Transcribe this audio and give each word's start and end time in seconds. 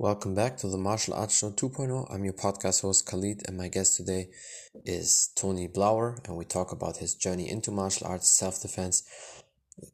Welcome 0.00 0.36
back 0.36 0.56
to 0.58 0.68
the 0.68 0.78
Martial 0.78 1.12
Arts 1.14 1.36
Show 1.36 1.50
2.0. 1.50 2.06
I'm 2.14 2.22
your 2.22 2.32
podcast 2.32 2.82
host 2.82 3.04
Khalid, 3.04 3.42
and 3.48 3.56
my 3.56 3.66
guest 3.66 3.96
today 3.96 4.28
is 4.84 5.32
Tony 5.34 5.66
Blauer, 5.66 6.24
and 6.24 6.36
we 6.36 6.44
talk 6.44 6.70
about 6.70 6.98
his 6.98 7.16
journey 7.16 7.50
into 7.50 7.72
martial 7.72 8.06
arts, 8.06 8.30
self 8.30 8.62
defense, 8.62 9.02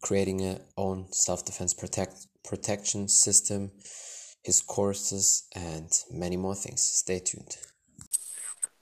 creating 0.02 0.44
a 0.44 0.60
own 0.76 1.10
self 1.10 1.46
defense 1.46 1.72
protect 1.72 2.26
protection 2.46 3.08
system, 3.08 3.70
his 4.42 4.60
courses, 4.60 5.48
and 5.54 5.90
many 6.10 6.36
more 6.36 6.54
things. 6.54 6.82
Stay 6.82 7.18
tuned. 7.20 7.56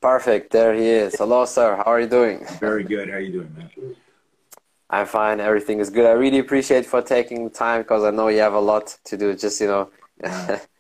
Perfect. 0.01 0.51
There 0.51 0.75
he 0.75 0.89
is. 0.89 1.15
Hello, 1.15 1.45
sir. 1.45 1.77
How 1.77 1.85
are 1.85 2.01
you 2.01 2.09
doing? 2.09 2.45
Very 2.59 2.83
good. 2.83 3.09
How 3.09 3.15
are 3.15 3.21
you 3.21 3.31
doing, 3.31 3.55
man? 3.57 3.95
I'm 4.91 5.07
fine. 5.07 5.39
Everything 5.39 5.79
is 5.79 5.89
good. 5.89 6.05
I 6.05 6.15
really 6.15 6.41
appreciate 6.41 6.85
for 6.85 7.01
taking 7.01 7.45
the 7.45 7.51
time 7.51 7.83
because 7.83 8.03
I 8.03 8.11
know 8.11 8.27
you 8.27 8.41
have 8.41 8.55
a 8.55 8.61
lot 8.61 8.99
to 9.05 9.17
do. 9.17 9.37
Just 9.37 9.61
you 9.61 9.69
know. 9.69 10.59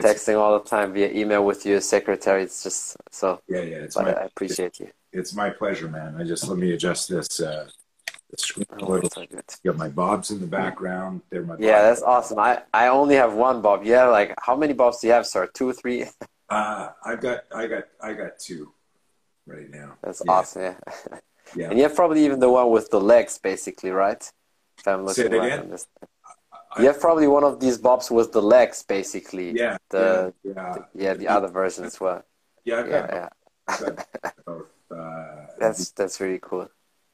texting 0.00 0.38
all 0.38 0.58
the 0.58 0.64
time 0.64 0.92
via 0.92 1.10
email 1.12 1.44
with 1.44 1.64
your 1.66 1.80
secretary. 1.80 2.42
It's 2.42 2.62
just 2.62 2.96
so. 3.10 3.40
Yeah, 3.48 3.62
yeah. 3.62 3.76
It's 3.76 3.96
my, 3.96 4.12
I 4.12 4.24
appreciate 4.24 4.80
you. 4.80 4.90
It's 5.12 5.34
my 5.34 5.50
pleasure, 5.50 5.88
man. 5.88 6.16
I 6.18 6.24
just 6.24 6.46
let 6.48 6.58
me 6.58 6.72
adjust 6.72 7.08
this. 7.08 7.40
Uh, 7.40 7.68
the 8.30 8.36
screen 8.38 8.66
a 8.70 8.84
little. 8.84 9.10
So 9.10 9.26
good. 9.26 9.44
You 9.62 9.72
got 9.72 9.78
my 9.78 9.88
bobs 9.88 10.30
in 10.30 10.40
the 10.40 10.46
background. 10.46 11.22
They're 11.30 11.42
my. 11.42 11.56
Yeah, 11.58 11.82
that's 11.82 12.02
awesome. 12.02 12.38
I 12.38 12.62
I 12.72 12.88
only 12.88 13.14
have 13.14 13.34
one 13.34 13.62
bob. 13.62 13.84
Yeah, 13.84 14.06
like 14.06 14.34
how 14.40 14.56
many 14.56 14.72
bobs 14.72 15.00
do 15.00 15.06
you 15.06 15.12
have, 15.12 15.26
sir? 15.26 15.48
Two, 15.54 15.72
three? 15.72 16.04
uh, 16.50 16.88
I've 17.04 17.20
got 17.20 17.44
I 17.54 17.66
got 17.66 17.84
I 18.00 18.12
got 18.12 18.38
two, 18.38 18.72
right 19.46 19.70
now. 19.70 19.94
That's 20.02 20.22
yeah. 20.24 20.32
awesome. 20.32 20.62
Yeah. 20.62 20.74
yeah. 21.56 21.68
And 21.70 21.78
you 21.78 21.84
have 21.84 21.94
probably 21.94 22.24
even 22.24 22.40
the 22.40 22.50
one 22.50 22.70
with 22.70 22.90
the 22.90 23.00
legs, 23.00 23.38
basically, 23.38 23.90
right? 23.90 24.30
If 24.78 24.86
I'm 24.86 25.04
looking 25.04 25.30
Say 25.30 25.36
it 25.36 25.44
again. 25.44 25.78
You 26.78 26.86
have 26.86 27.00
probably 27.00 27.26
one 27.26 27.44
of 27.44 27.60
these 27.60 27.78
bobs 27.78 28.10
with 28.10 28.32
the 28.32 28.42
legs, 28.42 28.82
basically. 28.82 29.52
Yeah. 29.52 29.76
The, 29.90 30.34
yeah, 30.42 30.52
yeah. 30.54 30.72
The, 30.72 31.02
yeah, 31.02 31.14
the 31.14 31.28
other 31.28 31.48
version 31.48 31.84
as 31.84 32.00
well. 32.00 32.22
Yeah, 32.64 32.86
yeah, 32.86 33.28
yeah. 33.68 33.88
Uh, 34.90 35.46
that's 35.58 35.90
that's 35.90 36.20
really 36.20 36.40
cool. 36.42 36.68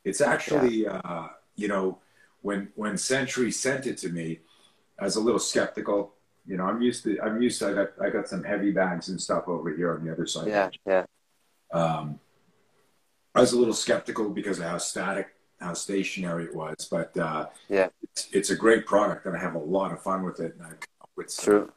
It's 0.04 0.20
actually, 0.20 0.84
yeah. 0.84 1.00
uh, 1.04 1.28
you 1.54 1.68
know, 1.68 1.98
when 2.40 2.72
when 2.74 2.96
Century 2.96 3.52
sent 3.52 3.86
it 3.86 3.98
to 3.98 4.08
me, 4.08 4.40
I 4.98 5.04
was 5.04 5.16
a 5.16 5.20
little 5.20 5.38
skeptical. 5.38 6.14
You 6.46 6.56
know, 6.56 6.64
I'm 6.64 6.82
used 6.82 7.04
to 7.04 7.20
I'm 7.20 7.40
used 7.40 7.58
to 7.60 7.68
I 7.68 7.72
got 7.74 7.88
I 8.02 8.10
got 8.10 8.28
some 8.28 8.42
heavy 8.42 8.72
bags 8.72 9.08
and 9.08 9.20
stuff 9.20 9.44
over 9.46 9.70
here 9.74 9.94
on 9.94 10.04
the 10.04 10.12
other 10.12 10.26
side. 10.26 10.48
Yeah, 10.48 10.70
yeah. 10.86 11.04
Um, 11.72 12.18
I 13.34 13.40
was 13.40 13.52
a 13.52 13.58
little 13.58 13.74
skeptical 13.74 14.28
because 14.30 14.58
of 14.58 14.66
how 14.66 14.78
static 14.78 15.28
how 15.62 15.74
stationary 15.74 16.44
it 16.44 16.54
was. 16.54 16.88
But 16.90 17.16
uh, 17.16 17.46
yeah, 17.68 17.88
it's, 18.02 18.28
it's, 18.32 18.50
a 18.50 18.56
great 18.56 18.86
product, 18.86 19.26
and 19.26 19.36
I 19.36 19.40
have 19.40 19.54
a 19.54 19.58
lot 19.58 19.92
of 19.92 20.02
fun 20.02 20.22
with 20.22 20.40
it. 20.40 20.54
And 20.54 20.62
I 20.62 20.70
come 20.70 21.00
up 21.02 21.10
with 21.16 21.36
True. 21.36 21.72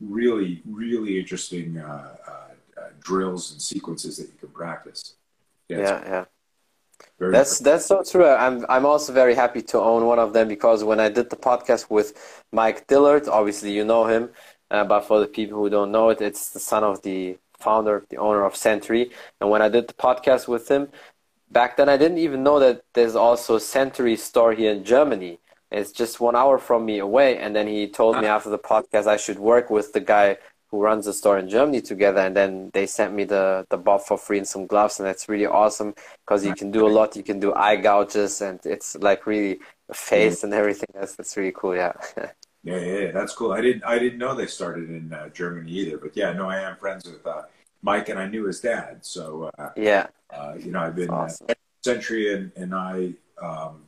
really, 0.00 0.62
really 0.64 1.18
interesting 1.18 1.78
uh, 1.78 2.16
uh, 2.26 2.80
uh, 2.80 2.88
drills 3.00 3.52
and 3.52 3.60
sequences 3.60 4.16
that 4.18 4.26
you 4.28 4.38
can 4.38 4.50
practice. 4.50 5.14
Yeah, 5.68 5.78
yeah. 5.78 6.24
yeah. 7.20 7.30
that's 7.30 7.58
that's 7.58 7.86
so 7.86 8.02
true. 8.02 8.26
I'm 8.26 8.64
I'm 8.68 8.86
also 8.86 9.12
very 9.12 9.34
happy 9.34 9.62
to 9.62 9.78
own 9.80 10.06
one 10.06 10.18
of 10.18 10.32
them 10.32 10.48
because 10.48 10.84
when 10.84 11.00
I 11.00 11.08
did 11.08 11.30
the 11.30 11.36
podcast 11.36 11.90
with 11.90 12.42
Mike 12.52 12.86
Dillard, 12.86 13.28
obviously 13.28 13.72
you 13.72 13.84
know 13.84 14.06
him, 14.06 14.30
uh, 14.70 14.84
but 14.84 15.02
for 15.02 15.20
the 15.20 15.26
people 15.26 15.58
who 15.58 15.70
don't 15.70 15.92
know 15.92 16.10
it, 16.10 16.20
it's 16.20 16.50
the 16.50 16.60
son 16.60 16.84
of 16.84 17.02
the 17.02 17.38
founder, 17.58 18.04
the 18.10 18.18
owner 18.18 18.44
of 18.44 18.54
Century. 18.54 19.10
And 19.40 19.50
when 19.50 19.62
I 19.62 19.68
did 19.68 19.88
the 19.88 19.94
podcast 19.94 20.46
with 20.46 20.68
him, 20.68 20.88
back 21.50 21.76
then 21.76 21.88
I 21.88 21.96
didn't 21.96 22.18
even 22.18 22.42
know 22.42 22.58
that 22.58 22.84
there's 22.94 23.14
also 23.14 23.56
a 23.56 23.60
Century 23.60 24.16
store 24.16 24.52
here 24.52 24.72
in 24.72 24.84
Germany. 24.84 25.38
It's 25.70 25.92
just 25.92 26.20
one 26.20 26.36
hour 26.36 26.58
from 26.58 26.84
me 26.84 26.98
away. 26.98 27.38
And 27.38 27.54
then 27.54 27.66
he 27.66 27.88
told 27.88 28.20
me 28.20 28.26
after 28.26 28.50
the 28.50 28.58
podcast 28.58 29.06
I 29.06 29.16
should 29.16 29.38
work 29.38 29.70
with 29.70 29.92
the 29.92 30.00
guy 30.00 30.38
who 30.70 30.80
runs 30.80 31.06
the 31.06 31.12
store 31.12 31.38
in 31.38 31.48
Germany 31.48 31.80
together. 31.80 32.20
And 32.20 32.36
then 32.36 32.70
they 32.72 32.86
sent 32.86 33.12
me 33.14 33.24
the, 33.24 33.66
the 33.70 33.76
bob 33.76 34.02
for 34.02 34.16
free 34.16 34.38
and 34.38 34.46
some 34.46 34.66
gloves. 34.66 34.98
And 34.98 35.06
that's 35.06 35.28
really 35.28 35.46
awesome 35.46 35.94
because 36.24 36.44
you 36.44 36.54
can 36.54 36.70
do 36.70 36.86
a 36.86 36.88
lot. 36.88 37.16
You 37.16 37.24
can 37.24 37.40
do 37.40 37.52
eye 37.54 37.76
gouges 37.76 38.40
and 38.40 38.60
it's 38.64 38.96
like 38.96 39.26
really 39.26 39.58
a 39.88 39.94
face 39.94 40.44
and 40.44 40.54
everything. 40.54 40.88
That's, 40.94 41.16
that's 41.16 41.36
really 41.36 41.52
cool. 41.52 41.74
Yeah. 42.64 42.78
yeah, 42.80 43.00
yeah, 43.00 43.10
that's 43.10 43.34
cool. 43.34 43.52
I 43.52 43.60
didn't, 43.60 43.84
I 43.84 43.98
didn't 43.98 44.18
know 44.18 44.34
they 44.34 44.46
started 44.46 44.88
in 44.88 45.12
uh, 45.12 45.28
Germany 45.28 45.70
either, 45.70 45.98
but 45.98 46.16
yeah, 46.16 46.32
no, 46.32 46.48
I 46.48 46.60
am 46.60 46.76
friends 46.76 47.04
with 47.04 47.26
uh, 47.26 47.42
Mike 47.84 48.08
and 48.08 48.18
I 48.18 48.26
knew 48.26 48.46
his 48.46 48.60
dad. 48.60 49.04
So 49.04 49.50
uh, 49.58 49.70
yeah, 49.76 50.06
uh, 50.30 50.54
you 50.58 50.72
know, 50.72 50.80
I've 50.80 50.96
been 50.96 51.10
uh, 51.10 51.28
awesome. 51.28 51.46
Century 51.84 52.34
and, 52.34 52.50
and 52.56 52.74
I, 52.74 53.12
um, 53.40 53.82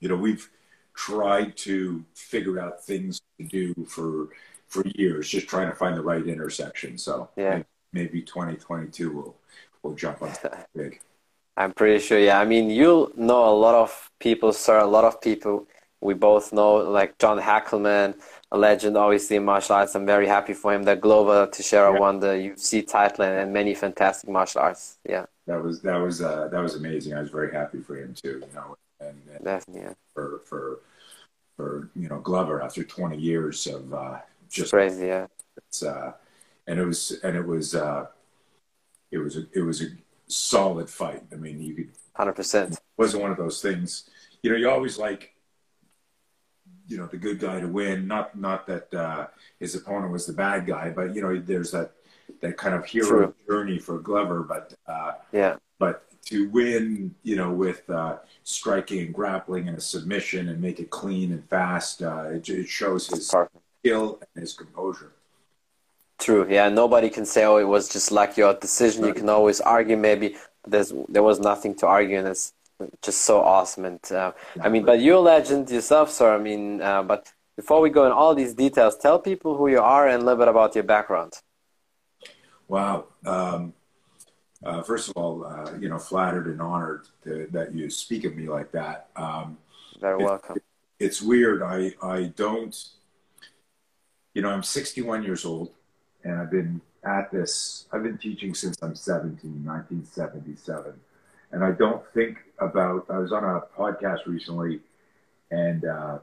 you 0.00 0.08
know, 0.08 0.16
we've 0.16 0.48
tried 0.94 1.54
to 1.58 2.02
figure 2.14 2.58
out 2.58 2.82
things 2.82 3.20
to 3.38 3.46
do 3.46 3.74
for 3.84 4.28
for 4.68 4.82
years, 4.94 5.28
just 5.28 5.48
trying 5.48 5.68
to 5.68 5.76
find 5.76 5.96
the 5.96 6.02
right 6.02 6.26
intersection. 6.26 6.96
So 6.96 7.28
yeah, 7.36 7.62
maybe 7.92 8.22
2022 8.22 9.12
will 9.12 9.36
will 9.82 9.94
jump 9.94 10.22
on 10.22 10.32
big. 10.74 11.00
I'm 11.58 11.72
pretty 11.72 12.00
sure. 12.00 12.18
Yeah, 12.18 12.40
I 12.40 12.46
mean, 12.46 12.70
you 12.70 13.12
know 13.16 13.44
a 13.44 13.54
lot 13.54 13.74
of 13.74 14.10
people, 14.18 14.54
sir. 14.54 14.78
A 14.78 14.86
lot 14.86 15.04
of 15.04 15.20
people 15.20 15.66
we 16.00 16.14
both 16.14 16.52
know, 16.52 16.76
like 16.76 17.18
John 17.18 17.38
Hackleman, 17.38 18.14
a 18.52 18.58
legend, 18.58 18.96
obviously 18.98 19.36
in 19.36 19.44
martial 19.44 19.74
arts. 19.74 19.94
I'm 19.94 20.04
very 20.04 20.26
happy 20.26 20.52
for 20.52 20.74
him 20.74 20.82
that 20.84 21.00
Glover 21.00 21.48
Teixeira 21.50 21.92
yeah. 21.92 21.98
won 21.98 22.20
the 22.20 22.26
UFC 22.26 22.86
title 22.86 23.24
and 23.24 23.52
many 23.52 23.74
fantastic 23.74 24.28
martial 24.28 24.60
arts. 24.60 24.98
Yeah, 25.08 25.24
that 25.46 25.60
was 25.60 25.80
that 25.80 25.96
was 25.96 26.20
uh, 26.20 26.48
that 26.48 26.60
was 26.60 26.76
amazing. 26.76 27.14
I 27.14 27.20
was 27.20 27.30
very 27.30 27.52
happy 27.52 27.80
for 27.80 27.96
him 27.96 28.14
too. 28.14 28.42
You 28.46 28.54
know, 28.54 28.76
and, 29.00 29.20
and 29.34 29.44
Definitely, 29.44 29.82
yeah. 29.82 29.94
for 30.14 30.42
for 30.44 30.80
for 31.56 31.90
you 31.96 32.08
know 32.08 32.20
Glover 32.20 32.62
after 32.62 32.84
20 32.84 33.16
years 33.16 33.66
of 33.66 33.92
uh, 33.94 34.18
just 34.50 34.70
crazy. 34.70 35.06
Yeah, 35.06 35.28
it's 35.56 35.82
uh, 35.82 36.12
and 36.66 36.78
it 36.78 36.84
was 36.84 37.18
and 37.24 37.34
it 37.34 37.46
was 37.46 37.74
uh, 37.74 38.06
it 39.10 39.18
was 39.18 39.38
a, 39.38 39.46
it 39.54 39.62
was 39.62 39.82
a 39.82 39.86
solid 40.26 40.90
fight. 40.90 41.22
I 41.32 41.36
mean, 41.36 41.58
you 41.58 41.74
could 41.74 41.88
hundred 42.14 42.34
percent. 42.34 42.78
Wasn't 42.98 43.22
one 43.22 43.32
of 43.32 43.38
those 43.38 43.62
things. 43.62 44.10
You 44.42 44.50
know, 44.50 44.56
you 44.58 44.68
always 44.68 44.98
like 44.98 45.32
you 46.92 46.98
know 46.98 47.06
the 47.06 47.16
good 47.16 47.40
guy 47.40 47.58
to 47.58 47.66
win. 47.66 48.06
Not 48.06 48.38
not 48.38 48.66
that 48.66 48.92
uh, 48.94 49.26
his 49.58 49.74
opponent 49.74 50.12
was 50.12 50.26
the 50.26 50.34
bad 50.34 50.66
guy, 50.66 50.90
but 50.90 51.14
you 51.14 51.22
know 51.22 51.40
there's 51.40 51.72
that 51.72 51.92
that 52.40 52.56
kind 52.56 52.74
of 52.74 52.84
hero 52.84 53.08
True. 53.08 53.34
journey 53.48 53.78
for 53.78 53.98
Glover. 53.98 54.42
But 54.42 54.74
uh, 54.86 55.12
yeah, 55.32 55.56
but 55.78 56.04
to 56.26 56.48
win, 56.50 57.14
you 57.22 57.36
know, 57.36 57.50
with 57.50 57.88
uh, 57.90 58.18
striking 58.44 59.00
and 59.00 59.14
grappling 59.14 59.68
and 59.68 59.76
a 59.76 59.80
submission 59.80 60.50
and 60.50 60.60
make 60.60 60.78
it 60.78 60.90
clean 60.90 61.32
and 61.32 61.48
fast, 61.48 62.02
uh, 62.02 62.24
it, 62.30 62.48
it 62.48 62.68
shows 62.68 63.08
his 63.08 63.28
Perfect. 63.30 63.56
skill 63.80 64.20
and 64.34 64.42
his 64.42 64.52
composure. 64.52 65.12
True. 66.18 66.46
Yeah. 66.48 66.68
Nobody 66.68 67.08
can 67.08 67.24
say, 67.24 67.44
"Oh, 67.44 67.56
it 67.56 67.66
was 67.76 67.88
just 67.88 68.12
like 68.12 68.36
your 68.36 68.54
decision." 68.54 69.02
Right. 69.02 69.08
You 69.08 69.14
can 69.14 69.28
always 69.30 69.60
argue, 69.62 69.96
maybe. 69.96 70.36
There's 70.64 70.92
there 71.08 71.24
was 71.24 71.40
nothing 71.40 71.74
to 71.76 71.86
argue, 71.86 72.18
and 72.18 72.28
it's 72.28 72.52
just 73.02 73.22
so 73.22 73.40
awesome. 73.40 73.84
And 73.84 74.12
uh, 74.12 74.32
I 74.60 74.68
mean, 74.68 74.84
but 74.84 75.00
you're 75.00 75.16
a 75.16 75.20
legend 75.20 75.70
yourself, 75.70 76.10
sir. 76.10 76.34
I 76.34 76.38
mean, 76.38 76.80
uh, 76.80 77.02
but 77.02 77.32
before 77.56 77.80
we 77.80 77.90
go 77.90 78.06
in 78.06 78.12
all 78.12 78.34
these 78.34 78.54
details, 78.54 78.96
tell 78.96 79.18
people 79.18 79.56
who 79.56 79.68
you 79.68 79.80
are 79.80 80.08
and 80.08 80.22
a 80.22 80.24
little 80.24 80.38
bit 80.38 80.48
about 80.48 80.74
your 80.74 80.84
background. 80.84 81.34
Wow. 82.68 83.06
Um, 83.26 83.74
uh, 84.64 84.82
first 84.82 85.08
of 85.08 85.16
all, 85.16 85.44
uh, 85.44 85.72
you 85.78 85.88
know, 85.88 85.98
flattered 85.98 86.46
and 86.46 86.60
honored 86.62 87.08
to, 87.24 87.48
that 87.50 87.74
you 87.74 87.90
speak 87.90 88.24
of 88.24 88.36
me 88.36 88.48
like 88.48 88.72
that. 88.72 89.08
Um, 89.16 89.58
Very 90.00 90.16
welcome. 90.16 90.56
It, 90.56 90.62
it's 90.98 91.20
weird. 91.20 91.62
I, 91.62 91.92
I 92.02 92.32
don't, 92.36 92.76
you 94.34 94.42
know, 94.42 94.50
I'm 94.50 94.62
61 94.62 95.24
years 95.24 95.44
old 95.44 95.72
and 96.24 96.40
I've 96.40 96.50
been 96.50 96.80
at 97.04 97.32
this, 97.32 97.86
I've 97.92 98.04
been 98.04 98.18
teaching 98.18 98.54
since 98.54 98.76
I'm 98.80 98.94
17, 98.94 99.64
1977 99.64 100.94
and 101.52 101.62
I 101.62 101.70
don't 101.72 102.02
think 102.14 102.38
about. 102.58 103.06
I 103.10 103.18
was 103.18 103.32
on 103.32 103.44
a 103.44 103.60
podcast 103.78 104.26
recently, 104.26 104.80
and 105.50 105.84
uh, 105.84 106.18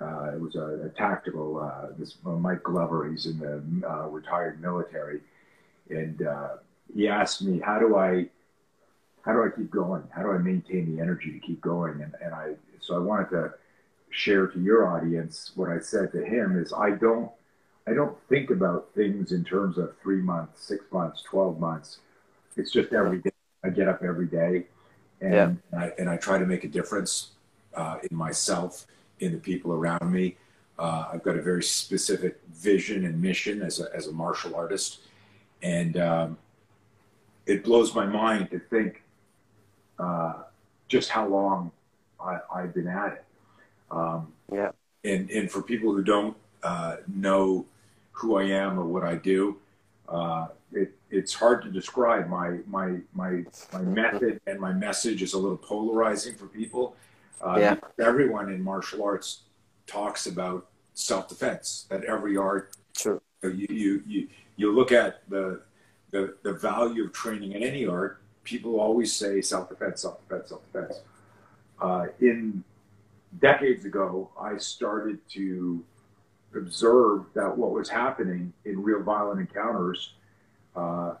uh, 0.00 0.30
it 0.34 0.40
was 0.40 0.54
a, 0.54 0.86
a 0.86 0.88
tactical. 0.90 1.58
Uh, 1.58 1.88
this 1.98 2.16
Mike 2.24 2.62
Glover, 2.62 3.08
he's 3.10 3.26
in 3.26 3.38
the 3.38 3.88
uh, 3.88 4.06
retired 4.08 4.60
military, 4.60 5.20
and 5.88 6.26
uh, 6.26 6.48
he 6.94 7.08
asked 7.08 7.42
me, 7.42 7.58
"How 7.58 7.78
do 7.78 7.96
I, 7.96 8.26
how 9.24 9.32
do 9.32 9.42
I 9.42 9.48
keep 9.56 9.70
going? 9.70 10.02
How 10.14 10.22
do 10.22 10.30
I 10.30 10.38
maintain 10.38 10.94
the 10.94 11.02
energy 11.02 11.32
to 11.32 11.38
keep 11.38 11.60
going?" 11.62 12.02
And, 12.02 12.14
and 12.22 12.34
I, 12.34 12.52
so 12.80 12.94
I 12.94 12.98
wanted 12.98 13.30
to 13.30 13.54
share 14.10 14.46
to 14.46 14.60
your 14.60 14.86
audience 14.86 15.52
what 15.56 15.68
I 15.68 15.78
said 15.80 16.12
to 16.12 16.24
him 16.24 16.58
is, 16.58 16.72
I 16.72 16.90
don't, 16.90 17.30
I 17.86 17.92
don't 17.92 18.16
think 18.28 18.50
about 18.50 18.88
things 18.94 19.32
in 19.32 19.44
terms 19.44 19.78
of 19.78 19.94
three 20.02 20.22
months, 20.22 20.64
six 20.64 20.84
months, 20.92 21.22
twelve 21.22 21.58
months. 21.58 21.98
It's 22.56 22.70
just 22.70 22.92
every 22.92 23.18
day 23.18 23.30
I 23.64 23.70
get 23.70 23.88
up 23.88 24.02
every 24.02 24.26
day, 24.26 24.66
and 25.20 25.34
yeah. 25.34 25.78
I, 25.78 25.92
and 25.98 26.08
I 26.08 26.16
try 26.16 26.38
to 26.38 26.46
make 26.46 26.64
a 26.64 26.68
difference 26.68 27.30
uh, 27.74 27.98
in 28.08 28.16
myself, 28.16 28.86
in 29.20 29.32
the 29.32 29.38
people 29.38 29.72
around 29.72 30.10
me. 30.10 30.36
Uh, 30.78 31.06
I've 31.12 31.22
got 31.22 31.36
a 31.36 31.42
very 31.42 31.62
specific 31.62 32.38
vision 32.52 33.04
and 33.06 33.20
mission 33.20 33.62
as 33.62 33.80
a 33.80 33.88
as 33.94 34.08
a 34.08 34.12
martial 34.12 34.54
artist, 34.54 35.00
and 35.62 35.96
um, 35.96 36.38
it 37.46 37.64
blows 37.64 37.94
my 37.94 38.04
mind 38.06 38.50
to 38.50 38.58
think 38.58 39.02
uh, 39.98 40.34
just 40.88 41.08
how 41.08 41.26
long 41.26 41.70
I, 42.20 42.40
have 42.60 42.74
been 42.74 42.88
at 42.88 43.12
it. 43.12 43.24
Um, 43.90 44.32
yeah. 44.52 44.70
And 45.04 45.30
and 45.30 45.50
for 45.50 45.62
people 45.62 45.92
who 45.92 46.02
don't 46.02 46.36
uh, 46.62 46.96
know 47.06 47.66
who 48.12 48.36
I 48.36 48.44
am 48.44 48.78
or 48.78 48.84
what 48.84 49.04
I 49.04 49.14
do. 49.14 49.58
It, 51.10 51.16
it's 51.16 51.34
hard 51.34 51.62
to 51.62 51.70
describe. 51.70 52.28
My 52.28 52.58
my 52.66 52.98
my 53.14 53.44
my 53.72 53.80
method 53.82 54.40
and 54.46 54.60
my 54.60 54.72
message 54.72 55.22
is 55.22 55.34
a 55.34 55.38
little 55.38 55.56
polarizing 55.56 56.34
for 56.34 56.46
people. 56.46 56.96
Uh, 57.40 57.56
Yeah. 57.58 57.76
Everyone 58.00 58.50
in 58.50 58.62
martial 58.62 59.04
arts 59.04 59.42
talks 59.86 60.26
about 60.26 60.66
self 60.94 61.28
defense. 61.28 61.86
That 61.90 62.04
every 62.04 62.36
art 62.36 62.76
True. 62.94 63.20
you, 63.42 63.66
you 63.70 64.02
you 64.06 64.28
you 64.56 64.72
look 64.72 64.92
at 64.92 65.28
the 65.28 65.62
the 66.10 66.36
the 66.42 66.52
value 66.52 67.04
of 67.04 67.12
training 67.12 67.52
in 67.52 67.62
any 67.62 67.86
art. 67.86 68.20
People 68.44 68.80
always 68.80 69.12
say 69.12 69.40
self 69.40 69.68
defense, 69.68 70.02
self 70.02 70.20
defense, 70.28 70.48
self 70.48 70.62
defense. 70.72 71.00
Uh, 71.80 72.06
in 72.20 72.64
decades 73.40 73.84
ago, 73.84 74.30
I 74.40 74.56
started 74.56 75.18
to 75.30 75.84
observe 76.54 77.26
that 77.34 77.56
what 77.56 77.72
was 77.72 77.88
happening 77.88 78.52
in 78.64 78.82
real 78.82 79.02
violent 79.02 79.40
encounters 79.40 80.14
uh, 80.76 81.14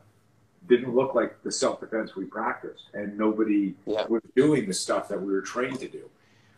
didn't 0.68 0.94
look 0.94 1.14
like 1.14 1.42
the 1.42 1.52
self 1.52 1.80
defense 1.80 2.16
we 2.16 2.24
practiced, 2.24 2.84
and 2.94 3.16
nobody 3.16 3.74
Yeah. 3.86 4.06
was 4.08 4.22
doing 4.34 4.66
the 4.66 4.74
stuff 4.74 5.08
that 5.08 5.20
we 5.20 5.32
were 5.32 5.40
trained 5.42 5.78
to 5.80 5.88
do. 5.88 6.10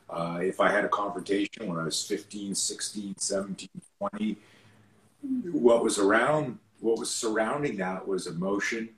Uh, 0.08 0.40
if 0.42 0.60
I 0.60 0.70
had 0.70 0.84
a 0.84 0.88
confrontation 0.88 1.66
when 1.68 1.78
I 1.78 1.84
was 1.84 2.02
15, 2.06 2.54
16, 2.54 3.14
17, 3.18 3.68
20, 3.98 4.36
what 5.52 5.82
was 5.82 5.98
around, 5.98 6.58
what 6.80 6.98
was 6.98 7.10
surrounding 7.10 7.76
that 7.76 8.06
was 8.06 8.26
emotion, 8.26 8.88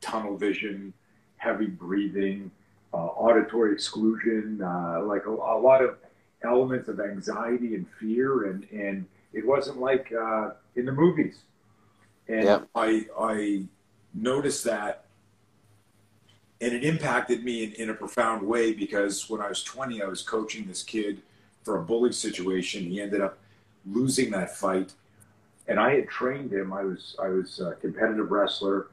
tunnel 0.00 0.36
vision, 0.36 0.92
heavy 1.38 1.66
breathing, 1.66 2.50
uh, 2.94 2.96
auditory 2.98 3.72
exclusion, 3.72 4.60
uh, 4.62 5.02
like 5.02 5.26
a, 5.26 5.30
a 5.30 5.58
lot 5.58 5.82
of 5.82 5.96
elements 6.42 6.88
of 6.88 7.00
anxiety 7.00 7.74
and 7.74 7.86
fear, 7.98 8.44
and 8.50 8.66
and 8.70 9.06
it 9.32 9.44
wasn't 9.46 9.78
like 9.80 10.12
uh, 10.12 10.50
in 10.76 10.84
the 10.84 10.92
movies. 10.92 11.40
And 12.30 12.44
Yeah. 12.44 12.64
I 12.74 13.06
I 13.18 13.64
noticed 14.14 14.64
that, 14.64 15.04
and 16.60 16.72
it 16.74 16.84
impacted 16.84 17.42
me 17.44 17.64
in, 17.64 17.72
in 17.72 17.90
a 17.90 17.94
profound 17.94 18.46
way 18.46 18.72
because 18.72 19.28
when 19.30 19.40
I 19.40 19.48
was 19.48 19.62
20, 19.62 20.02
I 20.02 20.06
was 20.06 20.22
coaching 20.22 20.66
this 20.66 20.82
kid 20.82 21.22
for 21.62 21.78
a 21.78 21.82
bully 21.82 22.12
situation. 22.12 22.84
He 22.84 23.00
ended 23.00 23.20
up 23.20 23.38
losing 23.86 24.30
that 24.32 24.56
fight, 24.56 24.92
and 25.68 25.80
I 25.80 25.94
had 25.96 26.08
trained 26.08 26.52
him. 26.52 26.72
I 26.72 26.84
was 26.84 27.16
I 27.22 27.28
was 27.28 27.60
a 27.60 27.74
competitive 27.74 28.30
wrestler. 28.30 28.88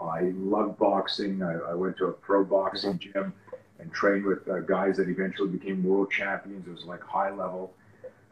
I 0.00 0.32
loved 0.36 0.78
boxing. 0.78 1.42
I, 1.42 1.54
I 1.54 1.74
went 1.74 1.96
to 1.98 2.06
a 2.06 2.12
pro 2.12 2.44
boxing 2.44 2.98
gym 2.98 3.34
and 3.80 3.92
trained 3.92 4.24
with 4.26 4.48
uh, 4.48 4.60
guys 4.60 4.98
that 4.98 5.08
eventually 5.08 5.48
became 5.50 5.82
world 5.84 6.10
champions. 6.10 6.66
It 6.66 6.72
was 6.72 6.84
like 6.84 7.02
high 7.02 7.30
level. 7.30 7.74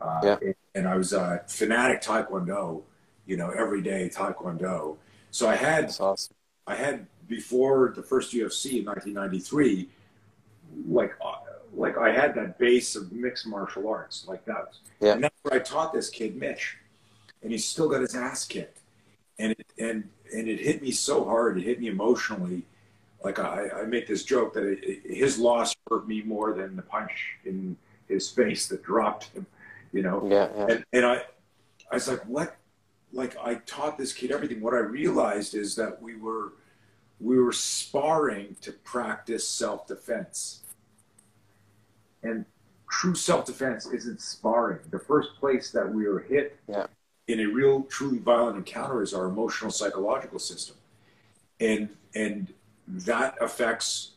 Uh, 0.01 0.21
Yeah. 0.23 0.39
and, 0.43 0.55
and 0.75 0.89
I 0.89 0.97
was 0.97 1.13
a 1.13 1.43
fanatic 1.49 2.03
taekwondo, 2.03 2.83
you 3.27 3.37
know, 3.37 3.51
every 3.51 3.83
day 3.83 4.11
taekwondo. 4.13 4.97
So 5.31 5.49
I 5.49 5.55
had 5.57 5.95
awesome. 6.01 6.35
I 6.67 6.75
had 6.75 7.07
before 7.29 7.93
the 7.95 8.03
first 8.03 8.33
UFC 8.33 8.81
in 8.81 8.85
1993, 8.87 9.89
like 10.89 11.13
uh, 11.25 11.37
like 11.75 11.97
I 11.99 12.11
had 12.13 12.35
that 12.35 12.59
base 12.59 12.97
of 12.97 13.13
mixed 13.13 13.47
martial 13.47 13.89
arts, 13.89 14.25
like 14.27 14.45
that. 14.47 14.75
Yeah. 15.01 15.13
And 15.15 15.25
that's 15.25 15.37
what 15.43 15.55
I 15.55 15.59
taught 15.61 15.93
this 15.93 16.09
kid 16.11 16.37
Mitch, 16.37 16.77
and 17.43 17.53
he's 17.53 17.65
still 17.67 17.89
got 17.89 18.01
his 18.01 18.15
ass 18.15 18.45
kicked, 18.45 18.81
and 19.39 19.53
it, 19.53 19.67
and 19.79 20.09
and 20.35 20.49
it 20.49 20.61
hit 20.61 20.83
me 20.83 20.91
so 20.91 21.25
hard. 21.25 21.59
It 21.59 21.65
hit 21.65 21.81
me 21.81 21.89
emotionally. 21.89 22.63
Like 23.23 23.39
I, 23.39 23.69
I 23.83 23.85
make 23.85 24.07
this 24.09 24.25
joke 24.25 24.55
that 24.55 24.65
it, 24.65 24.79
it- 24.83 25.15
his 25.17 25.39
loss 25.39 25.75
hurt 25.91 26.09
me 26.09 26.23
more 26.23 26.55
than 26.55 26.75
the 26.77 26.83
punch 26.83 27.37
in 27.45 27.77
his 28.09 28.29
face 28.31 28.67
that 28.69 28.83
dropped 28.83 29.25
him. 29.35 29.47
You 29.93 30.03
know, 30.03 30.27
Yeah, 30.29 30.49
yeah. 30.57 30.67
and, 30.71 30.85
and 30.93 31.05
I, 31.05 31.23
I 31.91 31.95
was 31.97 32.09
like, 32.09 32.23
what? 32.27 32.57
Like 33.13 33.37
I 33.43 33.55
taught 33.67 33.99
this 33.99 34.13
kid 34.13 34.31
everything. 34.31 34.61
What 34.61 34.75
I 34.75 34.79
realized 34.79 35.55
is 35.55 35.75
that 35.77 36.01
we 36.01 36.17
were, 36.17 36.53
we 37.21 37.39
were 37.39 37.53
sparring 37.53 38.57
to 38.63 38.73
practice 38.73 39.47
self-defense. 39.47 40.63
And 42.23 42.45
true 42.91 43.15
self-defense 43.15 43.87
isn't 43.87 44.21
sparring. 44.21 44.81
The 44.91 44.99
first 44.99 45.31
place 45.39 45.71
that 45.73 45.93
we 45.93 46.07
are 46.07 46.21
hit 46.21 46.59
Yeah. 46.69 46.87
in 47.27 47.41
a 47.41 47.47
real, 47.47 47.83
truly 47.85 48.19
violent 48.19 48.57
encounter 48.57 49.03
is 49.03 49.15
our 49.15 49.27
emotional 49.27 49.71
psychological 49.71 50.39
system, 50.39 50.77
and 51.59 51.89
and 52.15 52.53
that 52.89 53.37
affects. 53.41 54.13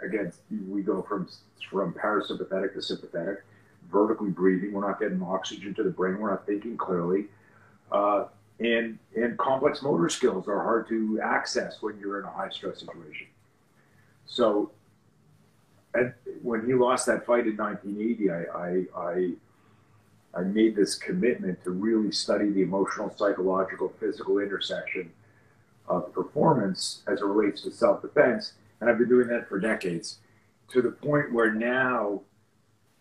Again, 0.00 0.32
we 0.68 0.82
go 0.82 1.02
from 1.02 1.28
from 1.68 1.92
parasympathetic 1.92 2.74
to 2.74 2.82
sympathetic 2.82 3.42
vertically 3.90 4.30
breathing. 4.30 4.72
We're 4.72 4.86
not 4.86 5.00
getting 5.00 5.22
oxygen 5.22 5.74
to 5.74 5.82
the 5.82 5.90
brain. 5.90 6.18
We're 6.18 6.30
not 6.30 6.46
thinking 6.46 6.76
clearly. 6.76 7.26
Uh, 7.90 8.26
and 8.60 8.98
and 9.16 9.38
complex 9.38 9.82
motor 9.82 10.08
skills 10.08 10.48
are 10.48 10.62
hard 10.62 10.88
to 10.88 11.20
access 11.22 11.80
when 11.80 11.98
you're 11.98 12.18
in 12.18 12.24
a 12.24 12.30
high 12.30 12.48
stress 12.48 12.80
situation. 12.80 13.26
So, 14.26 14.70
when 16.42 16.66
he 16.66 16.74
lost 16.74 17.06
that 17.06 17.24
fight 17.24 17.46
in 17.46 17.56
1980, 17.56 18.30
I, 18.30 18.42
I, 18.54 18.84
I 18.96 19.32
I 20.34 20.42
made 20.42 20.76
this 20.76 20.94
commitment 20.94 21.62
to 21.64 21.70
really 21.70 22.12
study 22.12 22.50
the 22.50 22.62
emotional, 22.62 23.12
psychological, 23.16 23.92
physical 23.98 24.38
intersection 24.38 25.10
of 25.88 26.12
performance 26.12 27.02
as 27.06 27.20
it 27.20 27.24
relates 27.24 27.62
to 27.62 27.70
self 27.70 28.02
defense. 28.02 28.52
And 28.80 28.88
I've 28.88 28.98
been 28.98 29.08
doing 29.08 29.28
that 29.28 29.48
for 29.48 29.58
decades 29.58 30.18
to 30.70 30.82
the 30.82 30.90
point 30.90 31.32
where 31.32 31.52
now 31.52 32.20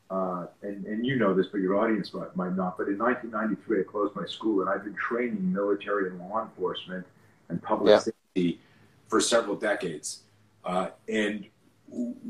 uh, 0.09 0.45
and, 0.61 0.85
and 0.85 1.05
you 1.05 1.17
know 1.17 1.33
this, 1.33 1.47
but 1.47 1.59
your 1.59 1.75
audience 1.75 2.13
might, 2.13 2.33
might 2.35 2.55
not. 2.55 2.77
But 2.77 2.87
in 2.87 2.97
1993, 2.97 3.81
I 3.81 3.83
closed 3.83 4.15
my 4.15 4.25
school, 4.25 4.61
and 4.61 4.69
I've 4.69 4.83
been 4.83 4.95
training 4.95 5.51
military 5.51 6.09
and 6.09 6.19
law 6.19 6.41
enforcement 6.43 7.05
and 7.49 7.61
public 7.61 7.91
Yeah. 7.91 7.99
safety 7.99 8.59
for 9.07 9.19
several 9.19 9.55
decades. 9.55 10.21
Uh, 10.63 10.89
and 11.09 11.45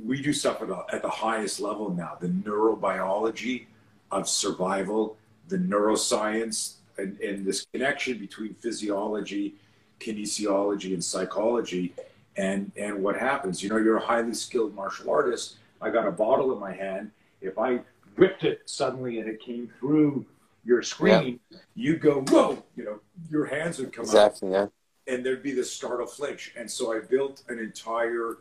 we 0.06 0.22
do 0.22 0.34
stuff 0.34 0.62
at, 0.62 0.68
the- 0.68 0.86
at 0.92 1.02
the 1.02 1.10
highest 1.10 1.60
level 1.60 1.90
now 1.92 2.16
the 2.20 2.28
neurobiology 2.28 3.66
of 4.12 4.28
survival, 4.30 5.18
the 5.48 5.58
neuroscience, 5.58 6.76
and, 6.98 7.20
and 7.20 7.46
this 7.46 7.66
connection 7.74 8.18
between 8.18 8.54
physiology, 8.56 9.56
kinesiology, 10.00 10.94
and 10.94 11.04
psychology. 11.04 11.94
And, 12.38 12.72
and 12.78 13.02
what 13.04 13.18
happens? 13.18 13.62
You 13.64 13.70
know, 13.70 13.78
you're 13.78 13.98
a 13.98 14.06
highly 14.06 14.34
skilled 14.34 14.74
martial 14.76 15.10
artist. 15.12 15.58
I 15.82 15.90
got 15.90 16.08
a 16.08 16.12
bottle 16.12 16.54
in 16.54 16.60
my 16.60 16.72
hand 16.74 17.12
if 17.42 17.58
I 17.58 17.82
whipped 18.16 18.44
it 18.44 18.62
suddenly 18.66 19.20
and 19.20 19.30
it 19.30 19.40
came 19.42 19.72
through 19.80 20.26
your 20.66 20.82
screen, 20.82 21.40
you'd 21.76 22.02
go, 22.02 22.24
whoa, 22.30 22.64
you 22.76 22.84
know, 22.84 23.00
your 23.30 23.46
hands 23.46 23.80
would 23.80 23.94
come 23.94 24.04
up 24.04 24.10
Exactly, 24.10 24.52
yeah. 24.52 24.68
and 25.08 25.26
there'd 25.26 25.44
be 25.44 25.54
this 25.54 25.72
startle 25.72 26.08
flinch. 26.08 26.54
And 26.58 26.70
so 26.70 26.94
I 26.94 27.00
built 27.00 27.44
an 27.48 27.60
entire 27.60 28.38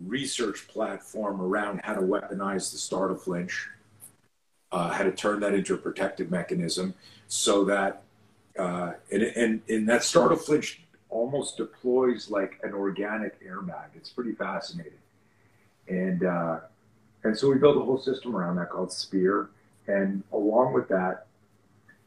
research 0.00 0.66
platform 0.66 1.40
around 1.40 1.80
how 1.84 1.94
to 1.94 2.00
weaponize 2.00 2.72
the 2.72 2.78
startle 2.78 3.16
flinch, 3.16 3.68
uh, 4.72 4.90
how 4.90 5.04
to 5.04 5.12
turn 5.12 5.40
that 5.40 5.54
into 5.54 5.74
a 5.74 5.78
protective 5.78 6.30
mechanism 6.30 6.94
so 7.28 7.64
that, 7.64 8.02
uh, 8.58 8.92
and, 9.12 9.22
and, 9.22 9.62
and 9.68 9.88
that 9.88 10.02
startle 10.02 10.36
flinch 10.36 10.80
almost 11.08 11.56
deploys 11.56 12.28
like 12.28 12.58
an 12.64 12.72
organic 12.72 13.40
airbag. 13.46 13.86
It's 13.94 14.10
pretty 14.10 14.32
fascinating. 14.32 14.98
And, 15.86 16.24
uh, 16.24 16.60
and 17.24 17.36
so 17.36 17.48
we 17.48 17.56
built 17.56 17.76
a 17.76 17.80
whole 17.80 17.98
system 17.98 18.36
around 18.36 18.56
that 18.56 18.70
called 18.70 18.92
Spear. 18.92 19.48
And 19.86 20.22
along 20.32 20.72
with 20.74 20.88
that, 20.88 21.26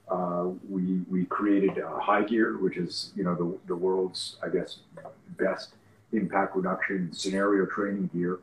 uh, 0.10 0.50
we 0.70 1.02
we 1.10 1.26
created 1.26 1.80
uh, 1.80 2.00
High 2.00 2.24
Gear, 2.24 2.58
which 2.58 2.78
is 2.78 3.12
you 3.16 3.24
know 3.24 3.36
the 3.36 3.58
the 3.68 3.76
world's 3.76 4.38
I 4.42 4.50
guess 4.50 4.80
best 5.38 5.74
impact 6.14 6.56
reduction 6.56 7.12
scenario 7.12 7.66
training 7.66 8.10
gear. 8.14 8.40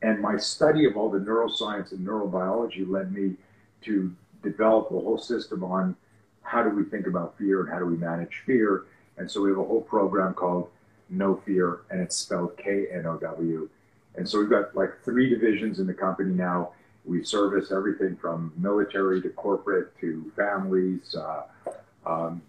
And 0.00 0.20
my 0.20 0.36
study 0.36 0.86
of 0.86 0.96
all 0.96 1.10
the 1.10 1.18
neuroscience 1.18 1.92
and 1.92 2.06
neurobiology 2.06 2.88
led 2.88 3.12
me 3.12 3.34
to 3.82 4.12
develop 4.42 4.86
a 4.86 4.94
whole 4.94 5.18
system 5.18 5.62
on 5.62 5.94
how 6.42 6.62
do 6.62 6.70
we 6.70 6.82
think 6.84 7.06
about 7.06 7.36
fear 7.38 7.60
and 7.60 7.70
how 7.70 7.78
do 7.78 7.84
we 7.86 7.96
manage 7.96 8.42
fear. 8.46 8.84
And 9.16 9.30
so 9.30 9.42
we 9.42 9.50
have 9.50 9.58
a 9.58 9.64
whole 9.64 9.82
program 9.82 10.34
called 10.34 10.70
Know 11.10 11.40
Fear, 11.44 11.80
and 11.90 12.00
it's 12.00 12.16
spelled 12.16 12.56
K 12.56 12.86
N 12.92 13.06
O 13.06 13.18
W. 13.18 13.68
And 14.16 14.28
so 14.28 14.38
we've 14.38 14.50
got 14.50 14.74
like 14.74 15.02
three 15.04 15.28
divisions 15.28 15.78
in 15.78 15.86
the 15.86 15.94
company 15.94 16.34
now. 16.34 16.72
We 17.04 17.24
service 17.24 17.72
everything 17.72 18.16
from 18.16 18.52
military 18.56 19.20
to 19.22 19.30
corporate 19.30 19.98
to 20.00 20.30
families. 20.36 21.16
Uh, 21.16 21.42
um, 22.04 22.42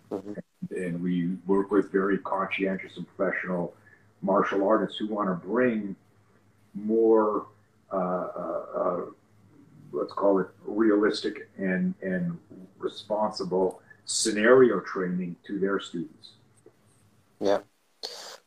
and 0.71 1.01
we 1.01 1.35
work 1.45 1.71
with 1.71 1.91
very 1.91 2.17
conscientious 2.19 2.97
and 2.97 3.07
professional 3.15 3.73
martial 4.21 4.67
artists 4.67 4.97
who 4.97 5.07
want 5.07 5.29
to 5.29 5.47
bring 5.47 5.95
more, 6.73 7.47
uh, 7.91 7.95
uh, 7.95 8.65
uh, 8.75 9.01
let's 9.91 10.13
call 10.13 10.39
it 10.39 10.47
realistic 10.65 11.49
and, 11.57 11.93
and 12.01 12.37
responsible 12.79 13.81
scenario 14.05 14.79
training 14.79 15.35
to 15.45 15.59
their 15.59 15.79
students. 15.79 16.31
Yeah. 17.39 17.59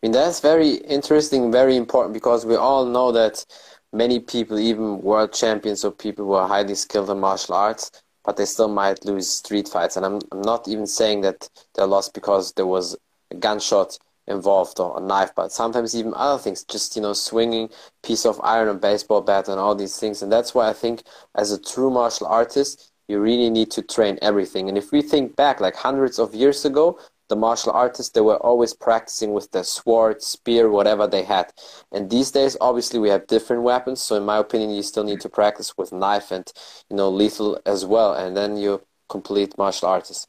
I 0.02 0.06
mean, 0.06 0.12
that's 0.12 0.40
very 0.40 0.74
interesting, 0.74 1.50
very 1.50 1.76
important 1.76 2.14
because 2.14 2.44
we 2.44 2.54
all 2.54 2.84
know 2.84 3.12
that 3.12 3.44
many 3.92 4.20
people, 4.20 4.58
even 4.58 5.00
world 5.00 5.32
champions 5.32 5.84
or 5.84 5.90
people 5.90 6.26
who 6.26 6.32
are 6.32 6.48
highly 6.48 6.74
skilled 6.74 7.10
in 7.10 7.18
martial 7.18 7.54
arts, 7.54 7.90
but 8.24 8.36
they 8.36 8.44
still 8.44 8.68
might 8.68 9.04
lose 9.04 9.28
street 9.30 9.68
fights. 9.68 9.96
And 9.96 10.04
I'm, 10.04 10.20
I'm 10.32 10.42
not 10.42 10.68
even 10.68 10.86
saying 10.86 11.22
that 11.22 11.48
they 11.74 11.82
lost 11.84 12.12
because 12.12 12.52
there 12.52 12.66
was 12.66 12.96
a 13.30 13.36
gunshot 13.36 13.98
involved 14.26 14.80
or 14.80 14.98
a 14.98 15.00
knife, 15.00 15.30
but 15.34 15.52
sometimes 15.52 15.94
even 15.94 16.12
other 16.14 16.42
things, 16.42 16.64
just, 16.64 16.96
you 16.96 17.02
know, 17.02 17.12
swinging 17.12 17.70
piece 18.02 18.26
of 18.26 18.40
iron, 18.42 18.68
a 18.68 18.74
baseball 18.74 19.20
bat 19.22 19.48
and 19.48 19.58
all 19.60 19.74
these 19.74 19.98
things. 19.98 20.20
And 20.22 20.30
that's 20.30 20.54
why 20.54 20.68
I 20.68 20.72
think 20.72 21.04
as 21.36 21.52
a 21.52 21.60
true 21.60 21.90
martial 21.90 22.26
artist, 22.26 22.92
you 23.08 23.20
really 23.20 23.50
need 23.50 23.70
to 23.70 23.82
train 23.82 24.18
everything. 24.20 24.68
And 24.68 24.76
if 24.76 24.90
we 24.90 25.00
think 25.00 25.36
back 25.36 25.60
like 25.60 25.76
hundreds 25.76 26.18
of 26.18 26.34
years 26.34 26.64
ago, 26.64 26.98
the 27.28 27.36
martial 27.36 27.72
artists 27.72 28.12
they 28.12 28.20
were 28.20 28.36
always 28.38 28.72
practicing 28.72 29.32
with 29.32 29.50
their 29.52 29.64
sword 29.64 30.22
spear 30.22 30.70
whatever 30.70 31.06
they 31.06 31.22
had. 31.22 31.52
And 31.92 32.10
these 32.10 32.30
days 32.30 32.56
obviously 32.60 32.98
we 33.00 33.08
have 33.08 33.26
different 33.26 33.62
weapons 33.62 34.00
so 34.02 34.16
in 34.16 34.24
my 34.24 34.38
opinion 34.38 34.70
you 34.70 34.82
still 34.82 35.04
need 35.04 35.20
to 35.20 35.28
practice 35.28 35.76
with 35.76 35.92
knife 35.92 36.30
and 36.30 36.50
you 36.90 36.96
know 36.96 37.08
lethal 37.10 37.60
as 37.66 37.84
well 37.84 38.14
and 38.14 38.36
then 38.36 38.56
you 38.56 38.82
complete 39.08 39.56
martial 39.56 39.88
artist 39.88 40.28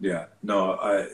yeah. 0.00 0.26
No 0.42 0.72
i 0.74 1.08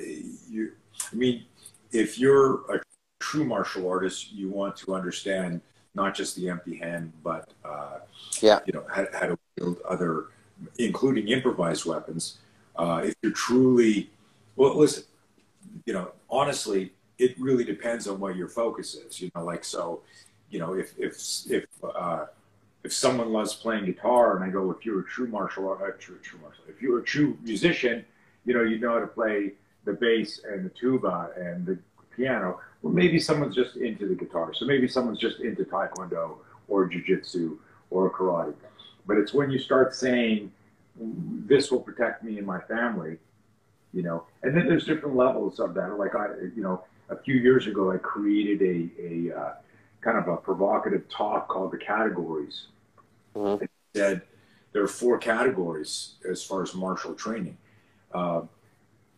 you 0.48 0.72
i 1.12 1.14
mean 1.14 1.44
if 1.92 2.18
you're 2.18 2.70
a 2.74 2.80
true 3.20 3.44
martial 3.44 3.88
artist 3.88 4.32
you 4.32 4.50
want 4.50 4.76
to 4.76 4.94
understand 4.94 5.60
not 5.94 6.14
just 6.14 6.36
the 6.36 6.48
empty 6.48 6.76
hand 6.76 7.12
but 7.22 7.52
uh, 7.64 7.98
yeah. 8.40 8.60
you 8.66 8.72
know 8.72 8.84
how, 8.92 9.06
how 9.12 9.26
to 9.26 9.38
wield 9.56 9.80
other 9.88 10.26
including 10.78 11.28
improvised 11.28 11.84
weapons. 11.84 12.38
Uh, 12.76 13.02
if 13.04 13.14
you're 13.22 13.32
truly 13.32 14.10
well, 14.56 14.76
listen, 14.76 15.04
you 15.84 15.92
know, 15.92 16.12
honestly, 16.30 16.92
it 17.18 17.38
really 17.38 17.64
depends 17.64 18.06
on 18.08 18.20
what 18.20 18.36
your 18.36 18.48
focus 18.48 18.94
is. 18.94 19.20
You 19.20 19.30
know, 19.34 19.44
like 19.44 19.64
so, 19.64 20.02
you 20.50 20.58
know, 20.58 20.74
if 20.74 20.94
if 20.98 21.16
if 21.50 21.64
uh, 21.82 22.26
if 22.82 22.92
someone 22.92 23.32
loves 23.32 23.54
playing 23.54 23.86
guitar, 23.86 24.36
and 24.36 24.44
I 24.44 24.50
go, 24.50 24.70
if 24.70 24.84
you're 24.84 25.00
a 25.00 25.04
true 25.04 25.26
martial 25.26 25.68
art, 25.68 25.80
uh, 25.82 26.00
true 26.00 26.18
true 26.22 26.38
martial, 26.40 26.64
if 26.68 26.82
you're 26.82 26.98
a 27.00 27.04
true 27.04 27.36
musician, 27.42 28.04
you 28.44 28.54
know, 28.54 28.62
you 28.62 28.78
know 28.78 28.94
how 28.94 29.00
to 29.00 29.06
play 29.06 29.52
the 29.84 29.92
bass 29.92 30.40
and 30.48 30.64
the 30.64 30.70
tuba 30.70 31.30
and 31.36 31.66
the 31.66 31.78
piano. 32.14 32.60
Well, 32.82 32.92
maybe 32.92 33.18
someone's 33.18 33.54
just 33.54 33.76
into 33.76 34.06
the 34.06 34.14
guitar, 34.14 34.52
so 34.54 34.66
maybe 34.66 34.88
someone's 34.88 35.18
just 35.18 35.40
into 35.40 35.64
taekwondo 35.64 36.36
or 36.68 36.88
jujitsu 36.88 37.56
or 37.90 38.10
karate. 38.10 38.54
But 39.06 39.18
it's 39.18 39.34
when 39.34 39.50
you 39.50 39.58
start 39.58 39.94
saying, 39.94 40.52
"This 40.96 41.70
will 41.70 41.80
protect 41.80 42.22
me 42.22 42.38
and 42.38 42.46
my 42.46 42.60
family," 42.60 43.18
you 43.94 44.02
know. 44.02 44.24
And 44.42 44.56
then 44.56 44.66
there's 44.66 44.84
different 44.84 45.16
levels 45.16 45.60
of 45.60 45.74
that. 45.74 45.98
Like 45.98 46.14
I, 46.14 46.26
you 46.54 46.62
know, 46.62 46.84
a 47.08 47.16
few 47.16 47.36
years 47.36 47.66
ago, 47.66 47.92
I 47.92 47.98
created 47.98 48.60
a, 48.62 49.30
a 49.30 49.38
uh, 49.38 49.54
kind 50.00 50.18
of 50.18 50.28
a 50.28 50.36
provocative 50.36 51.08
talk 51.08 51.48
called 51.48 51.72
the 51.72 51.78
categories. 51.78 52.66
Mm-hmm. 53.34 53.64
It 53.64 53.70
said 53.94 54.22
there 54.72 54.82
are 54.82 54.88
four 54.88 55.18
categories 55.18 56.14
as 56.28 56.42
far 56.42 56.62
as 56.62 56.74
martial 56.74 57.14
training. 57.14 57.56
Uh, 58.12 58.42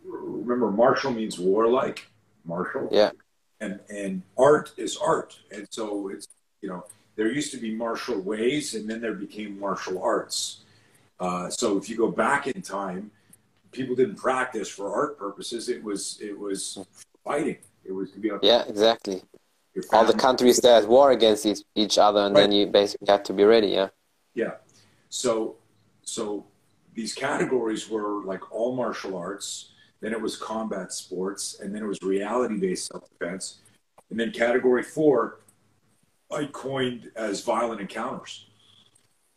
remember, 0.04 0.70
martial 0.70 1.10
means 1.10 1.38
warlike, 1.38 2.06
martial. 2.44 2.88
Yeah. 2.92 3.10
And 3.60 3.80
and 3.88 4.22
art 4.36 4.72
is 4.76 4.98
art, 4.98 5.38
and 5.50 5.66
so 5.70 6.08
it's 6.08 6.28
you 6.60 6.68
know 6.68 6.84
there 7.16 7.32
used 7.32 7.52
to 7.52 7.56
be 7.56 7.74
martial 7.74 8.20
ways, 8.20 8.74
and 8.74 8.88
then 8.88 9.00
there 9.00 9.14
became 9.14 9.58
martial 9.58 10.02
arts. 10.02 10.58
Uh, 11.18 11.48
so 11.48 11.78
if 11.78 11.88
you 11.88 11.96
go 11.96 12.10
back 12.10 12.46
in 12.46 12.60
time, 12.60 13.10
people 13.76 13.94
didn't 13.94 14.16
practice 14.16 14.68
for 14.68 14.92
art 15.00 15.18
purposes. 15.18 15.68
It 15.68 15.80
was 15.88 16.18
it 16.20 16.36
was 16.36 16.60
fighting. 17.22 17.58
It 17.84 17.92
was 17.92 18.10
to 18.12 18.18
be 18.18 18.28
able. 18.28 18.40
Yeah, 18.42 18.64
exactly. 18.66 19.22
All 19.92 20.06
the 20.06 20.14
countries 20.26 20.58
that 20.64 20.82
at 20.82 20.88
war 20.88 21.12
against 21.12 21.44
each, 21.44 21.62
each 21.74 21.98
other, 21.98 22.20
and 22.20 22.34
right. 22.34 22.42
then 22.42 22.52
you 22.52 22.66
basically 22.66 23.08
have 23.08 23.24
to 23.24 23.34
be 23.34 23.44
ready. 23.44 23.68
Yeah. 23.68 23.88
Yeah. 24.34 24.54
So 25.10 25.56
so 26.02 26.46
these 26.94 27.12
categories 27.14 27.82
were 27.90 28.24
like 28.24 28.50
all 28.50 28.74
martial 28.74 29.16
arts. 29.16 29.72
Then 30.00 30.12
it 30.12 30.20
was 30.20 30.36
combat 30.36 30.92
sports, 30.92 31.60
and 31.60 31.74
then 31.74 31.82
it 31.82 31.86
was 31.86 31.98
reality-based 32.02 32.86
self-defense, 32.92 33.60
and 34.10 34.20
then 34.20 34.30
category 34.30 34.82
four, 34.82 35.40
I 36.30 36.44
coined 36.52 37.10
as 37.16 37.42
violent 37.42 37.80
encounters, 37.80 38.46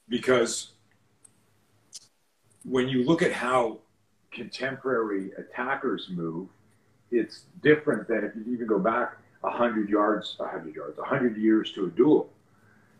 because 0.09 0.73
when 2.65 2.89
you 2.89 3.05
look 3.05 3.21
at 3.21 3.31
how 3.31 3.79
contemporary 4.31 5.31
attackers 5.37 6.09
move, 6.09 6.47
it's 7.11 7.43
different 7.63 8.07
than 8.07 8.23
if 8.23 8.35
you 8.35 8.53
even 8.53 8.67
go 8.67 8.79
back 8.79 9.17
a 9.43 9.49
hundred 9.49 9.89
yards, 9.89 10.35
a 10.39 10.47
hundred 10.47 10.75
yards, 10.75 10.97
a 10.99 11.03
hundred 11.03 11.37
years 11.37 11.71
to 11.73 11.85
a 11.85 11.89
duel. 11.89 12.29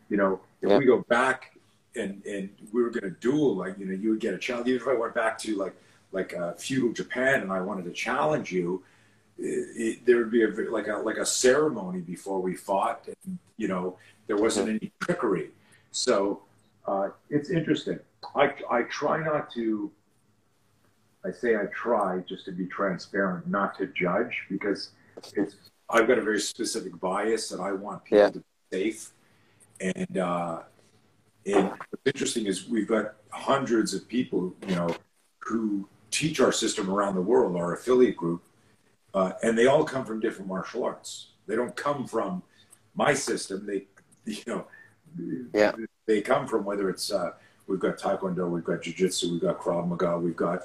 You 0.10 0.18
know, 0.18 0.40
if 0.62 0.70
yeah. 0.70 0.78
we 0.78 0.86
go 0.86 1.06
back 1.10 1.58
and 1.96 2.24
and 2.26 2.50
we 2.72 2.82
were 2.82 2.90
going 2.90 3.04
to 3.04 3.20
duel, 3.20 3.56
like 3.56 3.78
you 3.78 3.86
know, 3.86 3.94
you 3.94 4.12
would 4.12 4.20
get 4.20 4.34
a 4.34 4.38
challenge. 4.38 4.68
Even 4.68 4.82
if 4.82 4.88
I 4.88 4.94
went 4.94 5.14
back 5.14 5.38
to 5.40 5.56
like 5.56 5.76
like 6.12 6.34
uh, 6.36 6.54
feudal 6.54 6.94
Japan 6.94 7.42
and 7.42 7.52
I 7.52 7.62
wanted 7.62 7.86
to 7.86 7.92
challenge 7.92 8.52
you, 8.52 8.84
it, 9.38 9.44
it, 9.76 10.06
there 10.06 10.18
would 10.18 10.32
be 10.32 10.44
a 10.44 10.50
like 10.72 10.88
a 10.88 10.98
like 10.98 11.18
a 11.18 11.26
ceremony 11.26 12.02
before 12.02 12.42
we 12.42 12.56
fought. 12.56 13.08
And, 13.08 13.38
you 13.58 13.68
know, 13.68 13.98
there 14.28 14.38
wasn't 14.38 14.70
any 14.70 14.92
trickery. 15.02 15.50
So 15.92 16.42
uh, 16.88 17.10
it's 17.30 17.50
interesting. 17.50 18.00
I 18.36 18.54
I 18.70 18.84
try 18.84 19.24
not 19.24 19.52
to 19.54 19.92
I 21.26 21.32
say 21.32 21.56
I 21.56 21.66
try 21.74 22.24
just 22.28 22.46
to 22.46 22.52
be 22.52 22.66
transparent, 22.66 23.48
not 23.48 23.78
to 23.78 23.88
judge, 23.88 24.46
because 24.50 24.92
it's 25.34 25.56
I've 25.90 26.08
got 26.08 26.18
a 26.18 26.22
very 26.22 26.40
specific 26.40 27.00
bias 27.00 27.50
that 27.50 27.60
I 27.60 27.72
want 27.72 28.04
people 28.04 28.18
yeah. 28.20 28.30
to 28.30 28.40
be 28.40 28.46
safe. 28.72 29.12
And 29.82 30.18
uh, 30.18 30.60
and 31.46 31.70
what's 31.70 32.04
interesting 32.06 32.46
is 32.46 32.68
we've 32.68 32.88
got 32.88 33.16
hundreds 33.30 33.94
of 33.94 34.08
people, 34.08 34.54
you 34.68 34.76
know, 34.76 34.96
who 35.40 35.88
teach 36.12 36.40
our 36.40 36.52
system 36.52 36.90
around 36.90 37.16
the 37.16 37.22
world, 37.22 37.56
our 37.56 37.74
affiliate 37.74 38.18
group, 38.18 38.44
uh, 39.14 39.34
and 39.44 39.58
they 39.58 39.68
all 39.68 39.84
come 39.84 40.06
from 40.06 40.20
different 40.20 40.48
martial 40.48 40.84
arts. 40.84 41.30
They 41.48 41.56
don't 41.56 41.76
come 41.76 42.08
from 42.08 42.44
my 42.96 43.14
system. 43.14 43.66
They, 43.66 43.88
you 44.26 44.44
know, 44.48 44.68
yeah. 45.54 45.72
they 46.06 46.22
come 46.22 46.48
from 46.48 46.66
whether 46.66 46.90
it's 46.90 47.12
uh, 47.12 47.32
we've 47.68 47.80
got 47.80 47.98
Taekwondo, 47.98 48.50
we've 48.50 48.64
got 48.64 48.82
Jiu 48.82 48.94
Jitsu, 48.94 49.32
we've 49.32 49.42
got 49.42 49.60
Krav 49.60 49.88
Maga, 49.88 50.18
we've 50.18 50.36
got 50.36 50.64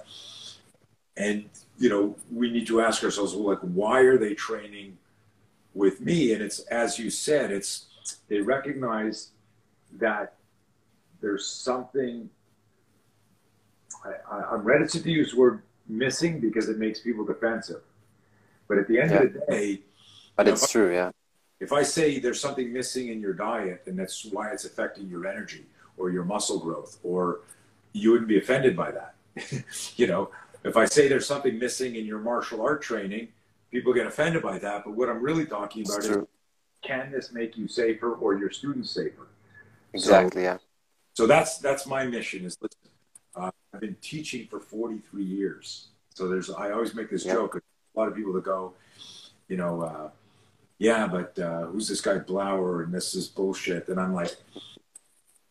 and 1.17 1.49
you 1.79 1.89
know 1.89 2.17
we 2.33 2.51
need 2.51 2.67
to 2.67 2.81
ask 2.81 3.03
ourselves 3.05 3.35
well 3.35 3.49
like 3.49 3.61
why 3.61 4.01
are 4.01 4.19
they 4.19 4.35
training 4.35 4.99
with 5.75 6.01
me? 6.01 6.33
And 6.33 6.43
it's 6.43 6.61
as 6.61 6.99
you 6.99 7.11
said 7.11 7.51
it's 7.51 7.87
they 8.29 8.41
recognize 8.41 9.31
that 9.99 10.35
there's 11.21 11.47
something 11.47 12.29
I, 14.31 14.55
am 14.55 14.65
reticent 14.65 15.05
to 15.05 15.11
use 15.11 15.33
the 15.33 15.39
word 15.39 15.63
missing 15.89 16.41
because 16.41 16.69
it 16.69 16.79
makes 16.79 17.01
people 17.01 17.25
defensive. 17.25 17.81
But 18.69 18.79
at 18.79 18.89
the 18.89 19.01
end 19.01 19.11
yeah. 19.11 19.23
of 19.23 19.33
the 19.33 19.41
day 19.49 19.81
but 20.37 20.49
it's 20.49 20.71
true 20.71 20.93
yeah. 20.93 21.11
if 21.61 21.73
i 21.73 21.83
say 21.83 22.19
there's 22.19 22.41
something 22.41 22.73
missing 22.73 23.09
in 23.09 23.21
your 23.21 23.33
diet 23.33 23.83
and 23.87 23.99
that's 23.99 24.25
why 24.27 24.51
it's 24.51 24.65
affecting 24.65 25.09
your 25.09 25.27
energy 25.27 25.65
or 25.97 26.11
your 26.11 26.25
muscle 26.25 26.59
growth 26.59 26.99
or 27.03 27.41
you 27.93 28.11
wouldn't 28.11 28.29
be 28.29 28.39
offended 28.39 28.77
by 28.77 28.91
that 28.91 29.15
you 29.97 30.07
know 30.07 30.31
if 30.65 30.77
I 30.77 30.87
say 30.87 31.09
there's 31.09 31.27
something 31.27 31.59
missing 31.59 31.97
in 31.97 32.07
your 32.07 32.19
martial 32.19 32.63
art 32.63 32.83
training, 32.83 33.29
people 33.71 33.93
get 33.93 34.07
offended 34.07 34.43
by 34.43 34.59
that. 34.59 34.85
But 34.85 34.95
what 34.95 35.09
I'm 35.09 35.23
really 35.23 35.45
talking 35.45 35.85
about 35.87 36.05
is 36.05 36.17
can 36.83 37.11
this 37.11 37.33
make 37.33 37.57
you 37.57 37.69
safer 37.69 38.15
or 38.15 38.37
your 38.37 38.51
students 38.51 38.91
safer? 38.91 39.29
Exactly. 39.93 40.43
So, 40.43 40.49
yeah. 40.49 40.59
So 41.15 41.27
that's 41.27 41.59
that's 41.59 41.87
my 41.87 42.07
mission. 42.07 42.45
Is 42.45 42.57
listen, 42.61 42.79
uh, 43.37 43.51
I've 43.73 43.81
been 43.81 43.97
teaching 44.01 44.47
for 44.47 44.59
43 44.59 45.23
years. 45.23 45.89
So 46.15 46.29
there's 46.29 46.51
I 46.51 46.71
always 46.73 46.95
make 46.95 47.11
this 47.11 47.25
yeah. 47.25 47.35
joke. 47.35 47.57
A 47.57 47.99
lot 47.99 48.09
of 48.09 48.17
people 48.17 48.33
that 48.33 48.45
go, 48.45 48.73
you 49.49 49.57
know, 49.57 49.83
uh, 49.83 50.09
yeah, 50.79 51.07
but 51.07 51.39
uh, 51.39 51.67
who's 51.67 51.89
this 51.89 52.01
guy 52.01 52.19
Blauer 52.19 52.85
and 52.85 52.93
this 52.93 53.15
is 53.15 53.29
bullshit. 53.29 53.89
And 53.89 54.01
I'm 54.01 54.13
like, 54.13 54.35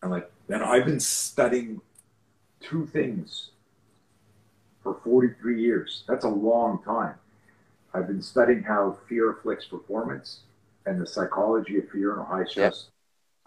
I'm 0.01 0.10
like, 0.10 0.29
man, 0.50 0.62
I've 0.62 0.86
been 0.86 1.00
studying 1.00 1.79
two 2.60 2.86
things 2.86 3.51
for 4.84 5.00
43 5.04 5.62
years. 5.62 6.04
That's 6.08 6.25
a 6.25 6.30
long 6.30 6.84
time. 6.84 7.16
I've 7.94 8.08
been 8.08 8.22
studying 8.22 8.63
how 8.63 8.98
fear 9.08 9.32
afflicts 9.32 9.66
performance 9.66 10.42
and 10.86 11.00
the 11.00 11.08
psychology 11.08 11.78
of 11.78 11.90
fear 11.90 12.20
in 12.20 12.25
high 12.25 12.44
stress 12.44 12.88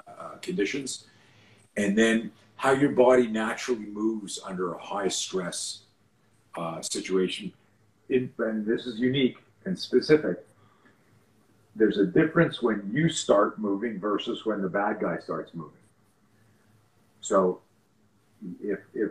uh, 0.08 0.36
conditions, 0.40 1.06
and 1.76 1.96
then 1.98 2.32
how 2.56 2.72
your 2.72 2.92
body 2.92 3.26
naturally 3.26 3.84
moves 3.84 4.40
under 4.44 4.72
a 4.72 4.78
high 4.78 5.08
stress 5.08 5.80
uh, 6.56 6.80
situation. 6.80 7.52
In, 8.08 8.32
and 8.38 8.64
this 8.64 8.86
is 8.86 8.98
unique 8.98 9.36
and 9.66 9.78
specific. 9.78 10.38
There's 11.74 11.98
a 11.98 12.06
difference 12.06 12.62
when 12.62 12.88
you 12.90 13.10
start 13.10 13.58
moving 13.58 13.98
versus 13.98 14.46
when 14.46 14.62
the 14.62 14.68
bad 14.68 15.00
guy 15.00 15.18
starts 15.18 15.52
moving. 15.52 15.72
So, 17.20 17.60
if 18.62 18.78
if 18.94 19.10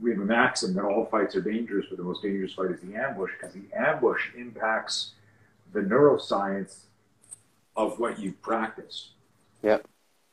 we 0.00 0.10
have 0.10 0.20
a 0.20 0.24
maxim 0.24 0.74
that 0.74 0.84
all 0.84 1.06
fights 1.06 1.34
are 1.36 1.40
dangerous, 1.40 1.86
but 1.88 1.98
the 1.98 2.04
most 2.04 2.22
dangerous 2.22 2.52
fight 2.52 2.70
is 2.70 2.80
the 2.80 2.94
ambush 2.96 3.30
because 3.38 3.54
the 3.54 3.64
ambush 3.76 4.28
impacts 4.36 5.12
the 5.72 5.80
neuroscience 5.80 6.84
of 7.76 7.98
what 7.98 8.18
you've 8.18 8.40
practiced. 8.42 9.10
Yep. 9.62 9.86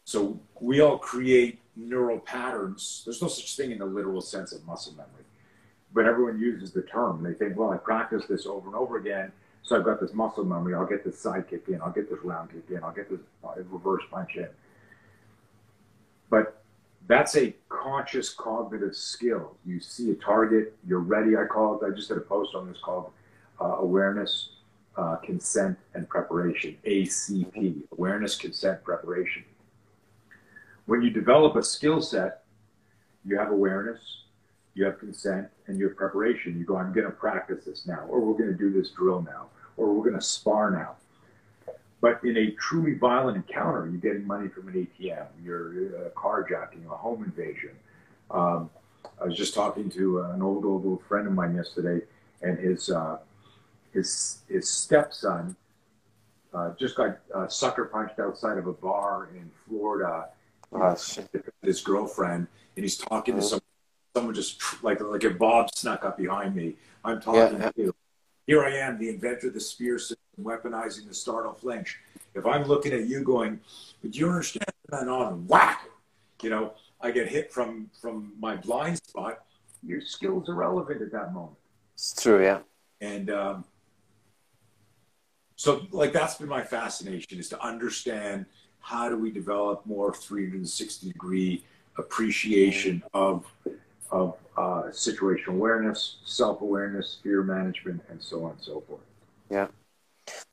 So 0.05 0.39
we 0.59 0.81
all 0.81 0.97
create 0.97 1.59
neural 1.75 2.19
patterns. 2.19 3.03
There's 3.05 3.21
no 3.21 3.27
such 3.27 3.55
thing 3.55 3.71
in 3.71 3.79
the 3.79 3.85
literal 3.85 4.21
sense 4.21 4.51
of 4.51 4.65
muscle 4.65 4.93
memory, 4.93 5.25
but 5.93 6.05
everyone 6.05 6.39
uses 6.39 6.71
the 6.71 6.81
term. 6.81 7.23
They 7.23 7.33
think, 7.33 7.57
well, 7.57 7.71
I 7.71 7.77
practice 7.77 8.25
this 8.27 8.45
over 8.45 8.67
and 8.67 8.75
over 8.75 8.97
again, 8.97 9.31
so 9.63 9.77
I've 9.77 9.85
got 9.85 10.01
this 10.01 10.13
muscle 10.13 10.43
memory. 10.43 10.75
I'll 10.75 10.85
get 10.85 11.05
this 11.05 11.19
side 11.19 11.49
kick 11.49 11.67
in. 11.69 11.81
I'll 11.81 11.91
get 11.91 12.09
this 12.09 12.19
round 12.23 12.51
kick 12.51 12.65
in. 12.69 12.83
I'll 12.83 12.91
get 12.91 13.09
this 13.09 13.19
uh, 13.43 13.53
reverse 13.69 14.03
punch 14.11 14.35
in. 14.35 14.49
But 16.29 16.62
that's 17.07 17.35
a 17.35 17.53
conscious 17.69 18.29
cognitive 18.33 18.95
skill. 18.95 19.55
You 19.65 19.79
see 19.79 20.11
a 20.11 20.15
target, 20.15 20.75
you're 20.87 20.99
ready. 20.99 21.35
I 21.35 21.45
call 21.45 21.79
it. 21.81 21.85
I 21.85 21.93
just 21.95 22.07
did 22.09 22.17
a 22.17 22.21
post 22.21 22.55
on 22.55 22.67
this 22.67 22.77
called 22.83 23.11
uh, 23.59 23.77
awareness, 23.79 24.49
uh, 24.95 25.17
consent, 25.17 25.77
and 25.93 26.07
preparation. 26.07 26.77
ACP: 26.85 27.83
awareness, 27.91 28.35
consent, 28.35 28.83
preparation. 28.83 29.43
When 30.85 31.01
you 31.01 31.09
develop 31.09 31.55
a 31.55 31.63
skill 31.63 32.01
set, 32.01 32.43
you 33.25 33.37
have 33.37 33.51
awareness, 33.51 33.99
you 34.73 34.85
have 34.85 34.99
consent, 34.99 35.47
and 35.67 35.77
you 35.77 35.87
have 35.87 35.97
preparation. 35.97 36.57
You 36.57 36.65
go, 36.65 36.77
I'm 36.77 36.93
going 36.93 37.05
to 37.05 37.11
practice 37.11 37.65
this 37.65 37.85
now, 37.85 38.05
or 38.09 38.19
we're 38.19 38.37
going 38.37 38.51
to 38.51 38.57
do 38.57 38.71
this 38.71 38.89
drill 38.89 39.21
now, 39.21 39.47
or 39.77 39.93
we're 39.93 40.03
going 40.03 40.19
to 40.19 40.25
spar 40.25 40.71
now. 40.71 40.95
But 42.03 42.21
in 42.25 42.35
a 42.35 42.51
truly 42.51 42.95
violent 42.95 43.37
encounter, 43.37 43.87
you're 43.89 44.01
getting 44.01 44.27
money 44.27 44.49
from 44.49 44.67
an 44.67 44.73
ATM, 44.73 45.25
you're 45.41 45.69
uh, 45.69 46.09
carjacking, 46.09 46.85
a 46.85 46.97
home 46.97 47.23
invasion. 47.23 47.69
Um, 48.29 48.69
I 49.21 49.23
was 49.23 49.37
just 49.37 49.53
talking 49.53 49.89
to 49.91 50.21
uh, 50.21 50.31
an 50.31 50.41
old, 50.41 50.65
old, 50.65 50.85
old 50.85 51.01
friend 51.05 51.25
of 51.27 51.33
mine 51.33 51.55
yesterday, 51.55 52.05
and 52.41 52.59
his 52.59 52.89
uh, 52.89 53.19
his 53.93 54.39
his 54.49 54.69
stepson 54.69 55.55
uh, 56.53 56.71
just 56.77 56.97
got 56.97 57.19
uh, 57.33 57.47
sucker 57.47 57.85
punched 57.85 58.19
outside 58.19 58.57
of 58.57 58.67
a 58.67 58.73
bar 58.73 59.29
in 59.33 59.49
Florida. 59.65 60.27
Oh, 60.73 60.97
his 61.61 61.79
girlfriend, 61.79 62.47
and 62.75 62.83
he's 62.83 62.97
talking 62.97 63.35
to 63.35 63.39
uh-huh. 63.39 63.47
someone. 63.47 63.61
Someone 64.13 64.35
just 64.35 64.83
like 64.83 64.99
like 64.99 65.23
if 65.23 65.39
Bob 65.39 65.73
snuck 65.73 66.03
up 66.03 66.17
behind 66.17 66.53
me, 66.53 66.75
I'm 67.05 67.21
talking 67.21 67.61
yeah. 67.61 67.71
to. 67.71 67.95
Here 68.45 68.61
I 68.61 68.75
am, 68.75 68.99
the 68.99 69.07
inventor 69.07 69.47
of 69.47 69.53
the 69.53 69.61
spear 69.61 69.97
system, 69.97 70.17
weaponizing 70.41 71.07
the 71.07 71.13
startle 71.13 71.53
flinch. 71.53 71.99
If 72.35 72.45
I'm 72.45 72.63
looking 72.63 72.93
at 72.93 73.05
you 73.05 73.23
going, 73.23 73.59
but 74.01 74.15
you 74.15 74.27
understand 74.27 74.65
that 74.89 75.07
on 75.07 75.47
whack, 75.47 75.87
you 76.41 76.49
know, 76.49 76.73
I 77.01 77.11
get 77.11 77.27
hit 77.27 77.51
from 77.51 77.89
from 78.01 78.33
my 78.39 78.55
blind 78.55 78.97
spot. 78.97 79.45
Your 79.85 80.01
skills 80.01 80.47
are 80.49 80.55
relevant 80.55 81.01
at 81.01 81.11
that 81.11 81.33
moment. 81.33 81.57
It's 81.93 82.21
true, 82.21 82.41
yeah. 82.41 82.59
And 83.01 83.29
um, 83.29 83.65
so, 85.55 85.85
like, 85.91 86.13
that's 86.13 86.35
been 86.35 86.47
my 86.47 86.63
fascination 86.63 87.39
is 87.39 87.49
to 87.49 87.61
understand 87.61 88.45
how 88.79 89.09
do 89.09 89.17
we 89.17 89.31
develop 89.31 89.85
more 89.85 90.13
360 90.13 91.07
degree 91.07 91.63
appreciation 91.97 93.03
of 93.13 93.45
of 94.11 94.37
uh, 94.57 94.83
situational 94.91 95.55
awareness, 95.55 96.17
self 96.25 96.61
awareness, 96.61 97.19
fear 97.23 97.43
management, 97.43 98.01
and 98.09 98.21
so 98.21 98.45
on 98.45 98.51
and 98.51 98.61
so 98.61 98.81
forth. 98.81 99.01
Yeah. 99.49 99.67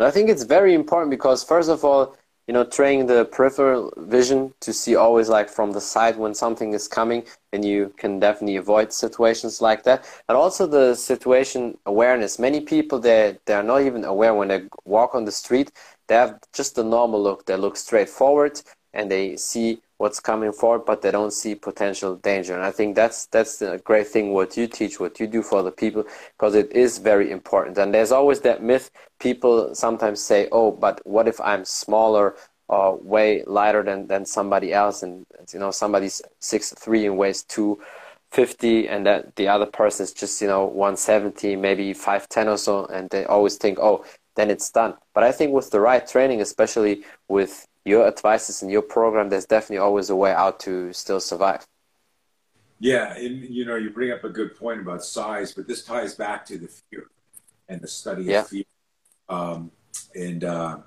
I 0.00 0.10
think 0.10 0.28
it's 0.30 0.44
very 0.44 0.74
important 0.74 1.10
because, 1.10 1.44
first 1.44 1.68
of 1.68 1.84
all, 1.84 2.16
you 2.46 2.54
know, 2.54 2.64
training 2.64 3.06
the 3.06 3.26
peripheral 3.26 3.92
vision 3.96 4.52
to 4.60 4.72
see 4.72 4.96
always 4.96 5.28
like 5.28 5.48
from 5.48 5.70
the 5.72 5.80
side 5.80 6.16
when 6.16 6.34
something 6.34 6.72
is 6.72 6.88
coming, 6.88 7.24
and 7.52 7.64
you 7.64 7.92
can 7.96 8.18
definitely 8.18 8.56
avoid 8.56 8.92
situations 8.92 9.60
like 9.60 9.84
that. 9.84 10.04
And 10.28 10.36
also 10.36 10.66
the 10.66 10.94
situation 10.96 11.78
awareness. 11.86 12.38
Many 12.40 12.60
people 12.60 12.98
they 12.98 13.38
they 13.44 13.54
are 13.54 13.62
not 13.62 13.82
even 13.82 14.04
aware 14.04 14.34
when 14.34 14.48
they 14.48 14.64
walk 14.84 15.14
on 15.14 15.24
the 15.26 15.32
street. 15.32 15.70
They 16.08 16.16
have 16.16 16.40
just 16.52 16.74
the 16.74 16.82
normal 16.82 17.22
look. 17.22 17.46
They 17.46 17.56
look 17.56 17.76
straight 17.76 18.08
forward 18.08 18.60
and 18.92 19.10
they 19.10 19.36
see 19.36 19.80
what's 19.98 20.18
coming 20.18 20.52
forward, 20.52 20.84
but 20.84 21.02
they 21.02 21.10
don't 21.12 21.32
see 21.32 21.54
potential 21.54 22.16
danger. 22.16 22.54
And 22.54 22.64
I 22.64 22.72
think 22.72 22.96
that's 22.96 23.26
that's 23.26 23.58
the 23.58 23.80
great 23.84 24.08
thing 24.08 24.32
what 24.32 24.56
you 24.56 24.66
teach, 24.66 24.98
what 24.98 25.20
you 25.20 25.28
do 25.28 25.42
for 25.42 25.62
the 25.62 25.70
people, 25.70 26.04
because 26.36 26.54
it 26.56 26.72
is 26.72 26.98
very 26.98 27.30
important. 27.30 27.78
And 27.78 27.94
there's 27.94 28.10
always 28.12 28.40
that 28.40 28.62
myth. 28.62 28.90
People 29.20 29.74
sometimes 29.74 30.20
say, 30.20 30.48
"Oh, 30.50 30.70
but 30.72 31.00
what 31.06 31.28
if 31.28 31.40
I'm 31.40 31.64
smaller 31.64 32.36
or 32.68 32.96
way 32.96 33.44
lighter 33.46 33.82
than 33.82 34.06
than 34.08 34.24
somebody 34.26 34.72
else?" 34.72 35.02
And 35.02 35.24
you 35.52 35.60
know, 35.60 35.70
somebody's 35.70 36.22
six 36.40 36.72
three 36.74 37.06
and 37.06 37.16
weighs 37.18 37.44
two 37.44 37.80
fifty, 38.32 38.88
and 38.88 39.06
that 39.06 39.36
the 39.36 39.48
other 39.48 39.66
person 39.66 40.04
is 40.04 40.12
just 40.12 40.40
you 40.42 40.48
know 40.48 40.64
170 40.66 41.56
maybe 41.56 41.92
510 41.92 42.48
or 42.48 42.56
so 42.56 42.86
and 42.86 43.10
they 43.10 43.24
always 43.24 43.56
think 43.56 43.78
oh 43.80 44.04
then 44.36 44.50
it's 44.50 44.70
done 44.70 44.94
but 45.14 45.24
i 45.24 45.32
think 45.32 45.52
with 45.52 45.70
the 45.70 45.80
right 45.80 46.06
training 46.06 46.40
especially 46.40 47.02
with 47.28 47.66
your 47.84 48.06
advices 48.06 48.62
and 48.62 48.70
your 48.70 48.82
program, 48.82 49.28
there's 49.28 49.46
definitely 49.46 49.78
always 49.78 50.10
a 50.10 50.16
way 50.16 50.32
out 50.32 50.60
to 50.60 50.92
still 50.92 51.20
survive. 51.20 51.66
Yeah, 52.78 53.14
and 53.14 53.44
you 53.44 53.64
know, 53.64 53.76
you 53.76 53.90
bring 53.90 54.10
up 54.10 54.24
a 54.24 54.28
good 54.28 54.56
point 54.56 54.80
about 54.80 55.04
size, 55.04 55.52
but 55.52 55.66
this 55.66 55.84
ties 55.84 56.14
back 56.14 56.46
to 56.46 56.58
the 56.58 56.68
fear 56.68 57.06
and 57.68 57.80
the 57.80 57.88
study 57.88 58.24
yeah. 58.24 58.40
of 58.40 58.48
fear. 58.48 58.64
Um, 59.30 59.70
and 60.14 60.44
uh, 60.44 60.78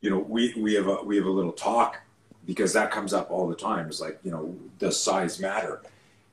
you 0.00 0.10
know, 0.10 0.18
we 0.18 0.52
we 0.56 0.74
have 0.74 0.88
a 0.88 0.96
we 1.04 1.16
have 1.16 1.26
a 1.26 1.30
little 1.30 1.52
talk 1.52 2.00
because 2.46 2.72
that 2.72 2.90
comes 2.90 3.12
up 3.12 3.30
all 3.30 3.46
the 3.46 3.54
time. 3.54 3.86
It's 3.86 4.00
like, 4.00 4.18
you 4.24 4.32
know, 4.32 4.56
does 4.78 5.00
size 5.00 5.38
matter? 5.38 5.82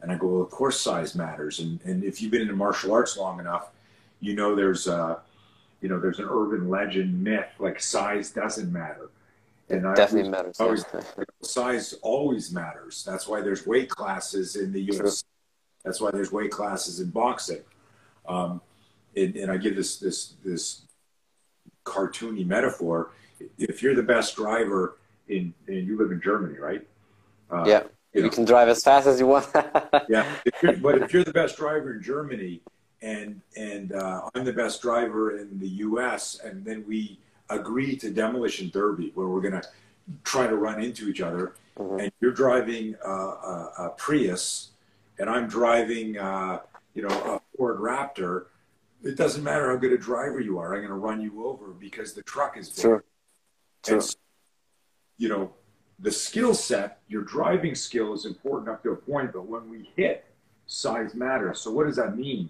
And 0.02 0.12
I 0.12 0.16
go, 0.16 0.28
well, 0.28 0.42
of 0.42 0.50
course, 0.50 0.80
size 0.80 1.14
matters. 1.14 1.60
And 1.60 1.80
and 1.86 2.04
if 2.04 2.22
you've 2.22 2.32
been 2.32 2.50
in 2.50 2.58
martial 2.58 2.94
arts 2.94 3.18
long 3.18 3.40
enough, 3.40 3.70
you 4.22 4.34
know, 4.34 4.56
there's 4.56 4.88
a, 4.88 5.20
you 5.82 5.90
know, 5.90 6.00
there's 6.00 6.20
an 6.20 6.28
urban 6.30 6.70
legend 6.70 7.24
myth 7.24 7.50
like 7.60 7.80
size 7.80 8.32
doesn't 8.32 8.72
matter 8.74 9.10
and 9.70 9.86
it 9.86 9.96
definitely 9.96 10.30
matters. 10.30 10.60
Always, 10.60 10.86
size 11.42 11.94
always 12.02 12.52
matters. 12.52 13.04
That's 13.06 13.28
why 13.28 13.42
there's 13.42 13.66
weight 13.66 13.90
classes 13.90 14.56
in 14.56 14.72
the 14.72 14.88
UFC. 14.88 15.24
That's 15.84 16.00
why 16.00 16.12
there's 16.12 16.32
weight 16.32 16.52
classes 16.52 17.00
in 17.00 17.10
boxing. 17.10 17.62
Um, 18.28 18.62
and, 19.16 19.36
and, 19.36 19.52
I 19.52 19.58
give 19.58 19.76
this 19.76 19.98
this 19.98 20.34
this 20.44 20.82
cartoony 21.88 22.46
metaphor. 22.46 23.12
If 23.58 23.82
you're 23.82 23.96
the 23.96 24.04
best 24.04 24.36
driver 24.36 24.98
in, 25.28 25.54
and 25.68 25.88
you 25.88 25.98
live 25.98 26.12
in 26.12 26.22
Germany, 26.22 26.60
right? 26.60 26.86
Uh, 27.52 27.64
yeah, 27.66 27.84
you, 28.14 28.24
know, 28.24 28.30
can 28.30 28.46
drive 28.46 28.68
as 28.68 28.84
fast 28.84 29.08
as 29.08 29.20
you 29.20 29.28
want. 29.28 29.48
yeah, 30.10 30.26
if 30.46 30.82
but 30.82 31.02
if 31.02 31.14
you're 31.14 31.24
the 31.24 31.34
best 31.34 31.58
driver 31.58 31.94
in 31.94 32.02
Germany, 32.02 32.62
and 33.02 33.42
and 33.56 33.94
uh, 33.94 34.30
I'm 34.34 34.44
the 34.44 34.54
best 34.54 34.82
driver 34.82 35.38
in 35.38 35.60
the 35.60 35.68
U.S., 35.68 36.40
and 36.44 36.66
then 36.66 36.84
we 36.88 37.20
agree 37.50 37.96
to 37.96 38.10
demolition 38.12 38.70
derby 38.70 39.12
where 39.16 39.28
we're 39.28 39.42
going 39.42 39.60
to 39.62 39.68
try 40.24 40.48
to 40.48 40.56
run 40.56 40.82
into 40.82 41.08
each 41.08 41.22
other 41.22 41.54
mm-hmm. 41.78 42.00
and 42.00 42.12
you're 42.20 42.32
driving 42.32 42.96
a, 43.06 43.10
a, 43.10 43.74
a, 43.80 43.90
prius 43.98 44.72
and 45.20 45.30
i'm 45.30 45.48
driving 45.48 46.18
uh, 46.18 46.60
you 46.94 47.02
know 47.02 47.10
a 47.10 47.58
ford 47.58 47.78
raptor 47.78 48.46
it 49.04 49.16
doesn't 49.16 49.44
matter 49.44 49.70
how 49.70 49.76
good 49.78 49.92
a 49.92 49.98
driver 49.98 50.40
you 50.40 50.58
are 50.58 50.74
i'm 50.74 50.80
going 50.80 50.90
to 50.90 50.96
run 50.96 51.22
you 51.22 51.46
over 51.46 51.68
because 51.68 52.14
the 52.14 52.24
truck 52.24 52.58
is 52.58 52.70
big. 52.70 52.82
Sure. 52.82 53.04
sure. 53.86 54.02
So, 54.02 54.18
you 55.18 55.30
know 55.30 55.54
the 56.00 56.12
skill 56.12 56.54
set 56.54 57.00
your 57.08 57.24
driving 57.24 57.74
skill 57.74 58.14
is 58.14 58.26
important 58.26 58.70
up 58.70 58.84
to 58.84 58.92
a 58.92 58.96
point 58.96 59.34
but 59.34 59.48
when 59.48 59.70
we 59.70 59.90
hit 59.96 60.26
size 60.68 61.16
matters 61.16 61.60
so 61.60 61.72
what 61.72 61.88
does 61.88 61.96
that 61.96 62.18
mean 62.18 62.50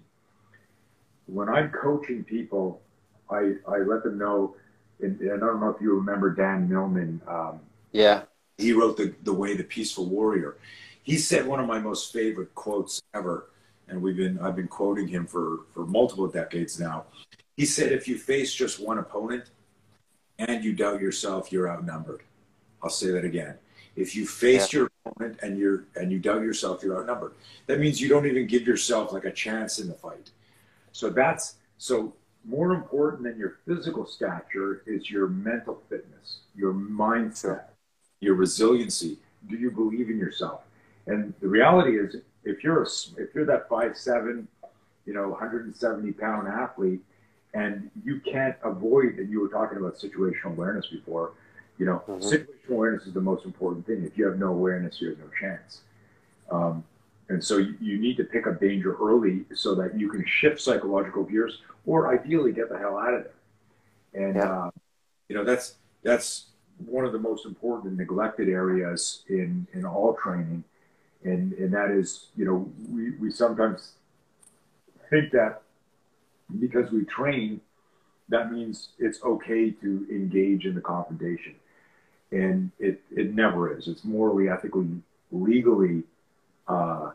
when 1.27 1.47
i'm 1.49 1.69
coaching 1.71 2.23
people 2.23 2.81
i 3.29 3.53
i 3.67 3.77
let 3.77 4.03
them 4.03 4.17
know 4.17 4.55
and, 5.01 5.19
I 5.21 5.38
don't 5.38 5.60
know 5.60 5.69
if 5.69 5.81
you 5.81 5.95
remember 5.95 6.31
Dan 6.31 6.69
Millman. 6.69 7.21
Um, 7.27 7.60
yeah. 7.91 8.23
He 8.57 8.73
wrote 8.73 8.97
the, 8.97 9.13
the 9.23 9.33
Way 9.33 9.55
the 9.55 9.63
Peaceful 9.63 10.05
Warrior. 10.05 10.57
He 11.03 11.17
said 11.17 11.45
one 11.45 11.60
of 11.60 11.67
my 11.67 11.79
most 11.79 12.12
favorite 12.12 12.53
quotes 12.55 13.01
ever, 13.13 13.49
and 13.89 14.02
we've 14.02 14.17
been 14.17 14.39
I've 14.39 14.56
been 14.56 14.67
quoting 14.67 15.08
him 15.08 15.26
for, 15.26 15.62
for 15.73 15.86
multiple 15.86 16.28
decades 16.28 16.80
now. 16.80 17.06
He 17.56 17.65
said, 17.65 17.91
if 17.91 18.08
you 18.08 18.17
face 18.17 18.54
just 18.54 18.80
one 18.80 19.00
opponent 19.00 19.45
and 20.38 20.63
you 20.63 20.73
doubt 20.73 21.02
yourself, 21.02 21.52
you're 21.52 21.69
outnumbered. 21.69 22.21
I'll 22.84 22.89
say 22.89 23.10
that 23.12 23.26
again. 23.26 23.56
If 23.95 24.15
you 24.15 24.28
face 24.28 24.71
yeah. 24.71 24.80
your 24.80 24.91
opponent 25.06 25.39
and 25.41 25.58
you're 25.58 25.86
and 25.95 26.12
you 26.12 26.19
doubt 26.19 26.41
yourself, 26.41 26.84
you're 26.84 27.00
outnumbered. 27.00 27.34
That 27.65 27.80
means 27.80 28.00
you 28.00 28.10
don't 28.10 28.28
even 28.28 28.45
give 28.45 28.67
yourself 28.67 29.12
like 29.12 29.26
a 29.26 29.32
chance 29.32 29.80
in 29.80 29.88
the 29.88 29.95
fight. 29.95 30.30
So 30.91 31.10
that's 31.10 31.56
so 31.78 32.13
more 32.45 32.73
important 32.73 33.23
than 33.23 33.38
your 33.38 33.58
physical 33.65 34.06
stature 34.06 34.84
is 34.86 35.10
your 35.10 35.28
mental 35.28 35.82
fitness, 35.89 36.39
your 36.56 36.73
mindset, 36.73 37.65
your 38.19 38.36
resiliency. 38.36 39.17
Do 39.50 39.58
you 39.58 39.71
believe 39.71 40.10
in 40.10 40.17
yourself? 40.17 40.62
And 41.08 41.34
the 41.39 41.47
reality 41.47 41.97
is, 41.97 42.15
if 42.47 42.63
you're 42.63 42.83
a, 42.83 42.88
if 43.17 43.36
you're 43.36 43.45
that 43.45 43.67
five 43.69 43.97
seven, 43.97 44.47
you 45.05 45.13
know, 45.13 45.29
170 45.29 46.12
pound 46.13 46.47
athlete, 46.47 47.01
and 47.53 47.89
you 48.03 48.19
can't 48.19 48.55
avoid, 48.63 49.17
and 49.17 49.29
you 49.29 49.41
were 49.41 49.47
talking 49.47 49.77
about 49.77 49.97
situational 49.97 50.47
awareness 50.47 50.88
before, 50.88 51.33
you 51.77 51.86
know, 51.86 52.01
mm-hmm. 52.07 52.23
situational 52.23 52.71
awareness 52.71 53.07
is 53.07 53.13
the 53.13 53.21
most 53.21 53.45
important 53.45 53.86
thing. 53.86 54.03
If 54.03 54.17
you 54.17 54.25
have 54.27 54.39
no 54.39 54.47
awareness, 54.47 55.01
you 55.01 55.10
have 55.10 55.19
no 55.19 55.29
chance. 55.39 55.81
Um, 56.51 56.83
and 57.29 57.43
so 57.43 57.57
you, 57.57 57.75
you 57.81 57.97
need 57.99 58.17
to 58.17 58.23
pick 58.23 58.47
up 58.47 58.60
danger 58.60 58.95
early 59.01 59.45
so 59.53 59.75
that 59.75 59.99
you 59.99 60.10
can 60.10 60.25
shift 60.25 60.62
psychological 60.62 61.23
gears 61.23 61.62
or 61.86 62.13
ideally 62.13 62.53
get 62.53 62.69
the 62.69 62.77
hell 62.77 62.97
out 62.97 63.13
of 63.13 63.23
there. 63.23 64.25
And, 64.27 64.36
yeah. 64.36 64.51
uh, 64.51 64.71
you 65.27 65.36
know, 65.36 65.43
that's, 65.43 65.75
that's 66.03 66.47
one 66.86 67.05
of 67.05 67.12
the 67.12 67.19
most 67.19 67.45
important 67.45 67.89
and 67.89 67.97
neglected 67.97 68.47
areas 68.47 69.23
in, 69.27 69.67
in 69.73 69.86
all 69.86 70.13
training 70.13 70.63
and 71.31 71.53
and 71.53 71.69
that 71.73 71.89
is, 71.91 72.07
you 72.35 72.45
know, 72.45 72.57
we 72.89 73.11
we 73.21 73.29
sometimes 73.31 73.93
think 75.09 75.31
that 75.31 75.61
because 76.59 76.91
we 76.91 77.01
train, 77.05 77.61
that 78.29 78.51
means 78.51 78.89
it's 78.97 79.19
okay 79.23 79.71
to 79.83 79.89
engage 80.09 80.65
in 80.65 80.73
the 80.75 80.81
confrontation, 80.93 81.55
and 82.31 82.71
it 82.79 83.01
it 83.11 83.33
never 83.33 83.61
is. 83.77 83.87
It's 83.87 84.03
morally, 84.03 84.49
ethically, 84.49 84.89
legally 85.31 86.03
uh, 86.67 87.11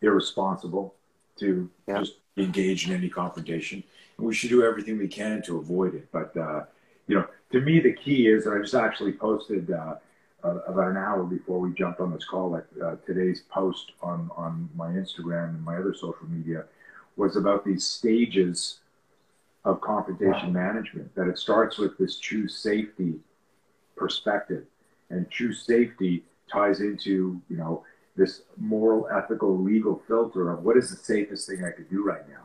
irresponsible 0.00 0.94
to 1.36 1.70
yeah. 1.88 1.98
just 2.00 2.14
engage 2.36 2.88
in 2.88 2.94
any 2.94 3.08
confrontation. 3.08 3.82
And 4.16 4.26
we 4.26 4.34
should 4.34 4.50
do 4.50 4.62
everything 4.62 4.98
we 4.98 5.08
can 5.08 5.42
to 5.42 5.58
avoid 5.58 5.94
it. 5.94 6.08
But, 6.12 6.36
uh, 6.36 6.64
you 7.08 7.16
know, 7.16 7.26
to 7.52 7.60
me, 7.60 7.80
the 7.80 7.92
key 7.92 8.28
is, 8.28 8.46
I 8.46 8.58
just 8.58 8.74
actually 8.74 9.12
posted 9.12 9.70
uh, 9.70 9.96
uh, 10.44 10.60
about 10.66 10.90
an 10.90 10.96
hour 10.96 11.24
before 11.24 11.58
we 11.58 11.72
jumped 11.72 12.00
on 12.00 12.12
this 12.12 12.24
call, 12.24 12.50
like 12.50 12.66
uh, 12.84 12.96
today's 13.06 13.42
post 13.50 13.92
on, 14.02 14.30
on 14.36 14.68
my 14.76 14.88
Instagram 14.88 15.50
and 15.50 15.64
my 15.64 15.76
other 15.76 15.94
social 15.94 16.26
media 16.28 16.64
was 17.16 17.36
about 17.36 17.64
these 17.64 17.84
stages 17.84 18.78
of 19.64 19.80
confrontation 19.80 20.52
wow. 20.52 20.72
management, 20.72 21.14
that 21.14 21.28
it 21.28 21.38
starts 21.38 21.78
with 21.78 21.96
this 21.96 22.16
choose 22.16 22.56
safety 22.56 23.14
perspective. 23.96 24.64
And 25.10 25.30
choose 25.30 25.62
safety 25.62 26.24
ties 26.50 26.80
into, 26.80 27.40
you 27.48 27.56
know, 27.56 27.84
this 28.16 28.42
moral, 28.56 29.08
ethical, 29.08 29.58
legal 29.58 30.02
filter 30.06 30.50
of 30.50 30.64
what 30.64 30.76
is 30.76 30.90
the 30.90 30.96
safest 30.96 31.48
thing 31.48 31.64
I 31.64 31.70
could 31.70 31.88
do 31.90 32.02
right 32.04 32.28
now. 32.28 32.44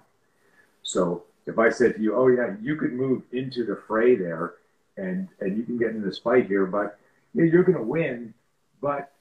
So 0.83 1.23
if 1.45 1.57
I 1.57 1.69
said 1.69 1.95
to 1.95 2.01
you, 2.01 2.15
"Oh 2.15 2.27
yeah, 2.27 2.55
you 2.61 2.75
could 2.75 2.93
move 2.93 3.23
into 3.31 3.65
the 3.65 3.79
fray 3.87 4.15
there, 4.15 4.55
and 4.97 5.29
and 5.39 5.57
you 5.57 5.63
can 5.63 5.77
get 5.77 5.89
in 5.91 6.01
this 6.01 6.19
fight 6.19 6.47
here, 6.47 6.65
but 6.65 6.98
you're 7.33 7.63
going 7.63 7.77
to 7.77 7.83
win, 7.83 8.33
but 8.81 9.11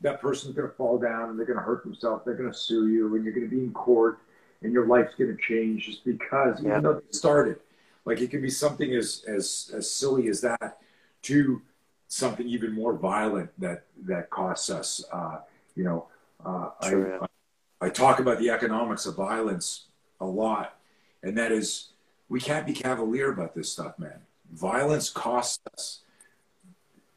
that 0.00 0.20
person's 0.20 0.54
going 0.54 0.68
to 0.68 0.74
fall 0.74 0.98
down 0.98 1.30
and 1.30 1.38
they're 1.38 1.46
going 1.46 1.58
to 1.58 1.64
hurt 1.64 1.84
themselves, 1.84 2.24
they're 2.24 2.34
going 2.34 2.50
to 2.50 2.58
sue 2.58 2.88
you, 2.88 3.14
and 3.14 3.24
you're 3.24 3.34
going 3.34 3.48
to 3.48 3.54
be 3.54 3.62
in 3.62 3.72
court, 3.72 4.18
and 4.62 4.72
your 4.72 4.86
life's 4.86 5.14
going 5.14 5.34
to 5.34 5.42
change 5.42 5.86
just 5.86 6.04
because 6.04 6.60
yeah. 6.62 6.70
even 6.70 6.82
though 6.82 6.90
it 6.90 7.14
started, 7.14 7.58
like 8.04 8.20
it 8.20 8.30
can 8.30 8.42
be 8.42 8.50
something 8.50 8.94
as 8.94 9.24
as 9.28 9.70
as 9.74 9.90
silly 9.90 10.28
as 10.28 10.40
that, 10.40 10.78
to 11.22 11.62
something 12.08 12.46
even 12.46 12.72
more 12.72 12.94
violent 12.94 13.50
that 13.58 13.84
that 14.04 14.30
costs 14.30 14.70
us." 14.70 15.04
Uh, 15.12 15.38
you 15.76 15.84
know, 15.84 16.06
uh, 16.44 16.70
True, 16.82 17.18
I, 17.20 17.84
I, 17.84 17.86
I 17.86 17.90
talk 17.90 18.18
about 18.18 18.38
the 18.38 18.50
economics 18.50 19.06
of 19.06 19.16
violence 19.16 19.86
a 20.20 20.26
lot, 20.26 20.78
and 21.22 21.36
that 21.38 21.52
is 21.52 21.90
we 22.28 22.40
can't 22.40 22.66
be 22.66 22.72
cavalier 22.72 23.32
about 23.32 23.54
this 23.54 23.70
stuff, 23.70 23.98
man. 23.98 24.20
Violence 24.52 25.10
costs 25.10 25.60
us 25.74 26.01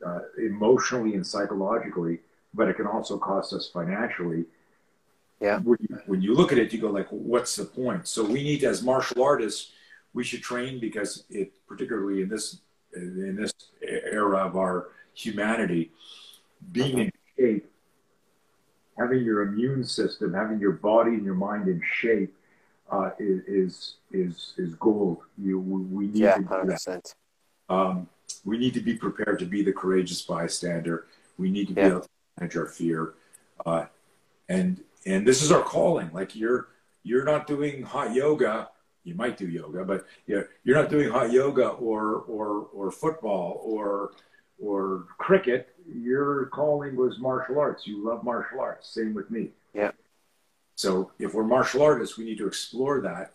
uh, 0.06 0.20
emotionally 0.38 1.16
and 1.16 1.26
psychologically, 1.26 2.20
but 2.54 2.68
it 2.68 2.76
can 2.76 2.88
also 2.88 3.18
cost 3.18 3.54
us 3.54 3.70
financially. 3.74 4.46
Yeah. 5.42 5.60
When 5.60 5.78
you, 5.82 6.00
when 6.06 6.22
you 6.22 6.34
look 6.34 6.52
at 6.52 6.58
it, 6.58 6.72
you 6.72 6.80
go 6.80 6.90
like, 6.90 7.08
what's 7.10 7.56
the 7.56 7.66
point? 7.66 8.08
So 8.08 8.24
we 8.24 8.44
need, 8.44 8.64
as 8.64 8.82
martial 8.82 9.24
artists, 9.24 9.72
we 10.14 10.24
should 10.24 10.42
train 10.42 10.80
because 10.80 11.26
it, 11.30 11.52
particularly 11.68 12.22
in 12.22 12.30
this 12.30 12.60
in 12.96 13.36
this 13.36 13.52
era 13.82 14.38
of 14.38 14.56
our 14.56 14.88
humanity, 15.14 15.92
being 16.72 17.00
in 17.00 17.12
shape 17.38 17.70
having 18.98 19.24
your 19.24 19.42
immune 19.42 19.84
system, 19.84 20.34
having 20.34 20.60
your 20.60 20.72
body 20.72 21.12
and 21.12 21.26
your 21.26 21.36
mind 21.36 21.68
in 21.68 21.82
shape 22.00 22.34
uh, 22.92 23.12
is 23.20 23.96
is 24.12 24.54
is 24.58 24.76
gold. 24.76 25.20
You 25.38 25.60
we 25.60 26.08
need 26.08 26.16
yeah, 26.16 26.36
to 26.36 26.42
do 26.42 26.76
that. 26.88 27.14
Um, 27.68 28.08
we 28.46 28.58
need 28.58 28.74
to 28.76 28.82
be 28.82 28.96
prepared 28.96 29.40
to 29.40 29.46
be 29.46 29.64
the 29.64 29.74
courageous 29.74 30.22
bystander. 30.22 31.08
We 31.38 31.52
need 31.52 31.68
to 31.68 31.74
be 31.74 31.82
yeah. 31.82 31.88
able 31.88 32.02
to 32.02 32.10
manage 32.40 32.56
our 32.56 32.68
fear, 32.68 33.14
uh, 33.66 33.86
and 34.48 34.82
and 35.06 35.28
this 35.28 35.42
is 35.42 35.52
our 35.52 35.64
calling. 35.64 36.10
Like 36.14 36.36
you're 36.36 36.70
you're 37.04 37.26
not 37.26 37.48
doing 37.48 37.84
hot 37.84 38.14
yoga. 38.14 38.70
You 39.04 39.14
might 39.14 39.38
do 39.38 39.48
yoga, 39.48 39.84
but 39.84 40.06
you're, 40.26 40.50
you're 40.64 40.76
not 40.76 40.90
doing 40.90 41.10
hot 41.10 41.32
yoga 41.32 41.70
or 41.70 42.24
or 42.28 42.68
or 42.74 42.92
football 42.92 43.62
or 43.64 44.12
or 44.60 45.06
cricket, 45.18 45.76
your 45.94 46.48
calling 46.48 46.96
was 46.96 47.20
martial 47.20 47.60
arts. 47.60 47.86
You 47.86 48.04
love 48.04 48.24
martial 48.24 48.60
arts. 48.60 48.90
Same 48.90 49.14
with 49.14 49.30
me. 49.30 49.50
Yeah. 49.74 49.92
So 50.76 51.12
if 51.20 51.34
we're 51.34 51.44
martial 51.44 51.82
artists, 51.82 52.18
we 52.18 52.26
need 52.26 52.38
to 52.38 52.48
explore 52.48 53.02
that 53.02 53.34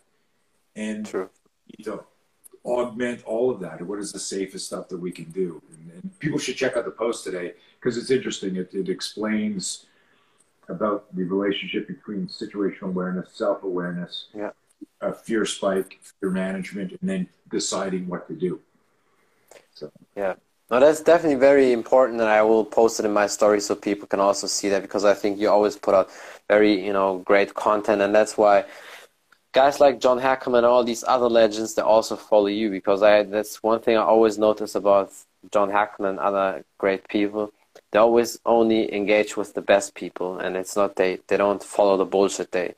and 0.76 1.06
True. 1.06 1.30
need 1.78 1.84
to 1.84 2.04
augment 2.64 3.22
all 3.24 3.50
of 3.50 3.60
that. 3.60 3.80
What 3.82 3.98
is 3.98 4.12
the 4.12 4.18
safest 4.18 4.66
stuff 4.66 4.88
that 4.88 4.98
we 4.98 5.10
can 5.10 5.26
do? 5.26 5.62
And, 5.72 5.92
and 6.02 6.18
people 6.18 6.38
should 6.38 6.56
check 6.56 6.76
out 6.76 6.84
the 6.84 6.90
post 6.90 7.24
today 7.24 7.54
because 7.78 7.96
it's 7.96 8.10
interesting. 8.10 8.56
It, 8.56 8.74
it 8.74 8.88
explains 8.88 9.86
about 10.68 11.14
the 11.14 11.24
relationship 11.24 11.88
between 11.88 12.26
situational 12.28 12.88
awareness, 12.88 13.32
self 13.32 13.62
awareness, 13.62 14.26
yeah. 14.34 14.50
a 15.00 15.12
fear 15.12 15.44
spike, 15.44 16.00
fear 16.20 16.30
management, 16.30 16.92
and 16.92 17.08
then 17.08 17.28
deciding 17.50 18.06
what 18.06 18.28
to 18.28 18.34
do. 18.34 18.60
So 19.74 19.90
yeah. 20.16 20.34
No, 20.70 20.78
that's 20.78 21.00
definitely 21.00 21.38
very 21.38 21.72
important, 21.72 22.20
and 22.20 22.30
I 22.30 22.42
will 22.42 22.64
post 22.64 23.00
it 23.00 23.04
in 23.04 23.12
my 23.12 23.26
story 23.26 23.60
so 23.60 23.74
people 23.74 24.06
can 24.06 24.20
also 24.20 24.46
see 24.46 24.68
that 24.68 24.82
because 24.82 25.04
I 25.04 25.14
think 25.14 25.40
you 25.40 25.50
always 25.50 25.76
put 25.76 25.96
out 25.96 26.10
very, 26.46 26.84
you 26.86 26.92
know, 26.92 27.18
great 27.18 27.54
content, 27.54 28.00
and 28.02 28.14
that's 28.14 28.38
why 28.38 28.64
guys 29.52 29.80
like 29.80 30.00
John 30.00 30.20
Hackleman 30.20 30.58
and 30.58 30.66
all 30.66 30.84
these 30.84 31.04
other 31.06 31.28
legends 31.28 31.74
they 31.74 31.82
also 31.82 32.16
follow 32.16 32.46
you 32.46 32.70
because 32.70 33.02
I 33.02 33.22
that's 33.24 33.62
one 33.62 33.80
thing 33.80 33.96
I 33.96 34.02
always 34.02 34.38
notice 34.38 34.74
about 34.74 35.12
John 35.52 35.70
Hackleman 35.70 36.10
and 36.10 36.18
other 36.18 36.64
great 36.78 37.08
people. 37.08 37.52
They 37.92 37.98
always 37.98 38.38
only 38.46 38.92
engage 38.94 39.36
with 39.36 39.54
the 39.54 39.62
best 39.62 39.94
people, 39.94 40.38
and 40.38 40.56
it's 40.56 40.76
not 40.76 40.96
they 40.96 41.18
they 41.28 41.36
don't 41.36 41.62
follow 41.62 41.96
the 41.96 42.04
bullshit. 42.04 42.52
They 42.52 42.74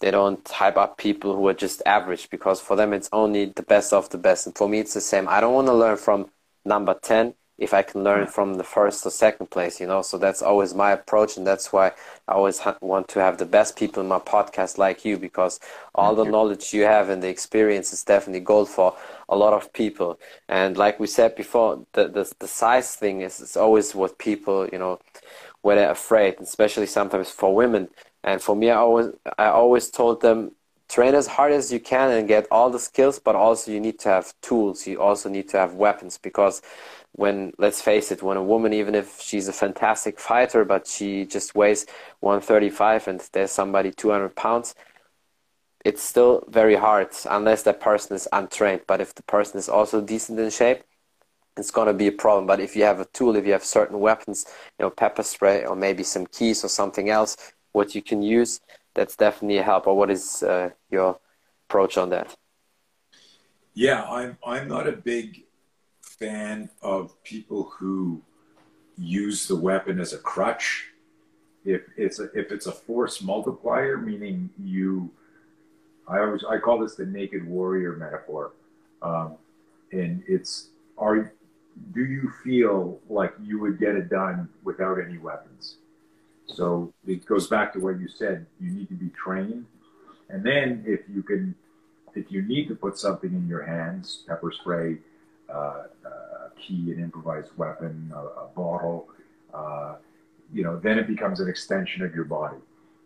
they 0.00 0.10
don't 0.10 0.46
hype 0.48 0.76
up 0.76 0.96
people 0.98 1.34
who 1.34 1.46
are 1.48 1.54
just 1.54 1.82
average 1.86 2.30
because 2.30 2.60
for 2.60 2.76
them 2.76 2.92
it's 2.92 3.08
only 3.12 3.46
the 3.46 3.62
best 3.62 3.92
of 3.92 4.08
the 4.10 4.18
best, 4.18 4.46
and 4.46 4.56
for 4.56 4.68
me 4.68 4.80
it's 4.80 4.94
the 4.94 5.00
same. 5.00 5.28
I 5.28 5.40
don't 5.40 5.54
want 5.54 5.68
to 5.68 5.74
learn 5.74 5.96
from 5.96 6.30
number 6.64 6.94
10 6.94 7.34
if 7.58 7.74
I 7.74 7.82
can 7.82 8.04
learn 8.04 8.26
from 8.26 8.54
the 8.54 8.64
first 8.64 9.04
or 9.04 9.10
second 9.10 9.50
place, 9.50 9.80
you 9.80 9.86
know. 9.86 10.02
So 10.02 10.16
that's 10.18 10.42
always 10.42 10.74
my 10.74 10.92
approach, 10.92 11.36
and 11.36 11.46
that's 11.46 11.72
why 11.72 11.92
I 12.28 12.32
always 12.32 12.60
want 12.80 13.08
to 13.08 13.20
have 13.20 13.38
the 13.38 13.46
best 13.46 13.76
people 13.76 14.02
in 14.02 14.08
my 14.08 14.20
podcast 14.20 14.78
like 14.78 15.04
you, 15.04 15.18
because 15.18 15.60
all 15.94 16.14
the 16.14 16.24
knowledge 16.24 16.72
you 16.72 16.84
have 16.84 17.08
and 17.08 17.22
the 17.22 17.28
experience 17.28 17.92
is 17.92 18.04
definitely 18.04 18.40
gold 18.40 18.68
for 18.68 18.96
a 19.28 19.36
lot 19.36 19.52
of 19.52 19.72
people. 19.72 20.18
And 20.48 20.76
like 20.76 21.00
we 21.00 21.06
said 21.06 21.34
before, 21.36 21.84
the 21.92 22.08
the, 22.08 22.32
the 22.38 22.48
size 22.48 22.94
thing 22.96 23.20
is, 23.22 23.40
is 23.40 23.56
always 23.56 23.94
what 23.94 24.18
people, 24.18 24.68
you 24.72 24.78
know, 24.78 25.00
when 25.62 25.76
they're 25.76 25.90
afraid, 25.90 26.36
especially 26.40 26.86
sometimes 26.86 27.30
for 27.30 27.54
women. 27.54 27.88
And 28.24 28.42
for 28.42 28.56
me, 28.56 28.70
I 28.70 28.76
always 28.76 29.08
I 29.38 29.48
always 29.48 29.90
told 29.90 30.20
them 30.22 30.52
train 30.88 31.14
as 31.14 31.26
hard 31.26 31.52
as 31.52 31.72
you 31.72 31.80
can 31.80 32.10
and 32.10 32.26
get 32.28 32.46
all 32.50 32.70
the 32.70 32.78
skills 32.78 33.18
but 33.18 33.36
also 33.36 33.70
you 33.70 33.80
need 33.80 33.98
to 34.00 34.08
have 34.08 34.32
tools. 34.42 34.86
You 34.86 35.00
also 35.00 35.28
need 35.28 35.48
to 35.50 35.58
have 35.58 35.74
weapons 35.74 36.18
because 36.18 36.62
when 37.12 37.52
let's 37.58 37.80
face 37.80 38.10
it 38.10 38.22
when 38.22 38.36
a 38.36 38.42
woman 38.42 38.72
even 38.72 38.94
if 38.94 39.20
she's 39.20 39.48
a 39.48 39.52
fantastic 39.52 40.18
fighter 40.18 40.64
but 40.64 40.86
she 40.86 41.24
just 41.24 41.54
weighs 41.54 41.86
135 42.20 43.08
and 43.08 43.28
there's 43.32 43.50
somebody 43.50 43.90
200 43.90 44.34
pounds 44.36 44.74
it's 45.84 46.02
still 46.02 46.44
very 46.48 46.74
hard 46.74 47.08
unless 47.30 47.62
that 47.62 47.80
person 47.80 48.14
is 48.16 48.28
untrained. 48.32 48.82
But 48.86 49.00
if 49.00 49.14
the 49.14 49.22
person 49.22 49.58
is 49.58 49.68
also 49.68 50.00
decent 50.00 50.38
in 50.38 50.50
shape 50.50 50.82
it's 51.56 51.72
going 51.72 51.88
to 51.88 51.94
be 51.94 52.06
a 52.06 52.12
problem. 52.12 52.46
But 52.46 52.60
if 52.60 52.76
you 52.76 52.84
have 52.84 53.00
a 53.00 53.04
tool 53.06 53.36
if 53.36 53.44
you 53.44 53.52
have 53.52 53.64
certain 53.64 54.00
weapons 54.00 54.46
you 54.78 54.84
know 54.84 54.90
pepper 54.90 55.22
spray 55.22 55.64
or 55.64 55.76
maybe 55.76 56.02
some 56.02 56.26
keys 56.26 56.64
or 56.64 56.68
something 56.68 57.10
else 57.10 57.36
what 57.72 57.94
you 57.94 58.02
can 58.02 58.22
use 58.22 58.60
that's 58.94 59.16
definitely 59.16 59.58
a 59.58 59.62
help. 59.62 59.86
Or 59.86 59.96
what 59.96 60.10
is 60.10 60.42
uh, 60.42 60.70
your 60.90 61.18
approach 61.68 61.96
on 61.96 62.10
that? 62.10 62.34
Yeah, 63.74 64.04
I'm 64.04 64.38
I'm 64.44 64.68
not 64.68 64.88
a 64.88 64.92
big 64.92 65.44
fan 66.02 66.68
of 66.82 67.22
people 67.22 67.70
who 67.78 68.22
use 68.96 69.46
the 69.46 69.56
weapon 69.56 70.00
as 70.00 70.12
a 70.12 70.18
crutch. 70.18 70.88
If 71.64 71.82
it's 71.96 72.18
a, 72.18 72.24
if 72.34 72.50
it's 72.50 72.66
a 72.66 72.72
force 72.72 73.22
multiplier, 73.22 73.96
meaning 73.96 74.50
you, 74.58 75.10
I 76.08 76.18
always 76.20 76.44
I 76.44 76.58
call 76.58 76.80
this 76.80 76.94
the 76.94 77.06
naked 77.06 77.46
warrior 77.46 77.96
metaphor, 77.96 78.52
um, 79.02 79.36
and 79.92 80.24
it's 80.26 80.70
are 80.96 81.32
do 81.92 82.04
you 82.04 82.32
feel 82.42 82.98
like 83.08 83.32
you 83.40 83.60
would 83.60 83.78
get 83.78 83.94
it 83.94 84.08
done 84.08 84.48
without 84.64 84.98
any 85.00 85.18
weapons? 85.18 85.76
So 86.48 86.92
it 87.06 87.26
goes 87.26 87.46
back 87.46 87.72
to 87.74 87.78
what 87.78 88.00
you 88.00 88.08
said. 88.08 88.46
You 88.60 88.70
need 88.70 88.88
to 88.88 88.94
be 88.94 89.10
trained, 89.10 89.66
and 90.30 90.42
then 90.44 90.82
if 90.86 91.00
you 91.12 91.22
can, 91.22 91.54
if 92.14 92.30
you 92.30 92.42
need 92.42 92.68
to 92.68 92.74
put 92.74 92.98
something 92.98 93.32
in 93.32 93.46
your 93.46 93.62
hands, 93.62 94.24
pepper 94.26 94.50
spray, 94.50 94.96
uh, 95.52 95.84
a 96.04 96.50
key, 96.58 96.92
an 96.92 97.00
improvised 97.02 97.50
weapon, 97.56 98.12
a, 98.14 98.18
a 98.18 98.48
bottle, 98.56 99.08
uh, 99.52 99.96
you 100.52 100.64
know, 100.64 100.78
then 100.78 100.98
it 100.98 101.06
becomes 101.06 101.40
an 101.40 101.48
extension 101.48 102.02
of 102.02 102.14
your 102.14 102.24
body, 102.24 102.56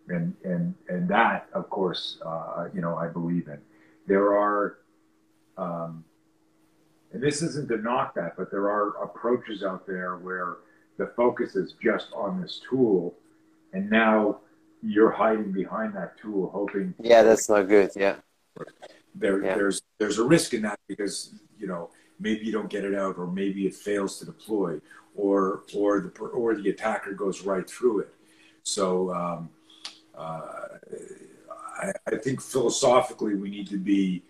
and 0.09 0.35
and 0.45 0.75
and 0.89 1.09
that, 1.09 1.49
of 1.53 1.69
course, 1.69 2.19
uh, 2.25 2.69
you 2.73 2.81
know, 2.81 2.97
I 2.97 3.09
believe 3.09 3.49
in. 3.49 3.59
There 4.07 4.37
are. 4.39 4.79
Um, 5.59 6.05
and 7.13 7.23
this 7.23 7.43
isn't 7.43 7.69
to 7.69 7.77
knock 7.77 8.15
that, 8.15 8.39
but 8.39 8.51
there 8.51 8.71
are 8.71 9.03
approaches 9.05 9.63
out 9.63 9.87
there 9.87 10.17
where 10.17 10.57
the 10.97 11.13
focus 11.15 11.57
is 11.57 11.75
just 11.83 12.09
on 12.15 12.41
this 12.41 12.61
tool 12.69 13.15
and 13.73 13.91
now 13.91 14.39
you're 14.83 15.11
hiding 15.11 15.53
behind 15.53 15.95
that 15.95 16.19
tool, 16.19 16.51
hoping. 16.51 16.95
Yeah, 17.01 17.23
that's 17.23 17.49
not 17.49 17.69
good. 17.69 17.91
Yeah. 17.95 18.17
There, 19.15 19.43
yeah. 19.43 19.55
there's 19.55 19.83
there's 19.99 20.19
a 20.19 20.25
risk 20.25 20.55
in 20.55 20.63
that 20.63 20.79
because 20.89 21.35
you 21.59 21.67
know 21.67 21.91
maybe 22.19 22.45
you 22.45 22.53
don't 22.53 22.71
get 22.71 22.85
it 22.85 22.95
out, 22.95 23.19
or 23.19 23.27
maybe 23.27 23.67
it 23.67 23.75
fails 23.75 24.19
to 24.19 24.25
deploy, 24.25 24.81
or 25.15 25.63
or 25.75 26.01
the 26.01 26.11
or 26.25 26.55
the 26.55 26.71
attacker 26.71 27.13
goes 27.13 27.43
right 27.43 27.69
through 27.69 28.01
it. 28.01 28.15
So 28.63 29.13
um, 29.15 29.51
uh, 30.17 30.41
I, 31.83 31.93
I 32.07 32.17
think 32.17 32.41
philosophically 32.41 33.35
we 33.35 33.51
need 33.51 33.69
to 33.69 33.79
be 33.79 34.23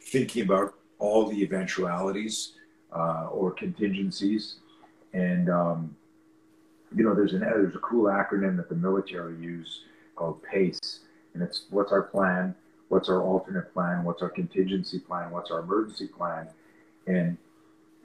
thinking 0.00 0.44
about 0.44 0.74
all 0.98 1.26
the 1.26 1.42
eventualities 1.42 2.52
uh, 2.92 3.28
or 3.30 3.52
contingencies, 3.52 4.56
and 5.12 5.48
um, 5.48 5.96
you 6.94 7.04
know 7.04 7.14
there's 7.14 7.32
an 7.32 7.40
there's 7.40 7.74
a 7.74 7.78
cool 7.78 8.04
acronym 8.04 8.56
that 8.56 8.68
the 8.68 8.74
military 8.74 9.36
use 9.36 9.82
called 10.16 10.42
PACE, 10.42 11.00
and 11.34 11.42
it's 11.42 11.66
what's 11.70 11.92
our 11.92 12.02
plan, 12.02 12.54
what's 12.88 13.08
our 13.08 13.22
alternate 13.22 13.72
plan, 13.72 14.04
what's 14.04 14.22
our 14.22 14.28
contingency 14.28 14.98
plan, 14.98 15.30
what's 15.30 15.50
our 15.50 15.60
emergency 15.60 16.06
plan, 16.06 16.48
and 17.06 17.36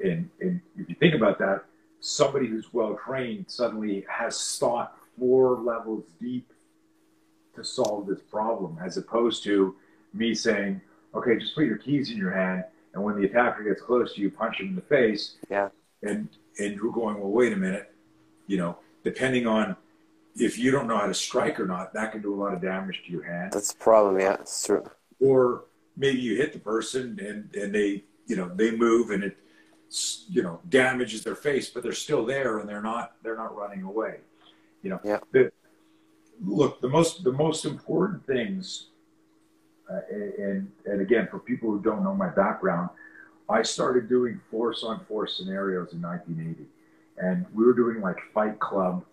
and 0.04 0.30
and 0.40 0.62
if 0.78 0.90
you 0.90 0.96
think 0.96 1.16
about 1.16 1.40
that, 1.40 1.66
somebody 2.00 2.48
who's 2.48 2.74
well 2.74 2.98
trained 3.06 3.46
suddenly 3.48 4.06
has 4.10 4.58
thought 4.58 4.98
four 5.18 5.60
levels 5.60 6.04
deep 6.22 6.52
to 7.56 7.64
solve 7.64 8.06
this 8.06 8.20
problem, 8.30 8.78
as 8.84 8.98
opposed 8.98 9.44
to 9.44 9.76
me 10.14 10.36
saying, 10.36 10.82
okay, 11.14 11.38
just 11.38 11.56
put 11.56 11.66
your 11.66 11.78
keys 11.78 12.12
in 12.12 12.18
your 12.18 12.32
hand, 12.32 12.64
and 12.94 13.04
when 13.04 13.20
the 13.20 13.26
attacker 13.26 13.64
gets 13.64 13.82
close 13.82 14.14
to 14.14 14.22
you, 14.22 14.30
punch 14.30 14.60
him 14.60 14.70
in 14.70 14.76
the 14.76 14.82
face. 14.82 15.36
Yeah. 15.50 15.70
And 16.04 16.30
and 16.60 16.76
you're 16.76 16.92
going, 16.92 17.20
well, 17.20 17.32
wait 17.32 17.52
a 17.52 17.58
minute, 17.58 17.92
you 18.48 18.58
know, 18.58 18.78
depending 19.04 19.48
on 19.48 19.76
if 20.36 20.58
you 20.58 20.72
don't 20.72 20.88
know 20.88 20.98
how 20.98 21.08
to 21.08 21.14
strike 21.14 21.60
or 21.60 21.66
not, 21.66 21.94
that 21.94 22.12
can 22.12 22.22
do 22.22 22.34
a 22.34 22.36
lot 22.36 22.54
of 22.54 22.62
damage 22.62 23.04
to 23.06 23.12
your 23.12 23.24
hand. 23.24 23.54
That's 23.54 23.74
the 23.74 23.80
problem. 23.80 24.20
Yeah, 24.20 24.34
it's 24.34 24.66
true. 24.66 24.84
Or 25.20 25.66
maybe 25.96 26.20
you 26.20 26.36
hit 26.36 26.54
the 26.54 26.60
person 26.60 27.18
and, 27.20 27.54
and 27.56 27.74
they, 27.74 28.04
you 28.28 28.36
know, 28.36 28.52
they 28.54 28.72
move 28.72 29.12
and 29.12 29.24
it, 29.24 29.38
you 30.28 30.44
know, 30.44 30.60
damages 30.68 31.24
their 31.24 31.36
face, 31.36 31.70
but 31.70 31.84
they're 31.84 31.94
still 31.94 32.26
there 32.26 32.60
and 32.60 32.68
they're 32.68 32.82
not, 32.82 33.14
they're 33.24 33.38
not 33.38 33.56
running 33.56 33.84
away. 33.84 34.20
You 34.82 34.90
know, 34.92 35.00
yeah. 35.06 35.20
The, 35.32 35.52
look, 36.44 36.82
the 36.82 36.90
most, 36.90 37.24
the 37.24 37.32
most 37.32 37.64
important 37.64 38.26
things, 38.28 38.88
uh, 39.90 40.00
and, 40.12 40.70
and 40.86 41.02
again, 41.02 41.28
for 41.32 41.40
people 41.40 41.72
who 41.72 41.82
don't 41.82 42.04
know 42.04 42.14
my 42.14 42.30
background, 42.30 42.90
I 43.48 43.62
started 43.62 44.10
doing 44.10 44.42
force 44.52 44.84
on 44.84 45.06
force 45.06 45.38
scenarios 45.38 45.94
in 45.94 46.02
1980 46.02 46.68
and 47.18 47.46
we 47.54 47.66
were 47.66 47.74
doing 47.74 48.02
like 48.02 48.18
Fight 48.34 48.60
Club 48.60 49.06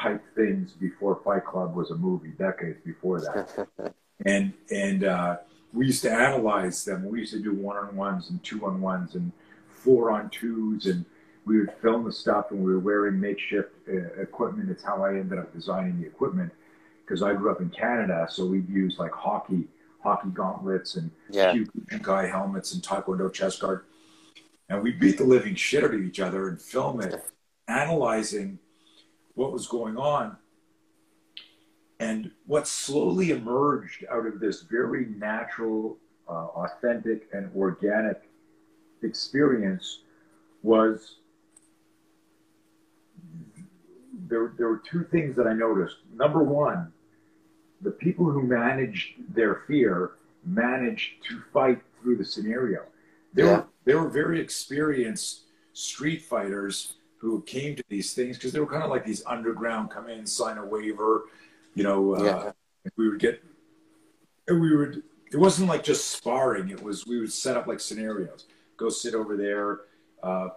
type 0.00 0.22
things 0.34 0.72
before 0.72 1.20
Fight 1.24 1.44
Club 1.44 1.74
was 1.74 1.90
a 1.90 1.94
movie, 1.94 2.30
decades 2.38 2.78
before 2.84 3.20
that. 3.20 3.94
and 4.26 4.52
and 4.70 5.04
uh, 5.04 5.36
we 5.72 5.86
used 5.86 6.02
to 6.02 6.12
analyze 6.12 6.84
them. 6.84 7.08
We 7.08 7.20
used 7.20 7.32
to 7.32 7.42
do 7.42 7.54
one 7.54 7.76
on 7.76 7.94
ones 7.96 8.30
and 8.30 8.42
two 8.42 8.64
on 8.66 8.80
ones 8.80 9.14
and 9.14 9.32
four 9.68 10.10
on 10.10 10.30
twos, 10.30 10.86
and 10.86 11.04
we 11.44 11.58
would 11.60 11.72
film 11.80 12.04
the 12.04 12.12
stuff. 12.12 12.50
And 12.50 12.60
we 12.60 12.72
were 12.72 12.80
wearing 12.80 13.20
makeshift 13.20 13.70
uh, 13.88 14.20
equipment. 14.20 14.70
It's 14.70 14.84
how 14.84 15.04
I 15.04 15.10
ended 15.10 15.38
up 15.38 15.52
designing 15.52 16.00
the 16.00 16.06
equipment 16.06 16.52
because 17.04 17.22
I 17.22 17.34
grew 17.34 17.50
up 17.50 17.60
in 17.60 17.70
Canada, 17.70 18.26
so 18.30 18.46
we'd 18.46 18.68
use 18.68 18.96
like 18.98 19.12
hockey 19.12 19.66
hockey 20.02 20.28
gauntlets 20.28 20.94
and 20.94 21.10
yeah. 21.28 21.54
guy 22.02 22.26
helmets 22.26 22.72
and 22.72 22.82
taekwondo 22.82 23.32
chest 23.32 23.60
guard. 23.60 23.84
And 24.68 24.82
we 24.82 24.92
beat 24.92 25.18
the 25.18 25.24
living 25.24 25.54
shit 25.54 25.82
out 25.82 25.94
of 25.94 26.02
each 26.02 26.20
other 26.20 26.48
and 26.48 26.60
film 26.60 27.00
it, 27.00 27.24
analyzing 27.68 28.58
what 29.34 29.52
was 29.52 29.66
going 29.66 29.96
on. 29.96 30.36
And 32.00 32.30
what 32.46 32.66
slowly 32.66 33.30
emerged 33.30 34.04
out 34.10 34.26
of 34.26 34.40
this 34.40 34.62
very 34.62 35.06
natural, 35.06 35.98
uh, 36.28 36.46
authentic, 36.46 37.28
and 37.32 37.50
organic 37.56 38.22
experience 39.02 40.00
was 40.62 41.16
there, 44.28 44.52
there 44.56 44.68
were 44.68 44.82
two 44.88 45.04
things 45.10 45.36
that 45.36 45.46
I 45.46 45.52
noticed. 45.52 45.96
Number 46.14 46.42
one, 46.42 46.92
the 47.80 47.90
people 47.90 48.26
who 48.26 48.42
managed 48.42 49.14
their 49.34 49.62
fear 49.66 50.12
managed 50.44 51.24
to 51.28 51.42
fight 51.52 51.80
through 52.00 52.16
the 52.16 52.24
scenario. 52.24 52.82
They, 53.34 53.44
yeah. 53.44 53.56
were, 53.56 53.66
they 53.84 53.94
were 53.94 54.08
very 54.08 54.40
experienced 54.40 55.42
street 55.72 56.22
fighters 56.22 56.94
who 57.18 57.42
came 57.42 57.74
to 57.74 57.82
these 57.88 58.14
things 58.14 58.36
because 58.36 58.52
they 58.52 58.60
were 58.60 58.66
kind 58.66 58.82
of 58.82 58.90
like 58.90 59.04
these 59.04 59.24
underground 59.26 59.90
come 59.90 60.08
in, 60.08 60.26
sign 60.26 60.56
a 60.56 60.64
waiver, 60.64 61.24
you 61.74 61.82
know. 61.82 62.14
Uh, 62.14 62.22
yeah. 62.22 62.52
We 62.96 63.08
would 63.08 63.18
get, 63.18 63.42
we 64.48 64.76
would. 64.76 65.02
It 65.30 65.36
wasn't 65.36 65.68
like 65.68 65.82
just 65.82 66.08
sparring. 66.08 66.70
It 66.70 66.82
was 66.82 67.06
we 67.06 67.18
would 67.18 67.32
set 67.32 67.56
up 67.56 67.66
like 67.66 67.80
scenarios. 67.80 68.46
Go 68.76 68.88
sit 68.88 69.14
over 69.14 69.36
there. 69.36 69.80
Uh, 70.22 70.50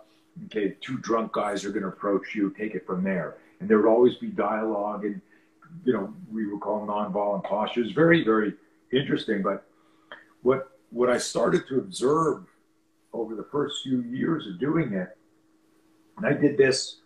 okay, 0.45 0.78
two 0.82 0.97
drunk 1.00 1.34
guys 1.34 1.65
are 1.65 1.71
going 1.71 1.82
to 1.82 1.89
approach 1.89 2.36
you. 2.36 2.52
Take 2.58 2.76
it 2.76 2.86
from 2.86 3.04
there, 3.04 3.38
and 3.60 3.67
there 3.67 3.82
would 3.82 3.89
always 3.89 4.15
be 4.15 4.28
dialogue 4.28 5.04
and 5.04 5.19
you 5.84 5.93
know 5.93 6.13
we 6.32 6.45
would 6.47 6.62
call 6.62 6.86
nonviolent 6.86 7.43
postures. 7.43 7.91
Very 7.91 8.24
very 8.24 8.54
interesting. 8.93 9.41
But 9.41 9.65
what 10.43 10.71
what 10.91 11.10
I 11.10 11.17
started 11.17 11.67
to 11.69 11.80
observe 11.80 12.45
over 13.13 13.36
the 13.36 13.47
first 13.52 13.84
few 13.84 14.04
years 14.04 14.47
of 14.47 14.60
doing 14.60 14.93
it 14.93 15.17
and 16.24 16.36
I 16.36 16.40
did 16.40 16.58
this 16.58 16.98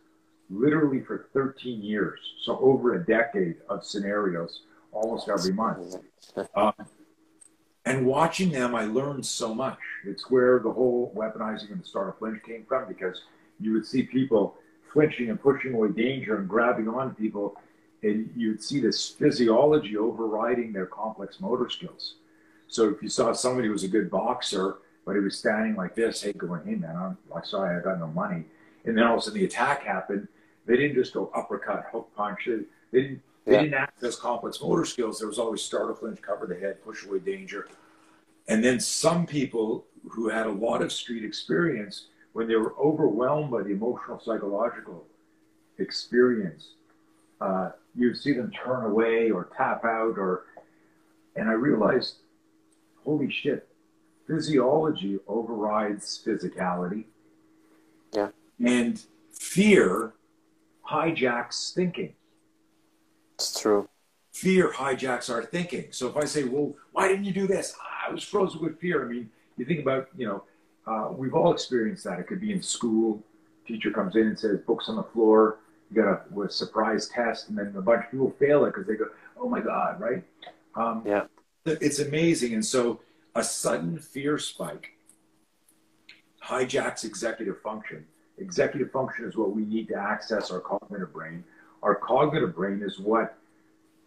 literally 0.50 1.02
for 1.02 1.28
13 1.34 1.82
years, 1.82 2.20
so 2.44 2.60
over 2.60 2.96
a 2.96 3.06
decade 3.06 3.56
of 3.70 3.86
scenarios 3.86 4.62
almost 4.92 5.30
every 5.30 5.54
month. 5.54 5.96
Um, 6.56 6.74
and 7.86 8.06
watching 8.06 8.52
them, 8.52 8.74
I 8.74 8.86
learned 8.86 9.26
so 9.26 9.54
much. 9.54 9.78
It's 10.06 10.30
where 10.30 10.60
the 10.60 10.72
whole 10.72 11.14
weaponizing 11.16 11.72
and 11.72 11.82
the 11.82 11.86
startle 11.86 12.16
flinch 12.18 12.44
came 12.44 12.66
from 12.68 12.88
because 12.88 13.22
you 13.60 13.72
would 13.74 13.86
see 13.86 14.04
people 14.04 14.56
flinching 14.92 15.30
and 15.30 15.40
pushing 15.40 15.76
away 15.76 15.90
danger 15.90 16.38
and 16.38 16.50
grabbing 16.50 16.90
on 16.90 17.14
people, 17.14 17.56
and 18.02 18.30
you'd 18.36 18.62
see 18.62 18.82
this 18.82 19.08
physiology 19.08 19.96
overriding 19.96 20.74
their 20.74 20.88
complex 20.88 21.40
motor 21.40 21.70
skills. 21.70 22.16
So 22.68 22.90
if 22.90 23.02
you 23.04 23.08
saw 23.08 23.32
somebody 23.32 23.68
who 23.68 23.74
was 23.74 23.84
a 23.84 23.88
good 23.88 24.10
boxer, 24.10 24.78
but 25.06 25.14
he 25.14 25.22
was 25.22 25.38
standing 25.38 25.76
like 25.76 25.94
this, 25.96 26.24
hey, 26.24 26.34
going, 26.34 26.64
hey 26.66 26.76
man, 26.76 26.98
I'm, 26.98 27.18
I'm 27.34 27.46
sorry, 27.46 27.78
I 27.78 27.82
got 27.82 28.00
no 28.00 28.08
money 28.08 28.46
and 28.86 28.98
then 28.98 29.06
all 29.06 29.16
of 29.16 29.20
a 29.20 29.22
sudden 29.24 29.40
the 29.40 29.46
attack 29.46 29.84
happened. 29.84 30.28
They 30.66 30.78
didn't 30.78 30.96
just 30.96 31.14
go 31.14 31.32
uppercut, 31.36 31.86
hook 31.92 32.10
punch. 32.16 32.42
They, 32.46 32.58
they 32.92 33.02
didn't. 33.02 33.22
They 33.46 33.52
yeah. 33.52 33.62
didn't 33.62 33.76
access 33.76 34.16
complex 34.16 34.60
motor 34.60 34.86
skills. 34.86 35.20
There 35.20 35.28
was 35.28 35.38
always 35.38 35.62
startle 35.62 35.96
flinch, 35.96 36.20
cover 36.20 36.48
the 36.48 36.56
head, 36.56 36.84
push 36.84 37.06
away 37.06 37.20
danger. 37.20 37.68
And 38.48 38.64
then 38.64 38.80
some 38.80 39.28
people 39.28 39.86
who 40.10 40.30
had 40.30 40.48
a 40.48 40.52
lot 40.52 40.82
of 40.82 40.92
street 40.92 41.24
experience, 41.24 42.08
when 42.34 42.48
they 42.48 42.56
were 42.56 42.74
overwhelmed 42.80 43.52
by 43.52 43.62
the 43.62 43.70
emotional, 43.70 44.20
psychological 44.20 45.06
experience, 45.78 46.72
uh, 47.40 47.70
you'd 47.96 48.18
see 48.18 48.34
them 48.34 48.52
turn 48.52 48.86
away 48.86 49.30
or 49.30 49.50
tap 49.56 49.86
out. 49.86 50.18
Or, 50.18 50.46
and 51.36 51.48
I 51.48 51.54
realized, 51.54 52.16
holy 53.04 53.32
shit, 53.32 53.68
physiology 54.26 55.20
overrides 55.28 56.20
physicality. 56.26 57.06
And 58.64 59.02
fear 59.32 60.14
hijacks 60.90 61.74
thinking. 61.74 62.14
It's 63.36 63.60
true. 63.60 63.90
Fear 64.34 64.72
hijacks 64.72 65.30
our 65.34 65.44
thinking. 65.44 65.88
So 65.92 66.08
if 66.08 66.18
I 66.18 66.26
say, 66.26 66.44
well, 66.44 66.76
why 66.92 67.08
didn't 67.08 67.26
you 67.26 67.34
do 67.34 67.48
this? 67.48 67.76
I 68.08 68.12
was 68.12 68.24
frozen 68.24 68.62
with 68.62 68.80
fear. 68.80 69.06
I 69.06 69.08
mean, 69.08 69.30
you 69.58 69.66
think 69.66 69.80
about, 69.80 70.10
you 70.18 70.28
know, 70.28 70.44
uh, 70.88 71.12
we've 71.12 71.34
all 71.34 71.52
experienced 71.52 72.04
that. 72.04 72.20
It 72.20 72.28
could 72.28 72.42
be 72.42 72.52
in 72.52 72.62
school. 72.62 73.24
Teacher 73.68 73.92
comes 73.92 74.16
in 74.16 74.28
and 74.28 74.40
says, 74.40 74.60
books 74.68 74.90
on 74.90 74.96
the 74.96 75.04
floor. 75.04 75.60
You 75.90 76.02
got 76.02 76.26
a, 76.36 76.42
a 76.42 76.50
surprise 76.50 77.08
test, 77.08 77.50
and 77.50 77.58
then 77.58 77.74
a 77.78 77.82
bunch 77.82 78.06
of 78.06 78.12
people 78.12 78.34
fail 78.40 78.66
it 78.66 78.74
because 78.74 78.88
they 78.88 78.96
go, 78.96 79.08
oh 79.40 79.50
my 79.50 79.60
God, 79.60 80.00
right? 80.00 80.24
Um, 80.76 81.04
yeah. 81.06 81.26
It's 81.66 82.00
amazing. 82.00 82.54
And 82.54 82.66
so 82.66 83.02
a 83.34 83.44
sudden 83.44 83.98
fear 83.98 84.38
spike 84.38 84.92
hijacks 86.44 87.04
executive 87.04 87.60
function 87.62 88.06
Executive 88.46 88.92
function 88.92 89.26
is 89.26 89.36
what 89.36 89.56
we 89.56 89.66
need 89.66 89.88
to 89.88 89.96
access 89.96 90.52
our 90.52 90.60
cognitive 90.60 91.12
brain. 91.12 91.44
Our 91.82 91.96
cognitive 91.96 92.56
brain 92.56 92.84
is 92.86 93.00
what 93.00 93.36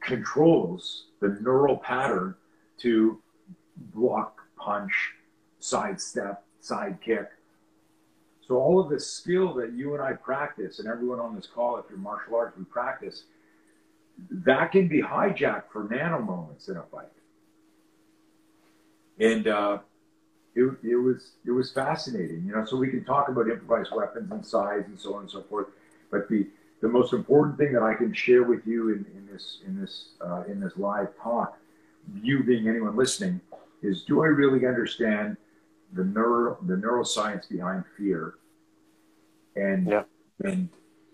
controls 0.00 1.06
the 1.18 1.36
neural 1.40 1.76
pattern 1.76 2.36
to 2.78 3.20
block, 3.94 4.40
punch, 4.56 4.92
sidestep, 5.58 6.44
side 6.60 6.98
kick. 7.04 7.28
So 8.46 8.54
all 8.58 8.78
of 8.78 8.88
this 8.88 9.12
skill 9.12 9.54
that 9.54 9.72
you 9.72 9.94
and 9.94 10.02
I 10.02 10.12
practice, 10.12 10.78
and 10.78 10.86
everyone 10.86 11.18
on 11.18 11.34
this 11.34 11.48
call, 11.52 11.76
if 11.78 11.86
you're 11.90 11.98
martial 11.98 12.36
arts, 12.36 12.56
we 12.56 12.64
practice, 12.64 13.24
that 14.30 14.70
can 14.70 14.86
be 14.86 15.02
hijacked 15.02 15.70
for 15.72 15.82
nano 15.90 16.20
moments 16.20 16.68
in 16.68 16.76
a 16.76 16.84
fight. 16.84 17.08
And 19.18 19.48
uh, 19.48 19.78
it, 20.54 20.76
it 20.82 20.96
was 20.96 21.30
it 21.46 21.50
was 21.50 21.72
fascinating, 21.72 22.44
you 22.46 22.54
know. 22.54 22.64
So 22.64 22.76
we 22.76 22.88
can 22.88 23.04
talk 23.04 23.28
about 23.28 23.48
improvised 23.48 23.90
weapons 23.94 24.30
and 24.30 24.44
size 24.44 24.84
and 24.86 24.98
so 24.98 25.14
on 25.14 25.22
and 25.22 25.30
so 25.30 25.42
forth, 25.42 25.68
but 26.10 26.28
the 26.28 26.46
the 26.80 26.88
most 26.88 27.12
important 27.12 27.58
thing 27.58 27.72
that 27.72 27.82
I 27.82 27.94
can 27.94 28.12
share 28.12 28.44
with 28.44 28.66
you 28.66 28.90
in, 28.90 29.06
in 29.16 29.28
this 29.32 29.60
in 29.66 29.80
this 29.80 30.10
uh, 30.20 30.44
in 30.48 30.60
this 30.60 30.72
live 30.76 31.08
talk, 31.20 31.58
you 32.22 32.42
being 32.42 32.68
anyone 32.68 32.96
listening, 32.96 33.40
is 33.82 34.02
do 34.04 34.22
I 34.22 34.26
really 34.26 34.66
understand 34.66 35.36
the 35.92 36.04
neuro 36.04 36.58
the 36.66 36.74
neuroscience 36.74 37.48
behind 37.48 37.84
fear, 37.96 38.34
and 39.56 39.86
yeah. 39.86 40.02
and 40.44 40.68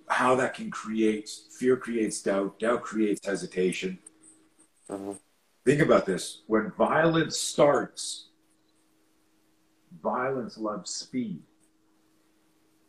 how 0.08 0.34
that 0.36 0.54
can 0.54 0.70
create 0.70 1.30
fear 1.58 1.76
creates 1.76 2.22
doubt, 2.22 2.58
doubt 2.58 2.82
creates 2.82 3.26
hesitation. 3.26 3.98
Mm-hmm. 4.90 5.12
Think 5.64 5.80
about 5.80 6.06
this: 6.06 6.42
when 6.46 6.70
violence 6.72 7.38
starts, 7.38 8.28
violence 10.04 10.58
loves 10.58 10.90
speed. 10.90 11.42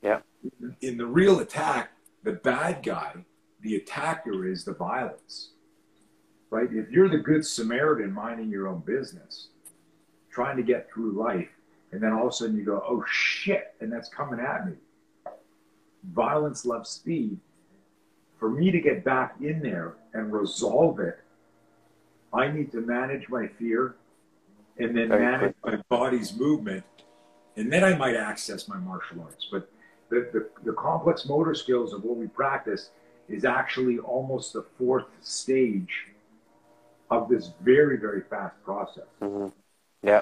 Yeah. 0.03 0.19
In 0.81 0.97
the 0.97 1.05
real 1.07 1.39
attack, 1.39 1.89
the 2.23 2.33
bad 2.33 2.83
guy, 2.83 3.13
the 3.61 3.77
attacker 3.77 4.45
is 4.45 4.65
the 4.65 4.73
violence. 4.73 5.51
Right? 6.51 6.67
If 6.71 6.91
you're 6.91 7.09
the 7.09 7.17
good 7.17 7.43
Samaritan 7.45 8.11
minding 8.11 8.49
your 8.49 8.67
own 8.67 8.81
business, 8.81 9.47
trying 10.29 10.57
to 10.57 10.63
get 10.63 10.91
through 10.91 11.13
life, 11.13 11.49
and 11.91 12.03
then 12.03 12.11
all 12.11 12.27
of 12.27 12.29
a 12.29 12.31
sudden 12.33 12.57
you 12.57 12.65
go, 12.65 12.83
oh 12.85 13.03
shit, 13.09 13.73
and 13.79 13.91
that's 13.91 14.09
coming 14.09 14.39
at 14.39 14.67
me. 14.67 14.73
Violence 16.13 16.65
loves 16.65 16.89
speed. 16.89 17.39
For 18.37 18.49
me 18.49 18.69
to 18.69 18.79
get 18.79 19.03
back 19.03 19.35
in 19.41 19.61
there 19.61 19.95
and 20.13 20.31
resolve 20.31 20.99
it, 20.99 21.19
I 22.33 22.49
need 22.49 22.71
to 22.73 22.81
manage 22.81 23.29
my 23.29 23.47
fear 23.47 23.95
and 24.77 24.95
then 24.95 25.07
Very 25.07 25.21
manage 25.21 25.55
my 25.63 25.77
body's 25.89 26.37
movement. 26.37 26.83
And 27.57 27.71
then 27.71 27.83
I 27.83 27.95
might 27.95 28.15
access 28.15 28.67
my 28.67 28.77
martial 28.77 29.21
arts. 29.21 29.47
But 29.51 29.69
the, 30.09 30.29
the, 30.33 30.49
the 30.63 30.73
complex 30.73 31.25
motor 31.25 31.55
skills 31.55 31.93
of 31.93 32.03
what 32.03 32.17
we 32.17 32.27
practice 32.27 32.89
is 33.29 33.45
actually 33.45 33.97
almost 33.99 34.53
the 34.53 34.63
fourth 34.77 35.05
stage 35.21 36.07
of 37.09 37.29
this 37.29 37.51
very, 37.61 37.97
very 37.97 38.21
fast 38.21 38.55
process. 38.63 39.05
Mm-hmm. 39.21 39.47
Yeah. 40.03 40.21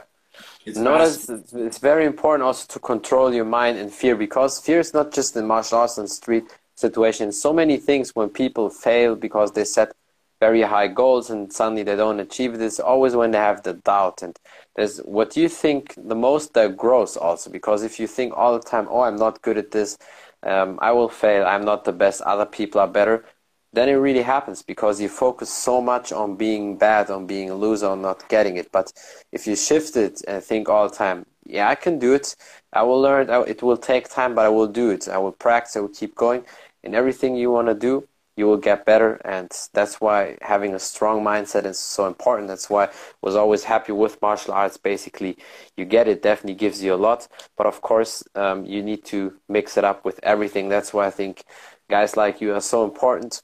It's 0.65 0.78
Notice 0.78 1.26
fast. 1.26 1.30
it's, 1.30 1.54
it's 1.54 1.78
very 1.78 2.06
important 2.06 2.46
also 2.46 2.65
to 2.74 2.80
control 2.80 3.34
your 3.34 3.46
mind 3.46 3.78
and 3.78 3.91
fear 3.91 4.15
because 4.15 4.60
fear 4.60 4.80
is 4.80 4.93
not 4.93 5.12
just 5.12 5.36
in 5.36 5.46
martial 5.46 5.80
arts 5.80 5.98
and 5.98 6.10
street 6.10 6.46
situations. 6.76 7.39
So 7.39 7.54
many 7.54 7.78
things 7.78 8.12
when 8.15 8.30
people 8.30 8.69
fail 8.69 9.15
because 9.15 9.52
they 9.52 9.63
set 9.63 9.93
very 10.39 10.62
high 10.62 10.88
goals 10.88 11.30
and 11.30 11.52
suddenly 11.54 11.84
they 11.84 11.96
don't 11.96 12.19
achieve 12.19 12.58
this, 12.58 12.80
always 12.80 13.15
when 13.15 13.32
they 13.32 13.38
have 13.38 13.63
the 13.63 13.74
doubt. 13.74 14.22
And 14.22 14.38
there's 14.75 14.99
what 14.99 15.38
you 15.38 15.49
think 15.49 15.93
the 15.97 16.15
most 16.15 16.53
that 16.53 16.77
grows 16.77 17.15
also 17.15 17.49
because 17.49 17.83
if 17.83 17.99
you 17.99 18.07
think 18.07 18.33
all 18.36 18.53
the 18.57 18.63
time, 18.63 18.88
oh, 18.89 19.01
I'm 19.01 19.15
not 19.17 19.41
good 19.41 19.57
at 19.57 19.71
this, 19.71 19.97
um, 20.43 20.79
I 20.81 20.91
will 20.91 21.09
fail, 21.09 21.45
I'm 21.45 21.63
not 21.63 21.86
the 21.86 21.93
best, 21.93 22.21
other 22.21 22.45
people 22.45 22.81
are 22.81 22.88
better, 22.88 23.25
then 23.73 23.89
it 23.89 23.93
really 23.93 24.21
happens 24.21 24.62
because 24.62 25.01
you 25.01 25.09
focus 25.09 25.51
so 25.51 25.81
much 25.81 26.12
on 26.12 26.36
being 26.36 26.77
bad, 26.77 27.09
on 27.09 27.25
being 27.25 27.49
a 27.49 27.55
loser, 27.55 27.88
on 27.88 28.01
not 28.03 28.27
getting 28.29 28.57
it. 28.57 28.71
But 28.71 28.93
if 29.31 29.47
you 29.47 29.55
shift 29.55 29.95
it 29.97 30.21
and 30.27 30.43
think 30.43 30.69
all 30.69 30.88
the 30.88 30.95
time, 30.95 31.25
yeah, 31.45 31.67
I 31.67 31.75
can 31.75 31.97
do 31.97 32.13
it. 32.13 32.36
I 32.71 32.83
will 32.83 33.01
learn. 33.01 33.29
It 33.47 33.63
will 33.63 33.77
take 33.77 34.09
time, 34.09 34.36
but 34.36 34.45
I 34.45 34.49
will 34.49 34.67
do 34.67 34.91
it. 34.91 35.07
I 35.07 35.17
will 35.17 35.31
practice. 35.31 35.75
I 35.75 35.79
will 35.79 35.89
keep 35.89 36.15
going. 36.15 36.45
In 36.83 36.93
everything 36.93 37.36
you 37.36 37.49
want 37.51 37.67
to 37.67 37.73
do, 37.73 38.07
you 38.36 38.48
will 38.48 38.58
get 38.58 38.86
better. 38.86 39.22
And 39.26 39.52
that's 39.74 40.02
why 40.02 40.38
having 40.41 40.74
a 40.74 40.80
strong 40.80 41.24
mindset 41.24 41.65
is 41.65 41.80
so 41.80 42.08
important. 42.08 42.48
That's 42.48 42.69
why 42.69 42.86
I 42.86 42.89
was 43.22 43.36
always 43.36 43.63
happy 43.63 43.91
with 43.91 44.22
martial 44.22 44.54
arts. 44.54 44.78
Basically, 44.78 45.38
you 45.78 45.86
get 45.86 46.08
it, 46.08 46.22
definitely 46.22 46.56
gives 46.56 46.84
you 46.84 46.93
a 46.93 46.96
lot. 46.96 47.28
But 47.58 47.67
of 47.67 47.82
course, 47.82 48.24
um, 48.36 48.65
you 48.65 48.82
need 48.84 49.06
to 49.06 49.34
mix 49.50 49.78
it 49.78 49.84
up 49.84 50.06
with 50.06 50.19
everything. 50.24 50.69
That's 50.69 50.93
why 50.93 51.08
I 51.08 51.12
think 51.12 51.43
guys 51.89 52.17
like 52.17 52.41
you 52.41 52.54
are 52.54 52.62
so 52.62 52.84
important 52.86 53.41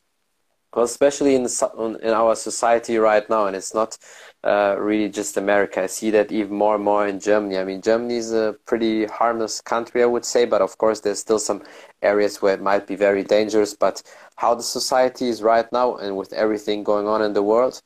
because 0.72 0.92
especially 0.92 1.36
in 1.36 1.48
in 2.02 2.12
our 2.12 2.36
society 2.36 2.98
right 2.98 3.28
now, 3.30 3.48
and 3.48 3.56
it's 3.56 3.74
not 3.74 3.98
uh, 4.44 4.76
really 4.80 5.10
just 5.10 5.38
America. 5.38 5.84
I 5.84 5.88
see 5.88 6.12
that 6.12 6.32
even 6.32 6.56
more 6.58 6.76
and 6.76 6.84
more 6.84 7.08
in 7.08 7.20
Germany. 7.20 7.58
I 7.58 7.64
mean, 7.64 7.82
Germany 7.82 8.16
is 8.18 8.32
a 8.32 8.56
pretty 8.66 9.06
harmless 9.06 9.62
country, 9.62 10.02
I 10.04 10.06
would 10.06 10.26
say, 10.26 10.46
but 10.46 10.62
of 10.62 10.78
course, 10.78 11.02
there's 11.02 11.20
still 11.20 11.40
some 11.40 11.64
areas 12.02 12.42
where 12.42 12.54
it 12.54 12.62
might 12.62 12.88
be 12.88 12.96
very 12.96 13.24
dangerous. 13.24 13.74
But 13.74 14.02
how 14.36 14.56
the 14.56 14.64
society 14.64 15.28
is 15.28 15.42
right 15.42 15.72
now, 15.72 15.98
and 15.98 16.16
with 16.16 16.34
everything 16.34 16.84
going 16.84 17.08
on 17.08 17.22
in 17.22 17.34
the 17.34 17.44
world, 17.44 17.82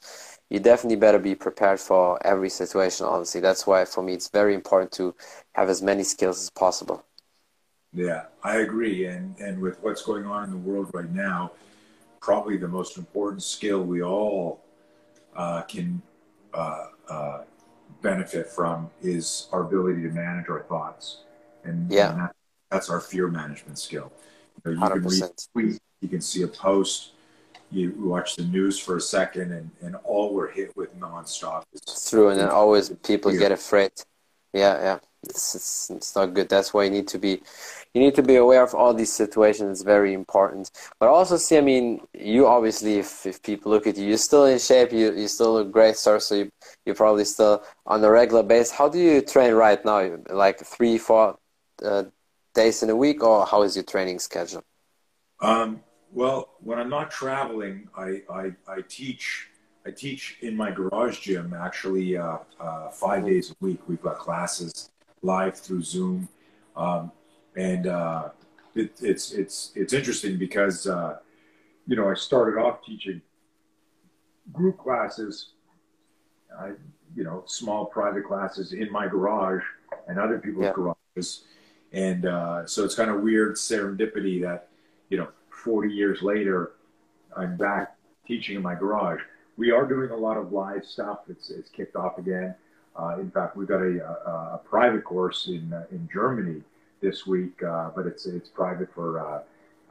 you 0.49 0.59
definitely 0.59 0.97
better 0.97 1.19
be 1.19 1.35
prepared 1.35 1.79
for 1.79 2.23
every 2.25 2.49
situation. 2.49 3.05
Honestly, 3.05 3.41
that's 3.41 3.65
why 3.65 3.85
for 3.85 4.03
me 4.03 4.13
it's 4.13 4.29
very 4.29 4.53
important 4.53 4.91
to 4.93 5.15
have 5.53 5.69
as 5.69 5.81
many 5.81 6.03
skills 6.03 6.39
as 6.39 6.49
possible. 6.49 7.03
Yeah, 7.93 8.25
I 8.43 8.57
agree. 8.57 9.05
And 9.05 9.37
and 9.39 9.59
with 9.59 9.81
what's 9.81 10.03
going 10.03 10.25
on 10.25 10.43
in 10.43 10.51
the 10.51 10.57
world 10.57 10.91
right 10.93 11.11
now 11.11 11.51
probably 12.23 12.55
the 12.55 12.67
most 12.67 12.97
important 12.97 13.43
skill 13.43 13.83
we 13.83 14.01
all 14.01 14.63
uh, 15.35 15.61
can 15.63 16.01
uh, 16.53 16.87
uh, 17.09 17.41
benefit 18.01 18.47
from 18.47 18.89
is 19.01 19.47
our 19.51 19.61
ability 19.61 20.01
to 20.03 20.09
manage 20.09 20.49
our 20.49 20.63
thoughts. 20.63 21.19
And, 21.63 21.91
yeah. 21.91 22.11
and 22.11 22.21
that, 22.21 22.35
that's 22.69 22.89
our 22.89 22.99
fear 22.99 23.27
management 23.27 23.79
skill. 23.79 24.11
You, 24.65 24.75
know, 24.75 24.87
you 24.87 24.93
100%. 24.95 25.01
can 25.01 25.03
read 25.03 25.23
a 25.23 25.29
tweet, 25.53 25.81
you 26.01 26.09
can 26.09 26.21
see 26.21 26.43
a 26.43 26.47
post, 26.47 27.11
you 27.71 27.93
watch 27.97 28.35
the 28.35 28.43
news 28.43 28.77
for 28.77 28.97
a 28.97 29.01
second, 29.01 29.51
and, 29.51 29.69
and 29.81 29.95
all 30.03 30.33
we're 30.33 30.51
hit 30.51 30.75
with 30.77 30.97
nonstop 30.99 31.63
is 31.73 31.81
It's 31.81 32.09
true, 32.09 32.29
and 32.29 32.39
then 32.39 32.49
always 32.49 32.89
people 33.03 33.31
fear. 33.31 33.39
get 33.39 33.51
afraid. 33.51 33.91
Yeah, 34.53 34.75
yeah, 34.81 34.99
it's, 35.23 35.55
it's 35.55 35.89
it's 35.89 36.15
not 36.15 36.33
good. 36.33 36.47
That's 36.47 36.73
why 36.73 36.83
you 36.83 36.91
need 36.91 37.07
to 37.07 37.17
be, 37.17 37.41
you 37.93 38.01
need 38.01 38.13
to 38.15 38.21
be 38.21 38.35
aware 38.35 38.61
of 38.63 38.75
all 38.75 38.93
these 38.93 39.11
situations. 39.11 39.79
It's 39.79 39.83
very 39.83 40.13
important. 40.13 40.69
But 40.99 41.09
also 41.09 41.37
see, 41.37 41.57
I 41.57 41.61
mean, 41.61 42.01
you 42.13 42.45
obviously, 42.45 42.99
if, 42.99 43.25
if 43.25 43.41
people 43.41 43.71
look 43.71 43.87
at 43.87 43.97
you, 43.97 44.05
you're 44.07 44.17
still 44.17 44.45
in 44.45 44.59
shape. 44.59 44.91
You 44.91 45.11
you 45.13 45.27
still 45.27 45.53
look 45.53 45.71
great, 45.71 45.97
sir. 45.97 46.19
So 46.19 46.35
you 46.35 46.49
you're 46.85 46.95
probably 46.95 47.25
still 47.25 47.63
on 47.87 48.03
a 48.03 48.11
regular 48.11 48.43
basis. 48.43 48.71
How 48.71 48.89
do 48.89 48.99
you 48.99 49.21
train 49.21 49.53
right 49.53 49.83
now? 49.83 50.17
Like 50.29 50.59
three, 50.59 50.99
four 50.99 51.37
uh, 51.83 52.03
days 52.53 52.83
in 52.83 52.91
a 52.91 52.95
week, 52.95 53.23
or 53.23 53.45
how 53.47 53.63
is 53.63 53.75
your 53.75 53.85
training 53.85 54.19
schedule? 54.19 54.63
Um, 55.39 55.81
well, 56.11 56.51
when 56.59 56.77
I'm 56.77 56.89
not 56.89 57.09
traveling, 57.09 57.89
I, 57.97 58.21
I, 58.29 58.51
I 58.67 58.81
teach 58.87 59.47
I 59.85 59.91
teach 59.91 60.37
in 60.41 60.55
my 60.55 60.71
garage 60.71 61.19
gym 61.19 61.53
actually 61.53 62.17
uh, 62.17 62.37
uh, 62.59 62.89
five 62.89 63.25
days 63.25 63.51
a 63.51 63.55
week. 63.59 63.81
We've 63.87 64.01
got 64.01 64.17
classes 64.17 64.89
live 65.21 65.57
through 65.57 65.83
Zoom, 65.83 66.29
um, 66.77 67.11
and 67.57 67.87
uh, 67.87 68.29
it, 68.75 68.93
it's 69.01 69.33
it's 69.33 69.71
it's 69.75 69.91
interesting 69.91 70.37
because 70.37 70.87
uh, 70.87 71.17
you 71.85 71.97
know 71.97 72.09
I 72.09 72.13
started 72.13 72.59
off 72.59 72.83
teaching 72.85 73.21
group 74.53 74.77
classes, 74.77 75.51
I, 76.57 76.71
you 77.15 77.23
know, 77.23 77.43
small 77.45 77.85
private 77.85 78.25
classes 78.25 78.73
in 78.73 78.91
my 78.91 79.07
garage 79.07 79.63
and 80.07 80.17
other 80.17 80.39
people's 80.39 80.65
Yeah. 80.65 80.73
garages, 80.73 81.43
and 81.91 82.25
uh, 82.25 82.65
so 82.65 82.85
it's 82.85 82.95
kind 82.95 83.11
of 83.11 83.21
weird 83.21 83.55
serendipity 83.55 84.41
that 84.43 84.69
you 85.09 85.17
know 85.17 85.27
40 85.49 85.93
years 85.93 86.21
later 86.21 86.71
I'm 87.35 87.57
back 87.57 87.97
teaching 88.25 88.55
in 88.55 88.61
my 88.61 88.75
garage 88.75 89.19
we 89.57 89.71
are 89.71 89.85
doing 89.85 90.11
a 90.11 90.15
lot 90.15 90.37
of 90.37 90.51
live 90.51 90.85
stuff. 90.85 91.19
It's 91.29 91.49
it's 91.49 91.69
kicked 91.69 91.95
off 91.95 92.17
again. 92.17 92.55
Uh, 92.99 93.17
in 93.19 93.31
fact, 93.31 93.57
we've 93.57 93.67
got 93.67 93.81
a, 93.81 93.99
a, 94.03 94.55
a 94.55 94.61
private 94.63 95.03
course 95.03 95.47
in 95.47 95.73
uh, 95.73 95.85
in 95.91 96.07
Germany 96.11 96.61
this 97.01 97.25
week, 97.25 97.61
uh, 97.63 97.89
but 97.95 98.05
it's 98.05 98.25
it's 98.25 98.49
private 98.49 98.89
for 98.93 99.19
uh, 99.19 99.41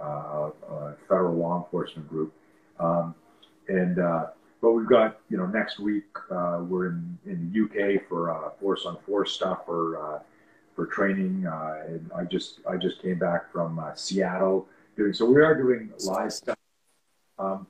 uh, 0.02 0.50
a 0.70 0.94
federal 1.08 1.36
law 1.36 1.62
enforcement 1.62 2.08
group. 2.08 2.32
Um, 2.80 3.14
and 3.68 3.98
uh, 3.98 4.26
but 4.60 4.72
we've 4.72 4.88
got 4.88 5.20
you 5.28 5.36
know 5.36 5.46
next 5.46 5.78
week 5.78 6.06
uh, 6.30 6.60
we're 6.62 6.88
in 6.88 7.18
in 7.26 7.52
the 7.52 7.96
UK 7.96 8.08
for 8.08 8.30
uh, 8.30 8.50
force 8.60 8.84
on 8.86 8.96
force 9.06 9.32
stuff 9.32 9.66
for 9.66 9.98
uh, 9.98 10.18
for 10.74 10.86
training. 10.86 11.46
Uh, 11.46 11.82
and 11.86 12.10
I 12.16 12.24
just 12.24 12.60
I 12.68 12.76
just 12.76 13.02
came 13.02 13.18
back 13.18 13.52
from 13.52 13.78
uh, 13.78 13.94
Seattle 13.94 14.66
doing 14.96 15.12
so. 15.12 15.26
We 15.26 15.42
are 15.42 15.54
doing 15.54 15.92
live 16.04 16.32
stuff. 16.32 16.56
Um, 17.38 17.66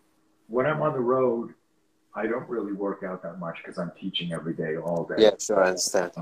when 0.49 0.67
I'm 0.67 0.83
on 0.83 0.93
the 0.93 1.01
road, 1.01 1.55
I 2.15 2.27
don't 2.27 2.49
really 2.49 2.73
work 2.73 3.03
out 3.03 3.23
that 3.23 3.39
much 3.39 3.59
because 3.59 3.79
I'm 3.79 3.93
teaching 3.99 4.33
every 4.33 4.55
day, 4.55 4.77
all 4.77 5.05
day. 5.05 5.17
Yeah, 5.19 5.31
sure, 5.39 5.63
I 5.63 5.69
understand. 5.69 6.13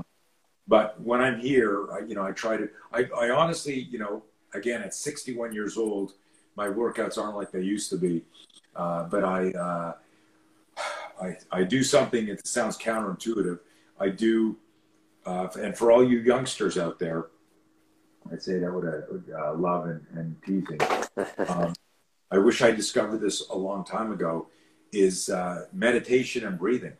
But 0.67 0.99
when 1.01 1.21
I'm 1.21 1.39
here, 1.39 1.91
I, 1.91 1.99
you 2.05 2.15
know, 2.15 2.23
I 2.23 2.31
try 2.31 2.57
to. 2.57 2.69
I, 2.93 3.05
I 3.17 3.29
honestly, 3.31 3.79
you 3.79 3.99
know, 3.99 4.23
again, 4.53 4.81
at 4.81 4.93
61 4.93 5.53
years 5.53 5.77
old, 5.77 6.13
my 6.55 6.67
workouts 6.67 7.17
aren't 7.17 7.35
like 7.35 7.51
they 7.51 7.61
used 7.61 7.89
to 7.89 7.97
be. 7.97 8.23
Uh, 8.75 9.03
but 9.03 9.23
I, 9.23 9.51
uh, 9.51 9.93
I, 11.21 11.37
I 11.51 11.63
do 11.63 11.83
something. 11.83 12.27
It 12.27 12.45
sounds 12.47 12.77
counterintuitive. 12.77 13.59
I 13.99 14.09
do, 14.09 14.57
uh, 15.25 15.47
and 15.59 15.77
for 15.77 15.91
all 15.91 16.03
you 16.03 16.19
youngsters 16.19 16.77
out 16.77 16.99
there, 16.99 17.27
I 18.31 18.37
say 18.37 18.59
that 18.59 18.71
with 18.71 18.85
a 18.85 19.23
uh, 19.37 19.55
love 19.55 19.85
and, 19.85 20.05
and 20.13 20.35
teasing. 20.45 20.79
Um, 21.49 21.73
I 22.31 22.37
wish 22.37 22.61
I 22.61 22.71
discovered 22.71 23.19
this 23.19 23.49
a 23.49 23.57
long 23.57 23.83
time 23.83 24.13
ago. 24.13 24.47
Is 24.91 25.29
uh, 25.29 25.67
meditation 25.71 26.45
and 26.45 26.59
breathing. 26.59 26.93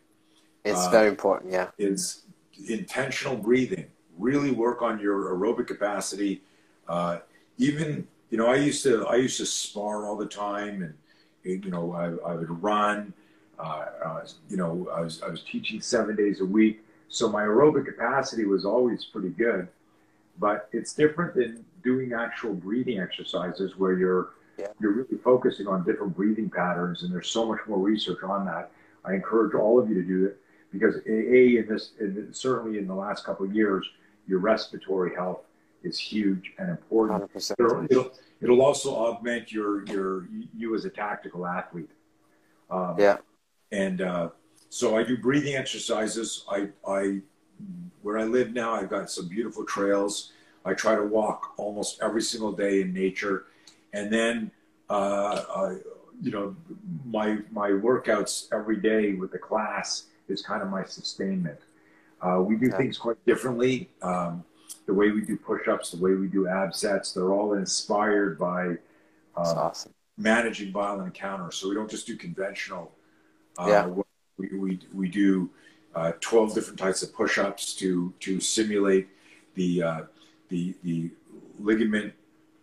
It's 0.64 0.88
Uh, 0.88 0.92
very 0.92 1.10
important. 1.10 1.52
Yeah, 1.52 1.72
is 1.78 2.22
intentional 2.68 3.36
breathing. 3.36 3.88
Really 4.18 4.52
work 4.52 4.82
on 4.82 5.00
your 5.00 5.36
aerobic 5.36 5.68
capacity. 5.68 6.42
Uh, 6.88 7.20
even 7.58 8.08
you 8.30 8.38
know, 8.38 8.48
I 8.48 8.56
used 8.56 8.82
to 8.84 9.06
I 9.08 9.16
used 9.18 9.38
to 9.38 9.46
spar 9.46 10.06
all 10.06 10.16
the 10.16 10.26
time, 10.26 10.84
and 10.84 11.66
you 11.66 11.70
know, 11.70 11.92
I, 11.94 12.06
I 12.32 12.36
would 12.36 12.64
run. 12.64 13.14
Uh, 13.60 13.86
uh, 14.06 14.26
you 14.50 14.56
know, 14.56 14.88
I 14.94 15.02
was 15.02 15.22
I 15.22 15.28
was 15.28 15.44
teaching 15.44 15.82
seven 15.82 16.16
days 16.16 16.40
a 16.40 16.46
week, 16.46 16.86
so 17.10 17.30
my 17.30 17.44
aerobic 17.44 17.86
capacity 17.86 18.46
was 18.46 18.64
always 18.66 19.04
pretty 19.04 19.30
good. 19.30 19.68
But 20.40 20.70
it's 20.72 20.94
different 20.94 21.36
than 21.36 21.66
doing 21.84 22.14
actual 22.14 22.54
breathing 22.54 23.00
exercises 23.00 23.78
where 23.78 23.98
you're 23.98 24.30
yeah. 24.62 24.68
you're 24.80 24.94
really 24.94 25.18
focusing 25.24 25.68
on 25.68 25.84
different 25.84 26.16
breathing 26.16 26.50
patterns, 26.50 27.04
and 27.04 27.12
there's 27.12 27.30
so 27.30 27.46
much 27.46 27.60
more 27.68 27.80
research 27.80 28.24
on 28.24 28.46
that. 28.46 28.72
I 29.04 29.14
encourage 29.14 29.56
all 29.56 29.80
of 29.80 29.90
you 29.90 29.96
to 29.96 30.04
do 30.04 30.26
it 30.26 30.38
because 30.72 30.96
a 31.08 31.58
in 31.58 31.68
this 31.68 31.92
in, 32.00 32.30
certainly 32.32 32.78
in 32.78 32.88
the 32.88 32.96
last 32.96 33.26
couple 33.26 33.46
of 33.46 33.56
years, 33.56 33.88
your 34.28 34.40
respiratory 34.40 35.16
health 35.16 35.42
is 35.84 35.98
huge 35.98 36.54
and 36.60 36.70
important. 36.70 37.30
It'll, 37.34 37.86
it'll, 37.90 38.12
it'll, 38.42 38.62
also 38.62 38.94
augment 38.94 39.52
your 39.52 39.86
your 39.86 40.28
you 40.56 40.76
as 40.76 40.86
a 40.86 40.90
tactical 40.90 41.46
athlete. 41.46 41.90
Um, 42.70 42.96
yeah, 42.98 43.18
and 43.72 44.02
uh, 44.02 44.30
so 44.70 44.96
I 44.98 45.04
do 45.04 45.18
breathing 45.18 45.56
exercises. 45.56 46.46
I 46.50 46.70
I 46.88 47.22
where 48.02 48.18
I 48.18 48.24
live 48.24 48.54
now, 48.54 48.74
I've 48.74 48.90
got 48.90 49.10
some 49.10 49.28
beautiful 49.28 49.66
trails. 49.66 50.32
I 50.66 50.74
try 50.74 50.96
to 50.96 51.04
walk 51.04 51.54
almost 51.58 52.02
every 52.02 52.22
single 52.22 52.52
day 52.52 52.82
in 52.82 52.94
nature, 52.94 53.46
and 53.94 54.12
then 54.12 54.52
uh, 54.90 55.44
I, 55.56 55.78
you 56.22 56.32
know 56.32 56.56
my 57.06 57.40
my 57.52 57.70
workouts 57.70 58.48
every 58.54 58.78
day 58.78 59.14
with 59.14 59.32
the 59.32 59.40
class 59.40 60.06
is 60.28 60.42
kind 60.42 60.62
of 60.62 60.70
my 60.70 60.84
sustainment. 60.84 61.60
Uh, 62.22 62.40
we 62.40 62.56
do 62.56 62.68
yeah. 62.68 62.78
things 62.78 62.98
quite 62.98 63.24
differently. 63.26 63.90
Um, 64.02 64.44
the 64.86 64.94
way 64.94 65.12
we 65.12 65.22
do 65.22 65.38
push-ups, 65.38 65.92
the 65.92 65.98
way 65.98 66.14
we 66.14 66.28
do 66.28 66.48
ab 66.48 66.74
sets, 66.74 67.14
they're 67.14 67.32
all 67.32 67.54
inspired 67.54 68.38
by 68.38 68.78
uh, 69.38 69.54
awesome. 69.56 69.94
managing 70.18 70.72
violent 70.72 71.08
encounters. 71.08 71.56
So 71.56 71.70
we 71.70 71.76
don't 71.76 71.90
just 71.90 72.08
do 72.08 72.16
conventional. 72.16 72.92
Uh, 73.58 73.68
yeah. 73.68 73.88
We, 74.38 74.58
we, 74.58 74.80
we 74.94 75.10
do 75.10 75.50
uh, 75.96 76.14
12 76.20 76.54
different 76.54 76.80
types 76.80 77.04
of 77.04 77.14
push-ups 77.14 77.76
to, 77.76 78.14
to 78.22 78.40
simulate 78.40 79.10
the, 79.56 79.84
uh, 79.84 80.02
the, 80.50 80.76
the 80.84 81.12
ligament, 81.60 82.14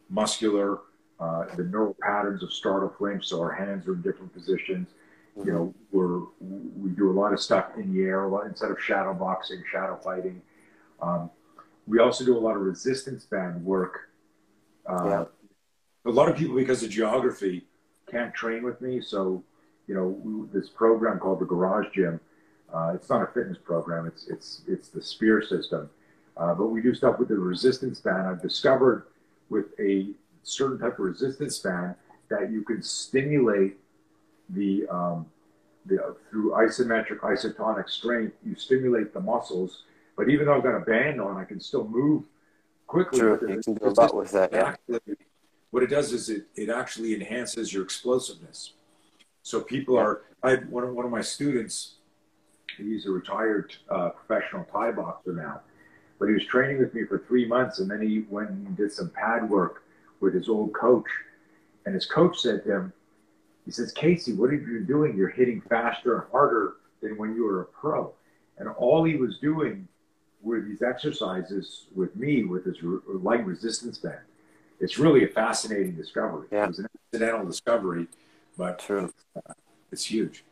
muscular, 0.08 0.80
uh, 1.20 1.44
the 1.56 1.64
neural 1.64 1.96
patterns 2.00 2.42
of 2.42 2.52
startle 2.52 2.92
flinch. 2.96 3.26
So 3.26 3.40
our 3.40 3.52
hands 3.52 3.86
are 3.88 3.94
in 3.94 4.02
different 4.02 4.32
positions. 4.32 4.88
You 5.44 5.52
know, 5.52 5.74
we're, 5.92 6.22
we 6.40 6.90
do 6.90 7.10
a 7.10 7.12
lot 7.12 7.32
of 7.32 7.40
stuff 7.40 7.66
in 7.76 7.94
the 7.94 8.02
air, 8.02 8.26
lot, 8.26 8.46
instead 8.46 8.72
of 8.72 8.82
shadow 8.82 9.14
boxing, 9.14 9.62
shadow 9.70 9.96
fighting. 10.02 10.42
Um, 11.00 11.30
we 11.86 12.00
also 12.00 12.24
do 12.24 12.36
a 12.36 12.40
lot 12.40 12.56
of 12.56 12.62
resistance 12.62 13.24
band 13.24 13.64
work. 13.64 14.10
Uh, 14.84 15.04
yeah. 15.04 15.24
A 16.06 16.10
lot 16.10 16.28
of 16.28 16.36
people, 16.36 16.56
because 16.56 16.82
of 16.82 16.90
geography, 16.90 17.66
can't 18.10 18.34
train 18.34 18.64
with 18.64 18.80
me. 18.80 19.00
So, 19.00 19.44
you 19.86 19.94
know, 19.94 20.08
we, 20.08 20.48
this 20.52 20.68
program 20.68 21.20
called 21.20 21.38
the 21.38 21.46
Garage 21.46 21.86
Gym, 21.94 22.18
uh, 22.74 22.92
it's 22.94 23.08
not 23.08 23.22
a 23.22 23.26
fitness 23.26 23.58
program. 23.58 24.06
It's 24.06 24.26
it's 24.28 24.62
it's 24.66 24.88
the 24.88 25.00
Spear 25.00 25.40
system, 25.42 25.88
uh, 26.36 26.54
but 26.54 26.66
we 26.66 26.82
do 26.82 26.94
stuff 26.94 27.18
with 27.18 27.28
the 27.28 27.38
resistance 27.38 28.00
band. 28.00 28.26
I've 28.26 28.42
discovered 28.42 29.06
with 29.48 29.66
a 29.78 30.08
certain 30.42 30.78
type 30.78 30.98
of 30.98 31.04
resistance 31.04 31.58
band 31.58 31.94
that 32.30 32.50
you 32.50 32.62
can 32.62 32.82
stimulate 32.82 33.76
the 34.50 34.86
um, 34.88 35.26
the 35.86 36.16
through 36.30 36.52
isometric 36.52 37.20
isotonic 37.20 37.88
strength. 37.88 38.34
You 38.44 38.54
stimulate 38.56 39.12
the 39.12 39.20
muscles 39.20 39.84
but 40.18 40.28
even 40.28 40.46
though 40.46 40.56
I've 40.56 40.64
got 40.64 40.74
a 40.74 40.80
band 40.80 41.20
on, 41.20 41.36
I 41.36 41.44
can 41.44 41.60
still 41.60 41.86
move 41.86 42.24
quickly. 42.88 43.20
True. 43.20 43.38
You 43.40 43.62
can 43.62 43.74
do 43.74 43.78
a 43.84 43.90
lot 43.90 44.14
with 44.16 44.32
that. 44.32 44.52
Yeah. 44.52 44.74
what 45.70 45.84
it 45.84 45.86
does 45.86 46.12
is 46.12 46.28
it, 46.28 46.46
it 46.56 46.68
actually 46.68 47.14
enhances 47.14 47.72
your 47.72 47.84
explosiveness. 47.84 48.72
So 49.44 49.60
people 49.60 49.94
yeah. 49.94 50.00
are, 50.00 50.22
I 50.42 50.56
one 50.56 50.82
of, 50.82 50.92
one 50.92 51.04
of 51.04 51.12
my 51.12 51.20
students, 51.20 51.98
he's 52.76 53.06
a 53.06 53.10
retired 53.10 53.72
uh, 53.88 54.08
professional 54.08 54.64
Thai 54.64 54.90
boxer 54.90 55.34
now, 55.34 55.60
but 56.18 56.26
he 56.26 56.34
was 56.34 56.44
training 56.46 56.80
with 56.80 56.92
me 56.94 57.04
for 57.04 57.20
three 57.28 57.46
months 57.46 57.78
and 57.78 57.88
then 57.88 58.02
he 58.02 58.24
went 58.28 58.50
and 58.50 58.76
did 58.76 58.92
some 58.92 59.10
pad 59.10 59.48
work 59.48 59.84
with 60.20 60.34
his 60.34 60.48
old 60.48 60.72
coach. 60.72 61.06
And 61.86 61.94
his 61.94 62.06
coach 62.06 62.40
said 62.40 62.64
to 62.64 62.70
him, 62.70 62.92
he 63.64 63.70
says, 63.70 63.92
Casey, 63.92 64.32
what 64.32 64.50
are 64.50 64.54
you 64.54 64.80
doing? 64.80 65.16
You're 65.16 65.28
hitting 65.28 65.60
faster 65.60 66.14
and 66.16 66.30
harder 66.30 66.74
than 67.02 67.16
when 67.18 67.34
you 67.34 67.44
were 67.44 67.62
a 67.62 67.64
pro. 67.66 68.12
And 68.58 68.68
all 68.68 69.04
he 69.04 69.16
was 69.16 69.38
doing 69.38 69.86
were 70.42 70.60
these 70.60 70.82
exercises 70.82 71.86
with 71.94 72.14
me 72.16 72.44
with 72.44 72.64
this 72.64 72.76
leg 72.82 73.46
resistance 73.46 73.98
band. 73.98 74.20
It's 74.80 74.98
really 74.98 75.24
a 75.24 75.28
fascinating 75.28 75.92
discovery. 75.96 76.48
Yeah. 76.52 76.64
It 76.64 76.68
was 76.68 76.78
an 76.78 76.86
accidental 77.12 77.46
discovery, 77.46 78.06
but 78.56 78.78
True. 78.78 79.12
Uh, 79.36 79.52
it's 79.90 80.04
huge. 80.04 80.44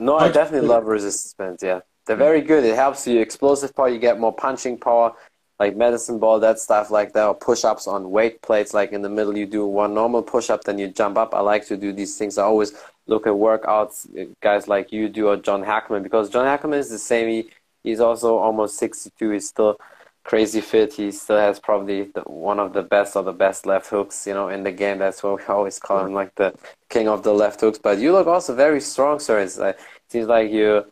No, 0.00 0.16
I 0.16 0.30
definitely 0.30 0.68
love 0.68 0.86
resistance 0.86 1.34
bands. 1.34 1.62
Yeah, 1.62 1.80
they're 2.06 2.16
very 2.16 2.40
good. 2.40 2.64
It 2.64 2.74
helps 2.74 3.06
you 3.06 3.20
explosive 3.20 3.74
power. 3.74 3.88
You 3.88 3.98
get 3.98 4.18
more 4.18 4.34
punching 4.34 4.78
power, 4.78 5.14
like 5.58 5.76
medicine 5.76 6.18
ball, 6.18 6.40
that 6.40 6.58
stuff 6.58 6.90
like 6.90 7.12
that, 7.14 7.26
or 7.26 7.34
push-ups 7.34 7.86
on 7.86 8.10
weight 8.10 8.42
plates. 8.42 8.74
Like 8.74 8.92
in 8.92 9.02
the 9.02 9.08
middle, 9.08 9.36
you 9.36 9.46
do 9.46 9.66
one 9.66 9.94
normal 9.94 10.22
push-up, 10.22 10.64
then 10.64 10.78
you 10.78 10.88
jump 10.88 11.18
up. 11.18 11.34
I 11.34 11.40
like 11.40 11.66
to 11.66 11.76
do 11.76 11.92
these 11.92 12.16
things. 12.16 12.38
I 12.38 12.44
always 12.44 12.72
look 13.06 13.26
at 13.26 13.32
workouts, 13.32 14.06
guys 14.40 14.68
like 14.68 14.92
you 14.92 15.08
do, 15.08 15.28
or 15.28 15.36
John 15.36 15.64
Hackleman, 15.64 16.02
because 16.02 16.30
John 16.30 16.44
Hackleman 16.44 16.78
is 16.78 16.90
the 16.90 16.98
same. 16.98 17.28
He, 17.28 17.50
He's 17.82 18.00
also 18.00 18.36
almost 18.36 18.76
62. 18.78 19.30
He's 19.30 19.48
still 19.48 19.78
crazy 20.24 20.60
fit. 20.60 20.92
He 20.92 21.10
still 21.10 21.38
has 21.38 21.58
probably 21.58 22.04
the, 22.04 22.20
one 22.22 22.60
of 22.60 22.72
the 22.72 22.82
best 22.82 23.16
or 23.16 23.22
the 23.22 23.32
best 23.32 23.66
left 23.66 23.86
hooks, 23.88 24.26
you 24.26 24.34
know, 24.34 24.48
in 24.48 24.62
the 24.62 24.72
game. 24.72 24.98
That's 24.98 25.22
what 25.22 25.38
we 25.38 25.44
always 25.44 25.78
call 25.78 26.04
him, 26.04 26.12
like 26.12 26.34
the 26.34 26.54
king 26.90 27.08
of 27.08 27.22
the 27.22 27.32
left 27.32 27.60
hooks. 27.60 27.78
But 27.78 27.98
you 27.98 28.12
look 28.12 28.26
also 28.26 28.54
very 28.54 28.80
strong, 28.80 29.20
sir. 29.20 29.40
It's, 29.40 29.58
uh, 29.58 29.68
it 29.68 29.78
seems 30.10 30.26
like 30.26 30.50
you, 30.50 30.84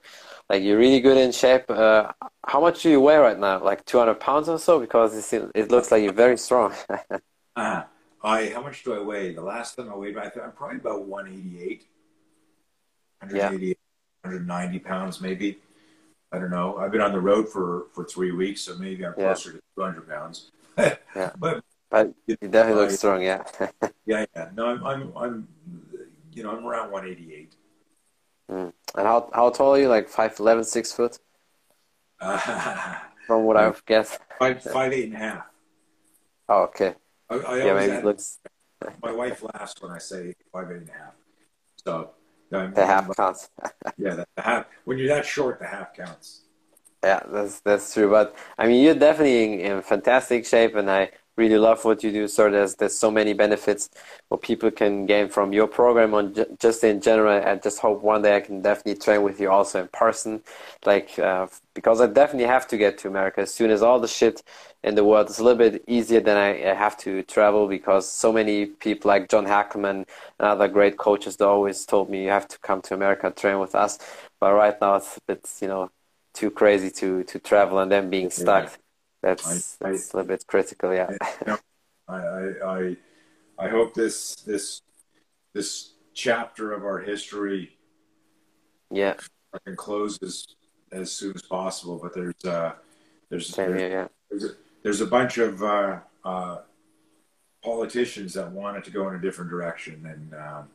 like 0.49 0.63
you're 0.63 0.79
really 0.79 1.01
good 1.01 1.17
in 1.17 1.33
shape. 1.33 1.71
Uh, 1.71 2.13
how 2.45 2.61
much 2.61 2.83
do 2.83 2.91
you 2.91 3.01
weigh 3.01 3.17
right 3.17 3.39
now? 3.39 3.63
Like 3.63 3.85
200 3.85 4.15
pounds 4.21 4.49
or 4.49 4.59
so? 4.59 4.81
Because 4.81 5.33
it 5.33 5.71
looks 5.71 5.91
like 5.91 6.03
you're 6.03 6.13
very 6.13 6.39
strong. 6.39 6.73
uh, 7.57 7.83
I 8.23 8.49
how 8.49 8.63
much 8.63 8.85
do 8.85 8.95
I 8.95 9.01
weigh? 9.01 9.35
The 9.35 9.43
last 9.43 9.77
time 9.77 9.91
I 9.91 9.97
weighed, 9.97 10.17
I 10.17 10.31
I'm 10.43 10.53
probably 10.53 10.79
about 10.79 11.07
188, 11.07 11.85
188, 13.21 13.69
yeah. 13.69 13.75
190 14.23 14.79
pounds 14.81 15.21
maybe. 15.21 15.59
I 16.33 16.39
don't 16.39 16.51
know. 16.51 16.77
I've 16.77 16.91
been 16.91 17.01
on 17.01 17.13
the 17.13 17.21
road 17.21 17.49
for 17.49 17.87
for 17.93 18.05
three 18.05 18.33
weeks, 18.33 18.63
so 18.63 18.77
maybe 18.77 19.07
I'm 19.07 19.15
yeah. 19.17 19.27
closer 19.27 19.53
to 19.53 19.61
200 19.77 20.09
pounds. 20.09 20.51
yeah, 20.79 21.31
but 21.39 21.63
but 21.91 22.13
you 22.27 22.37
definitely 22.37 22.83
look 22.83 22.91
strong. 22.91 23.23
Yeah. 23.23 23.45
yeah, 24.07 24.27
yeah. 24.35 24.51
No, 24.55 24.67
I'm, 24.67 24.85
I'm, 24.85 25.13
I'm, 25.17 25.49
you 26.33 26.43
know, 26.43 26.51
I'm 26.51 26.67
around 26.67 26.91
188. 26.91 27.55
Mm. 28.51 28.73
And 28.95 29.07
how 29.07 29.29
how 29.33 29.51
tall 29.51 29.75
are 29.75 29.79
you? 29.79 29.89
Like 29.89 30.09
five 30.09 30.39
eleven, 30.39 30.65
six 30.65 30.93
foot? 30.93 31.19
Uh, 32.21 32.97
From 33.27 33.45
what 33.45 33.57
I've 33.57 33.85
guessed. 33.87 34.21
Five 34.39 34.63
five 34.63 34.93
eight 34.93 35.07
and 35.07 35.15
a 35.15 35.19
half. 35.19 35.45
Oh, 36.49 36.63
okay. 36.65 36.95
I, 37.29 37.35
I 37.35 37.59
yeah, 37.59 37.75
maybe 37.75 38.03
looks. 38.03 38.39
My 39.03 39.11
wife 39.11 39.43
laughs 39.43 39.75
when 39.81 39.91
I 39.91 39.99
say 39.99 40.35
five 40.53 40.71
eight 40.71 40.77
and 40.79 40.91
a 40.91 40.93
half. 40.93 41.15
So 41.85 42.11
the 42.51 42.87
half 42.87 43.17
counts. 43.17 43.51
yeah, 43.99 44.15
the, 44.15 44.27
the 44.37 44.43
half. 44.43 44.67
When 44.85 44.99
you're 44.99 45.09
that 45.09 45.27
short, 45.27 45.59
the 45.59 45.67
half 45.67 45.95
counts. 45.95 46.43
Yeah, 47.03 47.21
that's 47.31 47.61
that's 47.61 47.93
true. 47.93 48.11
But 48.11 48.37
I 48.59 48.69
mean, 48.69 48.85
you're 48.85 48.95
definitely 48.95 49.61
in, 49.61 49.61
in 49.61 49.83
fantastic 49.83 50.47
shape, 50.47 50.77
and 50.77 50.91
I 50.91 51.11
really 51.37 51.59
love 51.59 51.85
what 51.85 52.03
you 52.03 52.13
do. 52.13 52.29
So 52.29 52.51
there's 52.51 52.75
there's 52.77 52.97
so 52.97 53.11
many 53.11 53.33
benefits 53.33 53.91
what 54.29 54.43
people 54.43 54.71
can 54.71 55.07
gain 55.07 55.29
from 55.29 55.53
your 55.53 55.67
program 55.67 56.15
on 56.15 56.35
just 56.61 56.83
in 56.85 57.01
general. 57.01 57.33
I 57.47 57.57
just 57.57 57.79
hope 57.79 58.03
one 58.03 58.23
day 58.23 58.37
I 58.37 58.41
can 58.41 58.63
definitely 58.63 58.97
train 59.01 59.23
with 59.23 59.41
you 59.41 59.51
also 59.51 59.83
in 59.83 59.89
person, 59.89 60.43
like 60.85 61.19
uh, 61.19 61.47
because 61.75 62.01
I 62.01 62.07
definitely 62.07 62.49
have 62.49 62.67
to 62.69 62.77
get 62.77 62.99
to 62.99 63.09
America 63.09 63.41
as 63.43 63.53
soon 63.55 63.71
as 63.71 63.83
all 63.83 64.01
the 64.01 64.09
shit 64.09 64.43
in 64.83 64.95
the 64.95 65.05
world 65.05 65.29
is 65.31 65.39
a 65.39 65.45
little 65.45 65.59
bit 65.59 65.85
easier 65.87 66.21
than 66.21 66.37
I, 66.37 66.71
I 66.71 66.75
have 66.75 66.97
to 66.99 67.23
travel 67.25 67.69
because 67.69 68.09
so 68.11 68.33
many 68.33 68.67
people 68.67 69.09
like 69.09 69.29
John 69.29 69.47
Hackleman 69.47 69.91
and 69.91 70.07
other 70.41 70.69
great 70.69 70.97
coaches 70.97 71.37
they 71.37 71.45
always 71.45 71.85
told 71.87 72.09
me 72.11 72.25
you 72.25 72.31
have 72.31 72.49
to 72.49 72.59
come 72.61 72.83
to 72.83 72.95
America 72.95 73.31
train 73.31 73.59
with 73.59 73.75
us. 73.75 73.99
But 74.41 74.55
right 74.55 74.81
now 74.81 74.97
it's 74.97 75.17
a 75.17 75.21
bit 75.27 75.49
you 75.61 75.69
know 75.69 75.91
too 76.35 76.51
crazy 76.51 76.91
to 76.91 77.25
to 77.25 77.39
travel 77.39 77.79
and 77.79 77.91
then 77.91 78.11
being 78.11 78.31
stuck. 78.31 78.67
Yeah. 78.67 78.86
That's, 79.23 79.79
I, 79.81 79.91
that's 79.91 80.15
I, 80.15 80.19
a 80.19 80.21
little 80.21 80.29
bit 80.29 80.47
critical, 80.47 80.95
yeah. 80.95 81.17
Know, 81.47 81.59
I, 82.09 82.17
I, 82.65 82.97
I 83.59 83.69
hope 83.69 83.95
this 83.95 84.37
this 84.37 84.83
this 85.55 85.95
chapter 86.15 86.73
of 86.73 86.85
our 86.85 86.99
history, 86.99 87.77
yeah, 88.91 89.15
can 89.65 89.77
close 89.77 90.19
as 90.23 90.47
as 90.93 91.11
soon 91.11 91.33
as 91.35 91.43
possible. 91.43 91.99
But 92.01 92.15
there's 92.15 92.45
uh, 92.45 92.73
there's 93.29 93.49
Same 93.49 93.71
there's, 93.71 93.81
here, 93.81 93.91
yeah. 93.91 94.09
there's, 94.31 94.45
a, 94.45 94.55
there's 94.83 95.01
a 95.01 95.07
bunch 95.07 95.39
of 95.39 95.63
uh, 95.63 95.99
uh, 96.25 96.59
politicians 97.65 98.35
that 98.35 98.51
wanted 98.53 98.85
to 98.85 98.91
go 98.91 99.09
in 99.09 99.17
a 99.17 99.21
different 99.21 99.51
direction, 99.51 100.07
and 100.07 100.35
um, 100.35 100.69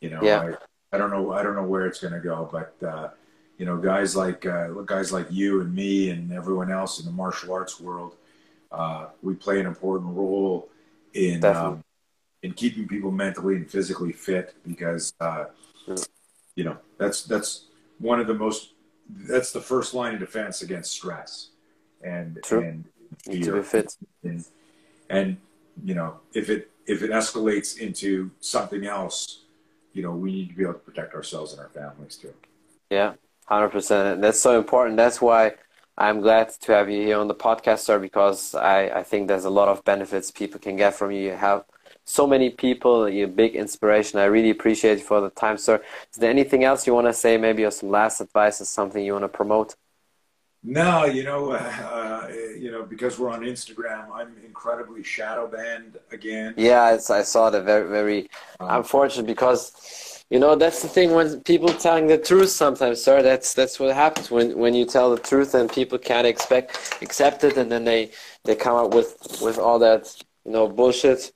you 0.00 0.10
know, 0.10 0.22
yeah. 0.22 0.52
I, 0.92 0.96
I 0.96 0.98
don't 0.98 1.10
know 1.10 1.32
I 1.32 1.42
don't 1.42 1.56
know 1.56 1.64
where 1.64 1.86
it's 1.86 2.00
going 2.00 2.14
to 2.14 2.20
go, 2.20 2.48
but 2.52 2.86
uh, 2.86 3.08
you 3.58 3.66
know, 3.66 3.76
guys 3.76 4.16
like 4.16 4.46
uh, 4.46 4.68
guys 4.84 5.12
like 5.12 5.26
you 5.30 5.60
and 5.60 5.74
me 5.74 6.10
and 6.10 6.32
everyone 6.32 6.70
else 6.70 6.98
in 6.98 7.06
the 7.06 7.12
martial 7.12 7.52
arts 7.52 7.80
world, 7.80 8.16
uh, 8.72 9.06
we 9.22 9.34
play 9.34 9.60
an 9.60 9.66
important 9.66 10.14
role 10.16 10.68
in 11.14 11.44
um, 11.44 11.84
in 12.42 12.52
keeping 12.52 12.88
people 12.88 13.10
mentally 13.10 13.56
and 13.56 13.70
physically 13.70 14.12
fit 14.12 14.54
because 14.66 15.14
uh, 15.20 15.44
you 16.56 16.64
know 16.64 16.76
that's 16.98 17.22
that's 17.22 17.66
one 17.98 18.18
of 18.20 18.26
the 18.26 18.34
most 18.34 18.72
that's 19.28 19.52
the 19.52 19.60
first 19.60 19.94
line 19.94 20.14
of 20.14 20.20
defense 20.20 20.62
against 20.62 20.92
stress 20.92 21.50
and 22.02 22.40
True. 22.42 22.62
and 22.62 22.84
be 23.30 23.62
fit. 23.62 23.96
and, 24.24 24.44
and 25.10 25.36
you 25.84 25.94
know 25.94 26.18
if 26.32 26.50
it 26.50 26.70
if 26.86 27.02
it 27.02 27.10
escalates 27.10 27.78
into 27.78 28.30
something 28.40 28.84
else 28.84 29.44
you 29.92 30.02
know 30.02 30.10
we 30.10 30.32
need 30.32 30.48
to 30.48 30.54
be 30.54 30.62
able 30.62 30.74
to 30.74 30.78
protect 30.80 31.14
ourselves 31.14 31.52
and 31.52 31.60
our 31.60 31.68
families 31.68 32.16
too. 32.16 32.34
Yeah, 32.90 33.14
hundred 33.46 33.70
percent. 33.70 34.20
That's 34.22 34.40
so 34.40 34.58
important. 34.58 34.96
That's 34.96 35.20
why 35.20 35.52
I'm 35.96 36.20
glad 36.20 36.50
to 36.62 36.72
have 36.72 36.90
you 36.90 37.02
here 37.02 37.18
on 37.18 37.28
the 37.28 37.34
podcast, 37.34 37.80
sir. 37.80 37.98
Because 37.98 38.54
I 38.54 38.88
I 39.00 39.02
think 39.02 39.28
there's 39.28 39.44
a 39.44 39.50
lot 39.50 39.68
of 39.68 39.84
benefits 39.84 40.30
people 40.30 40.60
can 40.60 40.76
get 40.76 40.94
from 40.94 41.10
you. 41.12 41.20
You 41.22 41.32
have 41.32 41.64
so 42.04 42.26
many 42.26 42.50
people. 42.50 43.08
You're 43.08 43.28
a 43.28 43.30
big 43.44 43.54
inspiration. 43.56 44.18
I 44.18 44.24
really 44.24 44.50
appreciate 44.50 44.98
you 44.98 45.04
for 45.04 45.20
the 45.20 45.30
time, 45.30 45.58
sir. 45.58 45.76
Is 46.12 46.18
there 46.18 46.30
anything 46.30 46.64
else 46.64 46.86
you 46.86 46.94
want 46.94 47.06
to 47.06 47.12
say? 47.14 47.36
Maybe 47.38 47.64
or 47.64 47.70
some 47.70 47.90
last 47.90 48.20
advice 48.20 48.60
or 48.60 48.64
something 48.66 49.04
you 49.04 49.12
want 49.12 49.24
to 49.24 49.28
promote? 49.28 49.74
No, 50.62 51.04
you 51.04 51.24
know, 51.24 51.52
uh, 51.52 52.28
you 52.58 52.70
know, 52.70 52.82
because 52.82 53.18
we're 53.18 53.30
on 53.30 53.42
Instagram, 53.42 54.06
I'm 54.12 54.34
incredibly 54.44 55.02
shadow 55.02 55.46
banned 55.46 55.98
again. 56.10 56.54
Yeah, 56.56 56.94
it's, 56.94 57.10
I 57.10 57.22
saw 57.22 57.50
that 57.50 57.64
very 57.64 57.88
very 57.88 58.30
Um, 58.60 58.70
unfortunate 58.78 59.26
because 59.26 60.13
you 60.30 60.38
know 60.38 60.56
that's 60.56 60.82
the 60.82 60.88
thing 60.88 61.12
when 61.12 61.40
people 61.42 61.68
telling 61.68 62.06
the 62.06 62.18
truth 62.18 62.50
sometimes 62.50 63.02
sir 63.02 63.22
that's 63.22 63.54
that's 63.54 63.78
what 63.78 63.94
happens 63.94 64.30
when 64.30 64.56
when 64.58 64.74
you 64.74 64.84
tell 64.84 65.14
the 65.14 65.20
truth 65.20 65.54
and 65.54 65.70
people 65.70 65.98
can't 65.98 66.26
expect 66.26 66.98
accept 67.02 67.44
it 67.44 67.56
and 67.56 67.70
then 67.70 67.84
they 67.84 68.10
they 68.44 68.56
come 68.56 68.76
up 68.76 68.94
with 68.94 69.16
with 69.42 69.58
all 69.58 69.78
that 69.78 70.12
you 70.44 70.52
know 70.52 70.66
bullshit 70.68 71.32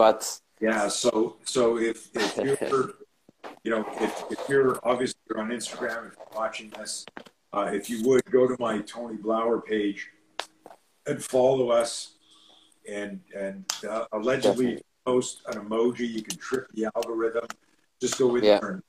but 0.00 0.40
Yeah. 0.60 0.88
So, 0.88 1.36
so 1.44 1.76
if, 1.76 2.08
if 2.14 2.36
you're, 2.38 2.94
you 3.64 3.70
know, 3.70 3.84
if, 4.00 4.24
if 4.30 4.48
you're 4.48 4.80
obviously 4.82 5.20
you're 5.28 5.40
on 5.40 5.50
Instagram, 5.50 6.08
if 6.08 6.16
you're 6.16 6.34
watching 6.34 6.70
this, 6.70 7.04
uh, 7.52 7.70
if 7.70 7.90
you 7.90 8.02
would 8.08 8.24
go 8.30 8.46
to 8.46 8.56
my 8.58 8.80
Tony 8.80 9.18
Blauer 9.18 9.62
page 9.62 10.08
and 11.06 11.22
follow 11.22 11.68
us 11.68 12.12
and, 12.90 13.20
and 13.36 13.64
uh, 13.86 14.06
allegedly 14.12 14.82
post 15.04 15.42
an 15.48 15.60
emoji, 15.60 16.08
you 16.08 16.22
can 16.22 16.38
trick 16.38 16.64
the 16.72 16.88
algorithm. 16.96 17.46
Just 18.00 18.18
go 18.18 18.34
in 18.36 18.44
Yeah. 18.44 18.58
there 18.60 18.70
and 18.70 18.82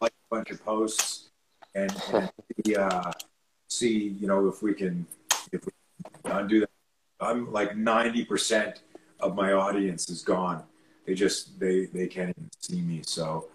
like 0.00 0.12
a 0.12 0.34
bunch 0.34 0.50
of 0.50 0.64
posts 0.64 1.30
and, 1.74 1.90
and 2.12 2.30
see, 2.64 2.76
uh, 2.76 3.12
see, 3.68 3.98
you 4.20 4.26
know, 4.26 4.48
if 4.48 4.62
we 4.62 4.74
can, 4.74 5.06
if 5.52 5.64
we 5.64 5.72
can 6.24 6.38
undo 6.38 6.60
that. 6.60 6.70
I'm 7.20 7.52
like 7.52 7.72
90% 7.72 8.78
of 9.20 9.34
my 9.34 9.52
audience 9.52 10.08
is 10.08 10.22
gone. 10.22 10.62
They 11.06 11.14
just, 11.14 11.58
they, 11.58 11.86
they 11.86 12.06
can't 12.06 12.30
even 12.30 12.50
see 12.60 12.80
me. 12.80 13.02
So, 13.04 13.48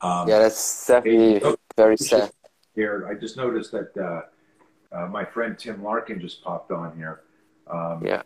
um, 0.00 0.28
yeah 0.28 0.38
that's 0.38 0.86
definitely 0.86 1.42
very 1.76 1.96
sad 1.96 2.30
here, 2.74 3.08
I 3.10 3.14
just 3.14 3.36
noticed 3.36 3.72
that, 3.72 3.96
uh, 3.96 4.22
uh, 4.94 5.06
my 5.08 5.24
friend 5.24 5.58
Tim 5.58 5.82
Larkin 5.82 6.20
just 6.20 6.42
popped 6.44 6.70
on 6.70 6.96
here. 6.96 7.22
Um, 7.68 8.06
yeah 8.06 8.22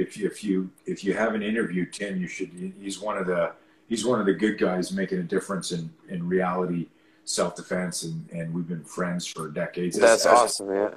if 0.00 0.16
you, 0.16 0.26
if 0.26 0.42
you 0.42 0.70
if 0.86 1.04
you 1.04 1.12
haven't 1.12 1.42
interviewed 1.42 1.92
Tim, 1.92 2.20
you 2.20 2.26
should. 2.26 2.50
He's 2.80 2.98
one 3.00 3.18
of 3.18 3.26
the 3.26 3.52
he's 3.90 4.06
one 4.06 4.18
of 4.20 4.24
the 4.26 4.32
good 4.32 4.56
guys 4.58 4.90
making 4.92 5.18
a 5.18 5.22
difference 5.34 5.72
in 5.72 5.90
in 6.08 6.26
reality 6.26 6.86
self 7.24 7.54
defense, 7.56 8.04
and 8.04 8.26
and 8.32 8.54
we've 8.54 8.66
been 8.68 8.84
friends 8.84 9.26
for 9.26 9.48
decades. 9.48 9.96
As- 9.98 10.02
that's 10.02 10.26
as, 10.26 10.32
awesome 10.32 10.70
yeah 10.74 10.94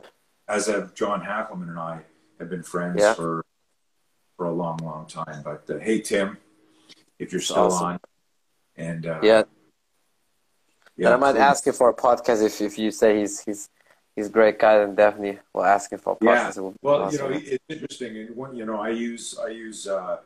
As 0.47 0.67
have 0.67 0.93
John 0.93 1.19
Hackleman 1.21 1.67
and 1.69 1.77
I 1.79 1.99
have 2.39 2.49
been 2.49 2.63
friends 2.63 2.97
Yeah. 3.01 3.13
for 3.13 3.43
for 4.37 4.45
a 4.47 4.51
long, 4.53 4.77
long 4.77 5.05
time. 5.07 5.41
But 5.43 5.69
uh, 5.69 5.77
hey, 5.79 5.99
Tim, 6.01 6.37
if 7.19 7.31
you're 7.31 7.41
still 7.41 7.65
Awesome. 7.65 7.85
on, 7.87 7.99
and 8.77 9.05
uh, 9.05 9.19
yeah 9.21 9.43
yeah, 10.95 11.07
and 11.07 11.15
I 11.15 11.17
might 11.17 11.33
please. 11.33 11.39
ask 11.51 11.65
you 11.65 11.71
for 11.73 11.89
a 11.89 11.93
podcast 11.93 12.43
if 12.45 12.61
if 12.61 12.77
you 12.77 12.91
say 12.91 13.19
he's 13.19 13.41
he's 13.43 13.69
he's 14.15 14.27
a 14.27 14.29
great 14.29 14.59
guy 14.59 14.77
then 14.77 14.93
definitely 14.95 15.39
we'll 15.53 15.65
ask 15.65 15.91
him 15.91 15.99
for 15.99 16.13
a 16.13 16.15
podcast 16.25 16.55
be 16.71 16.77
Well, 16.81 17.11
you 17.11 17.17
know, 17.17 17.29
it's 17.31 17.63
interesting. 17.69 18.17
And 18.17 18.35
one, 18.35 18.55
you 18.55 18.65
know, 18.65 18.79
I 18.79 18.89
use 18.89 19.37
I 19.39 19.47
use 19.49 19.87
uh, 19.87 20.17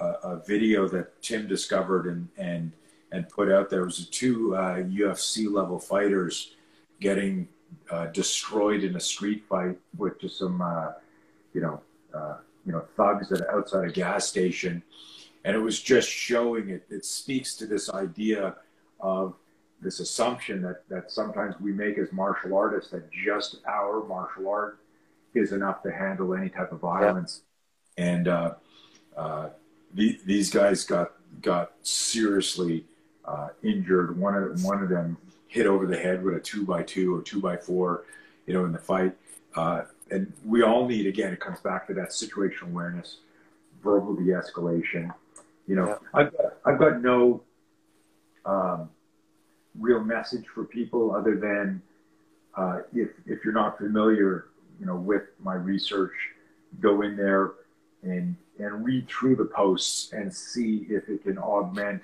a, 0.00 0.04
a 0.04 0.42
video 0.44 0.88
that 0.88 1.22
Tim 1.22 1.46
discovered 1.46 2.06
and 2.06 2.28
and 2.36 2.72
and 3.12 3.28
put 3.28 3.50
out 3.50 3.70
there. 3.70 3.82
It 3.82 3.86
was 3.86 4.08
two 4.08 4.56
uh, 4.56 4.76
UFC 4.78 5.50
level 5.50 5.78
fighters 5.78 6.54
getting 7.00 7.48
uh, 7.90 8.06
destroyed 8.06 8.82
in 8.82 8.96
a 8.96 9.00
street 9.00 9.44
fight 9.48 9.78
with 9.96 10.20
just 10.20 10.38
some, 10.38 10.60
uh, 10.60 10.92
you 11.52 11.60
know, 11.60 11.80
uh, 12.12 12.36
you 12.66 12.72
know, 12.72 12.84
thugs 12.96 13.30
at 13.30 13.48
outside 13.48 13.88
a 13.88 13.92
gas 13.92 14.26
station, 14.26 14.82
and 15.44 15.54
it 15.54 15.60
was 15.60 15.80
just 15.80 16.08
showing 16.08 16.70
it. 16.70 16.84
It 16.90 17.04
speaks 17.04 17.54
to 17.56 17.66
this 17.66 17.90
idea 17.90 18.56
of 19.00 19.34
this 19.80 20.00
assumption 20.00 20.62
that 20.62 20.88
that 20.88 21.10
sometimes 21.10 21.54
we 21.60 21.72
make 21.72 21.98
as 21.98 22.10
martial 22.12 22.56
artists 22.56 22.90
that 22.90 23.10
just 23.12 23.58
our 23.68 24.04
martial 24.06 24.48
art 24.48 24.78
is 25.34 25.52
enough 25.52 25.82
to 25.82 25.92
handle 25.92 26.34
any 26.34 26.48
type 26.48 26.72
of 26.72 26.80
violence. 26.80 27.42
And 27.98 28.28
uh, 28.28 28.54
uh, 29.16 29.50
the, 29.94 30.18
these 30.24 30.50
guys 30.50 30.84
got 30.84 31.12
got 31.40 31.72
seriously 31.82 32.84
uh, 33.24 33.48
injured. 33.62 34.18
One 34.18 34.34
of 34.34 34.62
one 34.64 34.82
of 34.82 34.88
them 34.88 35.16
hit 35.48 35.66
over 35.66 35.86
the 35.86 35.96
head 35.96 36.22
with 36.22 36.34
a 36.34 36.40
two 36.40 36.64
by 36.64 36.82
two 36.82 37.14
or 37.16 37.22
two 37.22 37.40
by 37.40 37.56
four, 37.56 38.04
you 38.46 38.54
know, 38.54 38.64
in 38.64 38.72
the 38.72 38.78
fight. 38.78 39.16
Uh, 39.54 39.82
and 40.10 40.32
we 40.44 40.62
all 40.62 40.86
need 40.86 41.06
again. 41.06 41.32
It 41.32 41.40
comes 41.40 41.60
back 41.60 41.86
to 41.86 41.94
that 41.94 42.10
situational 42.10 42.70
awareness, 42.70 43.18
verbal 43.82 44.14
de-escalation. 44.16 45.14
You 45.66 45.76
know, 45.76 45.86
Yeah. 45.86 45.96
I've 46.12 46.32
got, 46.36 46.52
I've 46.66 46.78
got 46.78 47.00
no 47.00 47.42
um, 48.44 48.90
real 49.78 50.00
message 50.00 50.44
for 50.52 50.64
people 50.64 51.14
other 51.14 51.36
than 51.36 51.80
uh, 52.56 52.80
if 52.92 53.10
if 53.26 53.44
you're 53.44 53.54
not 53.54 53.78
familiar, 53.78 54.46
you 54.80 54.86
know, 54.86 54.96
with 54.96 55.22
my 55.40 55.54
research, 55.54 56.12
go 56.80 57.02
in 57.02 57.16
there 57.16 57.52
and 58.02 58.36
and 58.58 58.84
read 58.84 59.08
through 59.08 59.36
the 59.36 59.44
posts 59.44 60.12
and 60.12 60.32
see 60.32 60.86
if 60.88 61.08
it 61.08 61.22
can 61.24 61.38
augment 61.38 62.02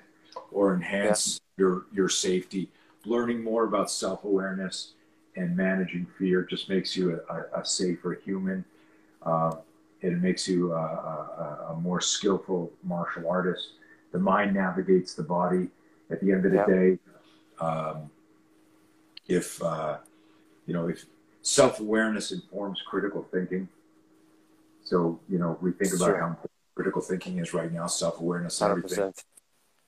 or 0.51 0.73
enhance 0.73 1.39
your 1.57 1.85
your 1.93 2.09
safety. 2.09 2.69
Learning 3.05 3.43
more 3.43 3.63
about 3.63 3.89
self 3.89 4.23
awareness 4.23 4.93
and 5.35 5.55
managing 5.55 6.05
fear 6.17 6.43
just 6.43 6.69
makes 6.69 6.95
you 6.95 7.19
a, 7.29 7.33
a, 7.33 7.61
a 7.61 7.65
safer 7.65 8.13
human. 8.13 8.63
Uh, 9.23 9.55
it 10.01 10.13
makes 10.21 10.47
you 10.47 10.73
a, 10.73 10.75
a, 10.75 11.67
a 11.71 11.75
more 11.79 12.01
skillful 12.01 12.71
martial 12.83 13.29
artist. 13.29 13.69
The 14.11 14.19
mind 14.19 14.53
navigates 14.53 15.13
the 15.13 15.23
body. 15.23 15.69
At 16.09 16.19
the 16.19 16.33
end 16.33 16.45
of 16.45 16.51
the 16.51 16.57
Yeah. 16.57 16.65
day, 16.65 16.99
um, 17.61 18.11
if 19.27 19.63
uh, 19.63 19.97
you 20.65 20.73
know, 20.73 20.89
if 20.89 21.05
self 21.41 21.79
awareness 21.79 22.31
informs 22.31 22.81
critical 22.85 23.25
thinking. 23.31 23.69
So 24.91 25.19
you 25.29 25.39
know, 25.39 25.57
we 25.61 25.71
think 25.71 25.93
about 25.95 26.05
Sure. 26.07 26.19
how 26.19 26.37
critical 26.75 27.01
thinking 27.01 27.37
is 27.39 27.53
right 27.53 27.71
now, 27.71 27.87
self 27.87 28.19
awareness, 28.19 28.59
and 28.61 28.71
everything 28.71 29.13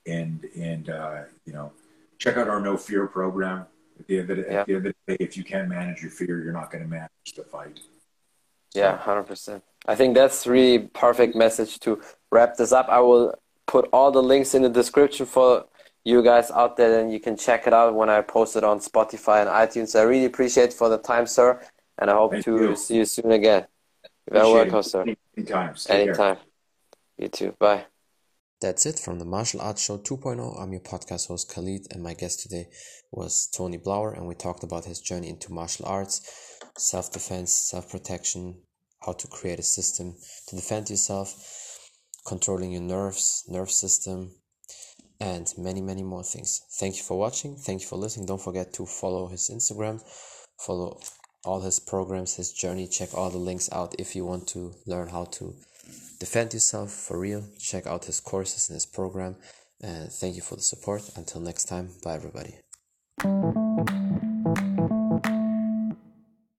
and 0.06 0.44
and 0.56 0.88
uh, 0.88 1.22
you 1.46 1.52
know 1.52 1.66
check 2.18 2.36
out 2.38 2.48
our 2.48 2.60
Know 2.60 2.76
Fear 2.78 3.06
program 3.08 3.66
at 4.00 4.06
the 4.06 4.18
end 4.20 4.30
of 4.30 4.36
the, 4.38 4.42
Yeah. 4.50 4.60
at 4.60 4.66
the 4.66 4.74
end 4.76 4.86
of 4.86 4.94
the 5.06 5.16
day 5.16 5.24
if 5.26 5.36
you 5.36 5.44
can't 5.44 5.68
manage 5.68 5.98
your 6.02 6.10
fear 6.18 6.42
you're 6.42 6.52
not 6.60 6.70
going 6.70 6.84
to 6.84 6.88
manage 7.00 7.30
the 7.36 7.44
fight 7.54 7.80
Yeah, 8.74 8.96
hundred 9.08 9.26
percent. 9.32 9.62
I 9.86 9.94
think 9.94 10.10
that's 10.14 10.46
really 10.46 10.78
perfect 11.04 11.32
message 11.44 11.72
to 11.84 11.90
wrap 12.32 12.50
this 12.60 12.72
up. 12.78 12.86
I 12.88 13.00
will 13.08 13.34
put 13.66 13.84
all 13.92 14.10
the 14.10 14.22
links 14.32 14.54
in 14.56 14.62
the 14.62 14.72
description 14.82 15.26
for 15.26 15.66
you 16.10 16.22
guys 16.30 16.50
out 16.50 16.72
there, 16.78 16.92
and 17.00 17.12
you 17.14 17.20
can 17.26 17.36
check 17.46 17.66
it 17.68 17.74
out 17.80 17.94
when 17.94 18.08
I 18.16 18.20
post 18.36 18.56
it 18.56 18.64
on 18.64 18.78
Spotify 18.88 19.38
and 19.42 19.50
iTunes. 19.62 19.90
I 19.98 20.02
really 20.12 20.24
appreciate 20.32 20.72
for 20.80 20.88
the 20.94 20.98
time, 21.12 21.26
sir, 21.26 21.48
and 21.98 22.06
I 22.12 22.14
hope 22.14 22.32
Thank 22.32 22.44
to 22.46 22.52
you. 22.62 22.76
see 22.76 22.96
you 23.00 23.04
soon 23.04 23.32
again. 23.40 23.62
You're 24.32 24.42
very 24.42 24.68
Appreciate 24.68 24.84
sir. 24.84 25.02
Any- 25.02 25.16
anytime 25.36 25.76
Stay 25.76 25.92
care. 26.04 26.08
Anytime. 26.08 26.36
You 27.18 27.28
too. 27.28 27.54
Bye. 27.58 27.86
That's 28.60 28.86
it 28.86 28.98
from 28.98 29.18
the 29.18 29.24
Martial 29.24 29.60
Arts 29.60 29.82
Show 29.82 29.98
2.0. 29.98 30.60
I'm 30.60 30.72
your 30.72 30.80
podcast 30.80 31.28
host 31.28 31.52
Khalid, 31.52 31.86
and 31.90 32.02
my 32.02 32.14
guest 32.14 32.40
today 32.40 32.68
was 33.12 33.46
Tony 33.54 33.78
Blauer, 33.78 34.16
and 34.16 34.26
we 34.26 34.34
talked 34.34 34.62
about 34.62 34.86
his 34.86 35.00
journey 35.00 35.28
into 35.28 35.52
martial 35.52 35.86
arts, 35.86 36.22
self 36.78 37.12
defense, 37.12 37.52
self 37.52 37.90
protection, 37.90 38.62
how 39.04 39.12
to 39.12 39.28
create 39.28 39.58
a 39.58 39.62
system 39.62 40.14
to 40.48 40.56
defend 40.56 40.88
yourself, 40.88 41.90
controlling 42.26 42.72
your 42.72 42.80
nerves, 42.82 43.44
nerve 43.48 43.70
system, 43.70 44.30
and 45.20 45.52
many, 45.58 45.82
many 45.82 46.02
more 46.02 46.24
things. 46.24 46.62
Thank 46.80 46.96
you 46.96 47.02
for 47.02 47.18
watching. 47.18 47.56
Thank 47.56 47.82
you 47.82 47.86
for 47.86 47.96
listening. 47.96 48.26
Don't 48.26 48.40
forget 48.40 48.72
to 48.74 48.86
follow 48.86 49.28
his 49.28 49.50
Instagram, 49.50 50.02
follow 50.58 51.00
all 51.44 51.60
his 51.60 51.80
programs, 51.80 52.34
his 52.34 52.52
journey. 52.52 52.86
Check 52.86 53.14
all 53.14 53.30
the 53.30 53.38
links 53.38 53.68
out 53.72 53.94
if 53.98 54.14
you 54.16 54.24
want 54.24 54.46
to 54.48 54.72
learn 54.86 55.08
how 55.08 55.24
to 55.24 55.54
defend 56.18 56.54
yourself 56.54 56.90
for 56.90 57.18
real. 57.18 57.44
Check 57.58 57.86
out 57.86 58.06
his 58.06 58.20
courses 58.20 58.68
and 58.68 58.74
his 58.74 58.86
program. 58.86 59.36
And 59.80 60.10
thank 60.10 60.36
you 60.36 60.42
for 60.42 60.56
the 60.56 60.62
support. 60.62 61.10
Until 61.16 61.40
next 61.40 61.64
time, 61.64 61.90
bye 62.02 62.14
everybody. 62.14 62.54